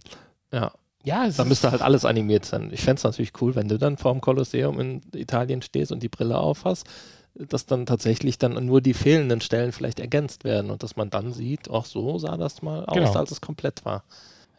[0.51, 0.71] ja.
[1.03, 2.69] Ja, da müsste halt alles animiert sein.
[2.71, 6.03] Ich fände es natürlich cool, wenn du dann vor dem Kolosseum in Italien stehst und
[6.03, 6.87] die Brille aufhast
[7.35, 11.31] dass dann tatsächlich dann nur die fehlenden Stellen vielleicht ergänzt werden und dass man dann
[11.31, 13.13] sieht, ach so sah das mal aus, genau.
[13.13, 14.03] als es komplett war.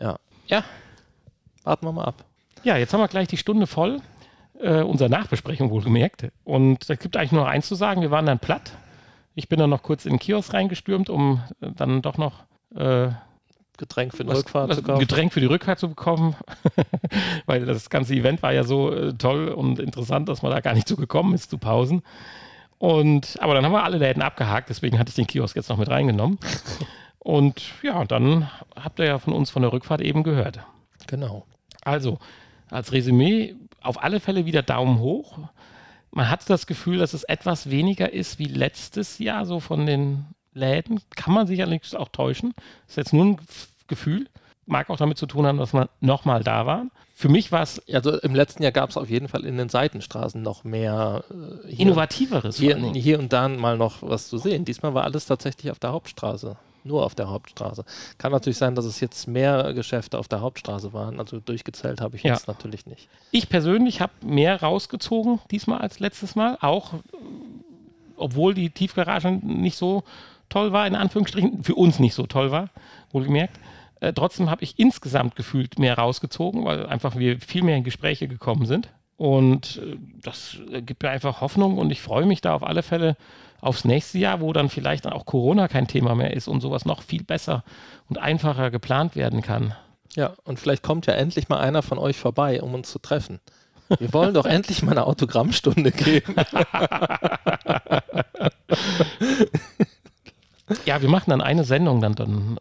[0.00, 0.18] Ja.
[0.46, 0.64] Ja.
[1.64, 2.24] Warten wir mal ab.
[2.64, 4.00] Ja, jetzt haben wir gleich die Stunde voll.
[4.60, 6.28] Äh, unsere Nachbesprechung wohlgemerkt.
[6.44, 8.72] Und es gibt eigentlich nur eins zu sagen, wir waren dann platt.
[9.34, 12.44] Ich bin dann noch kurz in den Kiosk reingestürmt, um dann doch noch
[12.74, 13.08] äh,
[13.78, 15.00] Getränk für die was, Rückfahrt zu kaufen.
[15.00, 16.36] Getränk für die Rückfahrt zu bekommen,
[17.46, 20.74] weil das ganze Event war ja so äh, toll und interessant, dass man da gar
[20.74, 22.02] nicht zu gekommen ist zu Pausen.
[22.82, 25.76] Und, aber dann haben wir alle Läden abgehakt, deswegen hatte ich den Kiosk jetzt noch
[25.76, 26.40] mit reingenommen.
[27.20, 30.58] Und ja, dann habt ihr ja von uns von der Rückfahrt eben gehört.
[31.06, 31.46] Genau.
[31.84, 32.18] Also,
[32.70, 35.38] als Resümee, auf alle Fälle wieder Daumen hoch.
[36.10, 40.24] Man hat das Gefühl, dass es etwas weniger ist wie letztes Jahr, so von den
[40.52, 41.00] Läden.
[41.14, 42.52] Kann man sich allerdings auch täuschen.
[42.56, 43.40] Das ist jetzt nur ein
[43.86, 44.26] Gefühl.
[44.66, 46.86] Mag auch damit zu tun haben, dass man nochmal da war.
[47.14, 47.82] Für mich war es.
[47.92, 51.24] Also im letzten Jahr gab es auf jeden Fall in den Seitenstraßen noch mehr.
[51.30, 52.56] Äh, hier, Innovativeres.
[52.56, 54.64] Hier, hier und da mal noch was zu sehen.
[54.64, 56.56] Diesmal war alles tatsächlich auf der Hauptstraße.
[56.84, 57.84] Nur auf der Hauptstraße.
[58.18, 61.20] Kann natürlich sein, dass es jetzt mehr Geschäfte auf der Hauptstraße waren.
[61.20, 63.08] Also durchgezählt habe ich jetzt natürlich nicht.
[63.30, 66.58] Ich persönlich habe mehr rausgezogen diesmal als letztes Mal.
[66.60, 66.94] Auch
[68.16, 70.02] obwohl die Tiefgarage nicht so
[70.48, 72.68] toll war, in Anführungsstrichen, für uns nicht so toll war,
[73.12, 73.58] wohlgemerkt.
[74.02, 78.26] Äh, trotzdem habe ich insgesamt gefühlt mehr rausgezogen, weil einfach wir viel mehr in Gespräche
[78.26, 78.88] gekommen sind.
[79.16, 83.16] Und äh, das gibt mir einfach Hoffnung und ich freue mich da auf alle Fälle
[83.60, 87.00] aufs nächste Jahr, wo dann vielleicht auch Corona kein Thema mehr ist und sowas noch
[87.00, 87.62] viel besser
[88.08, 89.72] und einfacher geplant werden kann.
[90.16, 93.38] Ja, und vielleicht kommt ja endlich mal einer von euch vorbei, um uns zu treffen.
[94.00, 96.34] Wir wollen doch endlich mal eine Autogrammstunde geben.
[100.86, 102.56] Ja, wir machen dann eine Sendung dann, dann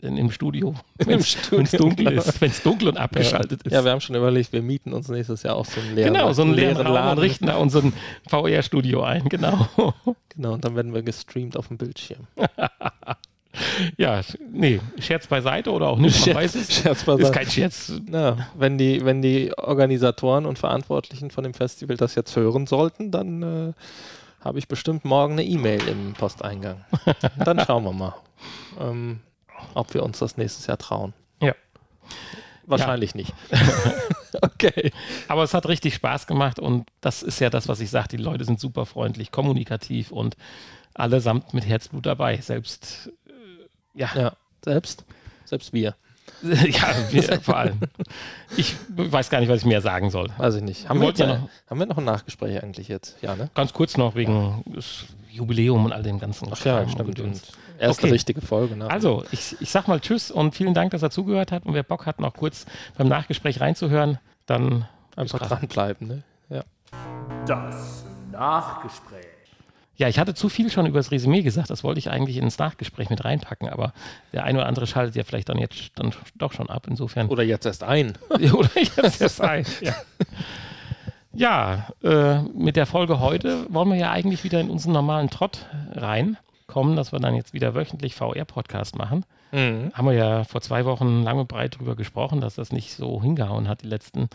[0.00, 1.36] im, im Studio, wenn es
[1.76, 3.66] dunkel ist, wenn es dunkel und abgeschaltet ja.
[3.66, 3.72] ist.
[3.72, 6.32] Ja, wir haben schon überlegt, wir mieten uns nächstes Jahr auch so einen leeren Genau,
[6.32, 7.82] so einen leeren, leeren Raum und richten da unser
[8.28, 9.68] VR-Studio ein, genau.
[10.34, 12.26] Genau, und dann werden wir gestreamt auf dem Bildschirm.
[13.98, 16.72] Ja, nee, Scherz beiseite oder auch nicht, man Scherz, weiß es.
[16.74, 17.28] Scherz beiseite.
[17.28, 17.92] Ist kein Scherz.
[18.10, 23.10] Ja, wenn, die, wenn die Organisatoren und Verantwortlichen von dem Festival das jetzt hören sollten,
[23.10, 23.72] dann äh,
[24.44, 26.84] habe ich bestimmt morgen eine E-Mail im Posteingang.
[27.44, 28.14] Dann schauen wir mal,
[28.80, 29.20] ähm,
[29.74, 31.12] ob wir uns das nächstes Jahr trauen.
[31.40, 31.54] Ja.
[32.66, 33.18] Wahrscheinlich ja.
[33.18, 33.34] nicht.
[34.42, 34.92] okay.
[35.28, 38.08] Aber es hat richtig Spaß gemacht und das ist ja das, was ich sage.
[38.08, 40.36] Die Leute sind super freundlich, kommunikativ und
[40.94, 42.36] allesamt mit Herzblut dabei.
[42.38, 44.10] Selbst, äh, ja.
[44.14, 44.32] ja.
[44.64, 45.04] Selbst?
[45.44, 45.96] Selbst wir.
[46.42, 47.78] ja, wir vor allem.
[48.56, 50.28] Ich weiß gar nicht, was ich mehr sagen soll.
[50.36, 50.88] Weiß ich nicht.
[50.88, 53.16] Haben wir, wir, noch, haben wir noch ein Nachgespräch eigentlich jetzt?
[53.22, 53.50] Ja, ne?
[53.54, 54.74] Ganz kurz noch wegen ja.
[54.74, 56.48] des Jubiläum und all dem ganzen.
[56.50, 57.18] Ach ja, stimmt.
[57.78, 58.12] erste okay.
[58.12, 58.76] richtige Folge.
[58.76, 58.90] Ne?
[58.90, 61.64] Also, ich, ich sag mal Tschüss und vielen Dank, dass er zugehört hat.
[61.64, 62.66] Und wer Bock hat, noch kurz
[62.98, 64.86] beim Nachgespräch reinzuhören, dann
[65.16, 66.08] einfach dranbleiben.
[66.08, 66.22] Ne?
[66.48, 66.64] Ja.
[67.46, 69.41] Das Nachgespräch.
[70.02, 71.70] Ja, ich hatte zu viel schon über das Resümee gesagt.
[71.70, 73.92] Das wollte ich eigentlich ins Nachgespräch mit reinpacken, aber
[74.32, 76.88] der eine oder andere schaltet ja vielleicht dann jetzt dann doch schon ab.
[76.90, 77.28] Insofern.
[77.28, 78.18] Oder jetzt erst ein.
[78.52, 79.64] oder jetzt erst ein.
[79.80, 79.94] Ja,
[81.32, 85.66] ja äh, mit der Folge heute wollen wir ja eigentlich wieder in unseren normalen Trott
[85.92, 89.24] reinkommen, dass wir dann jetzt wieder wöchentlich VR-Podcast machen.
[89.52, 89.92] Mhm.
[89.94, 93.22] Haben wir ja vor zwei Wochen lang und breit drüber gesprochen, dass das nicht so
[93.22, 94.30] hingehauen hat, die letzten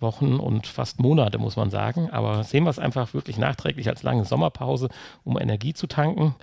[0.00, 2.10] Wochen und fast Monate, muss man sagen.
[2.10, 4.88] Aber sehen wir es einfach wirklich nachträglich als lange Sommerpause,
[5.24, 6.34] um Energie zu tanken.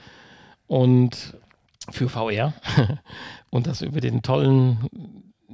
[0.68, 1.38] Und
[1.92, 2.54] für VR.
[3.50, 4.90] und wir über den tollen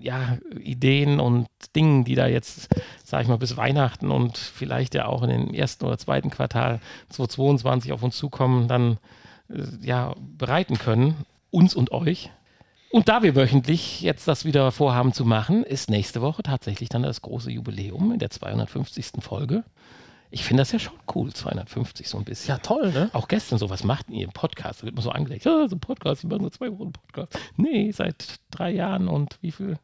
[0.02, 2.70] ja, Ideen und Dingen, die da jetzt,
[3.04, 6.80] sage ich mal, bis Weihnachten und vielleicht ja auch in den ersten oder zweiten Quartal
[7.10, 8.98] 2022 auf uns zukommen, dann
[9.50, 11.16] äh, ja, bereiten können,
[11.52, 12.32] uns und euch.
[12.92, 17.04] Und da wir wöchentlich jetzt das wieder vorhaben zu machen, ist nächste Woche tatsächlich dann
[17.04, 19.12] das große Jubiläum in der 250.
[19.22, 19.64] Folge.
[20.30, 22.56] Ich finde das ja schon cool, 250 so ein bisschen.
[22.56, 23.10] Ja, toll, ne?
[23.14, 24.82] Auch gestern so, was macht ihr im Podcast?
[24.82, 27.38] Da wird man so angelegt, ja, so ein Podcast, wir machen nur zwei Wochen Podcast.
[27.58, 29.78] Nee, seit drei Jahren und wie viel?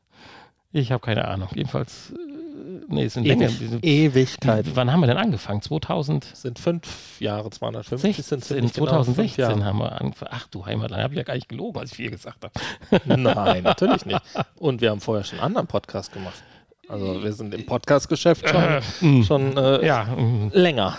[0.72, 1.50] Ich habe keine Ahnung.
[1.54, 2.47] Jedenfalls, äh,
[2.88, 3.50] nee, es sind länger.
[3.50, 4.66] Ewig, Ewigkeit.
[4.76, 5.62] Wann haben wir denn angefangen?
[5.62, 6.26] 2000?
[6.36, 9.66] Sind fünf Jahre, 250 sind 16, ziemlich genau fünf 2016 Jahre.
[9.66, 10.32] haben wir angefangen.
[10.34, 13.02] Ach du Heimat, dann habe ich ja gar nicht gelogen, als ich viel gesagt habe.
[13.20, 14.22] Nein, natürlich nicht.
[14.58, 16.44] Und wir haben vorher schon einen anderen Podcast gemacht.
[16.90, 18.64] Also wir sind im Podcast-Geschäft schon,
[19.02, 19.24] Mm.
[19.26, 20.98] schon äh, Ja, mm, länger.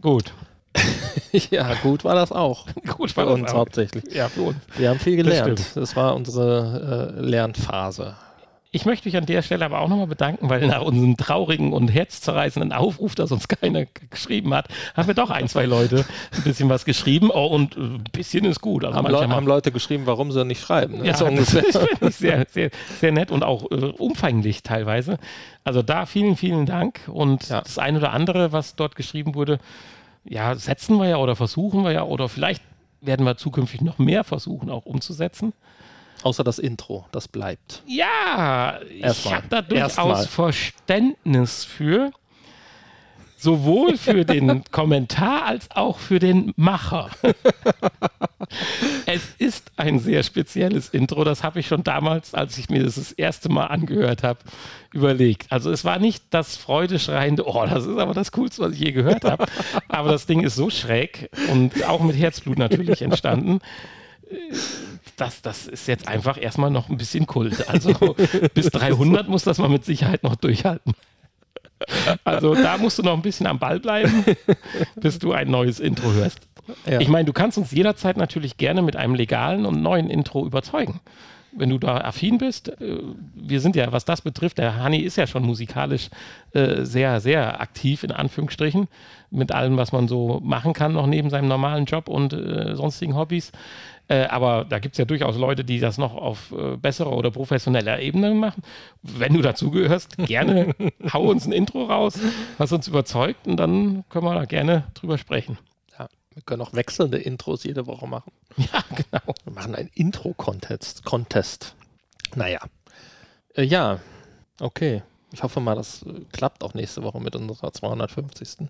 [0.00, 0.32] gut.
[1.50, 2.66] ja, gut war das auch.
[2.96, 3.54] Gut, Für war das uns auch.
[3.56, 4.04] hauptsächlich.
[4.14, 4.56] Ja, für uns.
[4.76, 5.58] Wir haben viel Das gelernt.
[5.58, 5.76] stimmt.
[5.82, 8.14] Das, war unsere äh, Lernphase.
[8.72, 11.88] Ich möchte mich an der Stelle aber auch nochmal bedanken, weil nach unserem traurigen und
[11.88, 16.04] herzzerreißenden Aufruf, dass uns keiner geschrieben hat, haben wir doch ein, zwei Leute
[16.36, 17.30] ein bisschen was geschrieben.
[17.34, 18.84] Oh, und äh, ein bisschen ist gut.
[18.84, 20.98] Also Haben, manche Leu haben Leute geschrieben, warum sie nicht schreiben.
[20.98, 21.06] Ne?
[21.08, 22.70] Ja, so das finde ich sehr, sehr,
[23.00, 25.18] sehr nett und auch äh, umfanglich teilweise.
[25.64, 27.00] Also da vielen, vielen Dank.
[27.08, 27.62] Und Ja.
[27.62, 29.58] das eine oder andere, was dort geschrieben wurde,
[30.24, 32.62] ja, setzen wir ja oder versuchen wir ja oder vielleicht
[33.00, 35.54] werden wir zukünftig noch mehr versuchen, auch umzusetzen.
[36.22, 37.82] Außer das Intro, das bleibt.
[37.86, 39.34] Ja, ich Erstmal.
[39.34, 40.26] habe da durchaus Erstmal.
[40.26, 42.10] Verständnis für.
[43.38, 47.08] Sowohl für den Kommentar als auch für den Macher.
[49.06, 51.24] es ist ein sehr spezielles Intro.
[51.24, 54.40] Das habe ich schon damals, als ich mir das das erste Mal angehört habe,
[54.92, 55.50] überlegt.
[55.50, 58.92] Also es war nicht das freudeschreiende, oh, das ist aber das Coolste, was ich je
[58.92, 59.46] gehört habe.
[59.88, 63.60] aber das Ding ist so schräg und auch mit Herzblut natürlich entstanden
[65.20, 67.68] das, das ist jetzt einfach erstmal noch ein bisschen Kult.
[67.68, 67.92] Also
[68.54, 70.94] bis 300 muss das mal mit Sicherheit noch durchhalten.
[72.24, 74.24] Also da musst du noch ein bisschen am Ball bleiben,
[74.96, 76.40] bis du ein neues Intro hörst.
[76.86, 77.00] Ja.
[77.00, 81.00] Ich meine, du kannst uns jederzeit natürlich gerne mit einem legalen und neuen Intro überzeugen.
[81.52, 82.98] Wenn du da affin bist, äh,
[83.34, 86.08] wir sind ja, was das betrifft, der Hani ist ja schon musikalisch
[86.52, 88.86] äh, sehr, sehr aktiv, in Anführungsstrichen,
[89.30, 93.16] mit allem, was man so machen kann, noch neben seinem normalen Job und äh, sonstigen
[93.16, 93.50] Hobbys.
[94.10, 97.30] Äh, aber da gibt es ja durchaus Leute, die das noch auf äh, besserer oder
[97.30, 98.64] professioneller Ebene machen.
[99.02, 100.74] Wenn du dazugehörst, gerne
[101.12, 102.18] hau uns ein Intro raus,
[102.58, 105.58] was uns überzeugt und dann können wir da gerne drüber sprechen.
[105.96, 108.32] Ja, wir können auch wechselnde Intros jede Woche machen.
[108.56, 109.32] Ja, genau.
[109.44, 111.04] Wir machen einen Intro-Contest.
[111.04, 111.76] Contest.
[112.34, 112.58] Naja.
[113.54, 114.00] Äh, ja,
[114.60, 115.02] okay.
[115.32, 118.66] Ich hoffe mal, das äh, klappt auch nächste Woche mit unserer 250.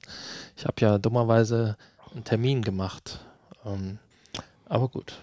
[0.59, 1.79] Ich habe ja dummerweise
[2.13, 3.21] einen Termin gemacht.
[3.65, 3.99] Ähm,
[4.69, 5.15] aber gut.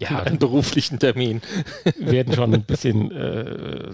[0.00, 1.42] Ja, einen beruflichen Termin.
[1.98, 3.90] wir werden schon ein bisschen äh,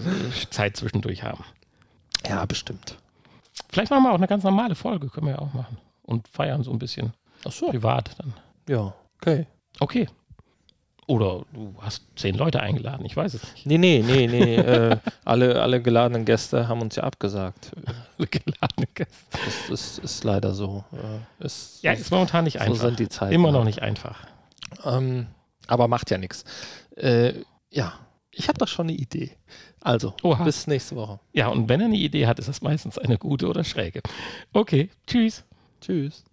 [0.49, 1.43] Zeit zwischendurch haben.
[2.27, 2.97] Ja, bestimmt.
[3.69, 5.77] Vielleicht machen wir auch eine ganz normale Folge, können wir ja auch machen.
[6.03, 7.13] Und feiern so ein bisschen
[7.45, 7.67] Ach so.
[7.67, 8.33] privat dann.
[8.69, 9.45] Ja, okay.
[9.79, 10.07] Okay.
[11.07, 13.65] Oder du hast zehn Leute eingeladen, ich weiß es nicht.
[13.65, 14.55] Nee, nee, nee, nee.
[14.57, 17.71] äh, alle, alle geladenen Gäste haben uns ja abgesagt.
[18.17, 19.15] Geladene Gäste.
[19.31, 20.83] Das, das ist leider so.
[20.91, 22.81] Äh, ist, Ja, ist momentan nicht so einfach.
[22.87, 23.33] sind die Zeiten.
[23.33, 24.19] Immer noch nicht einfach.
[24.83, 25.27] Ähm,
[25.67, 26.43] aber macht ja nichts.
[26.95, 27.33] Äh,
[27.69, 27.93] ja,
[28.31, 29.31] ich habe doch schon eine Idee.
[29.81, 30.43] Also, Oha.
[30.43, 31.19] bis nächste Woche.
[31.33, 34.01] Ja, und wenn er eine Idee hat, ist das meistens eine gute oder schräge.
[34.53, 35.43] Okay, tschüss.
[35.81, 36.23] Tschüss.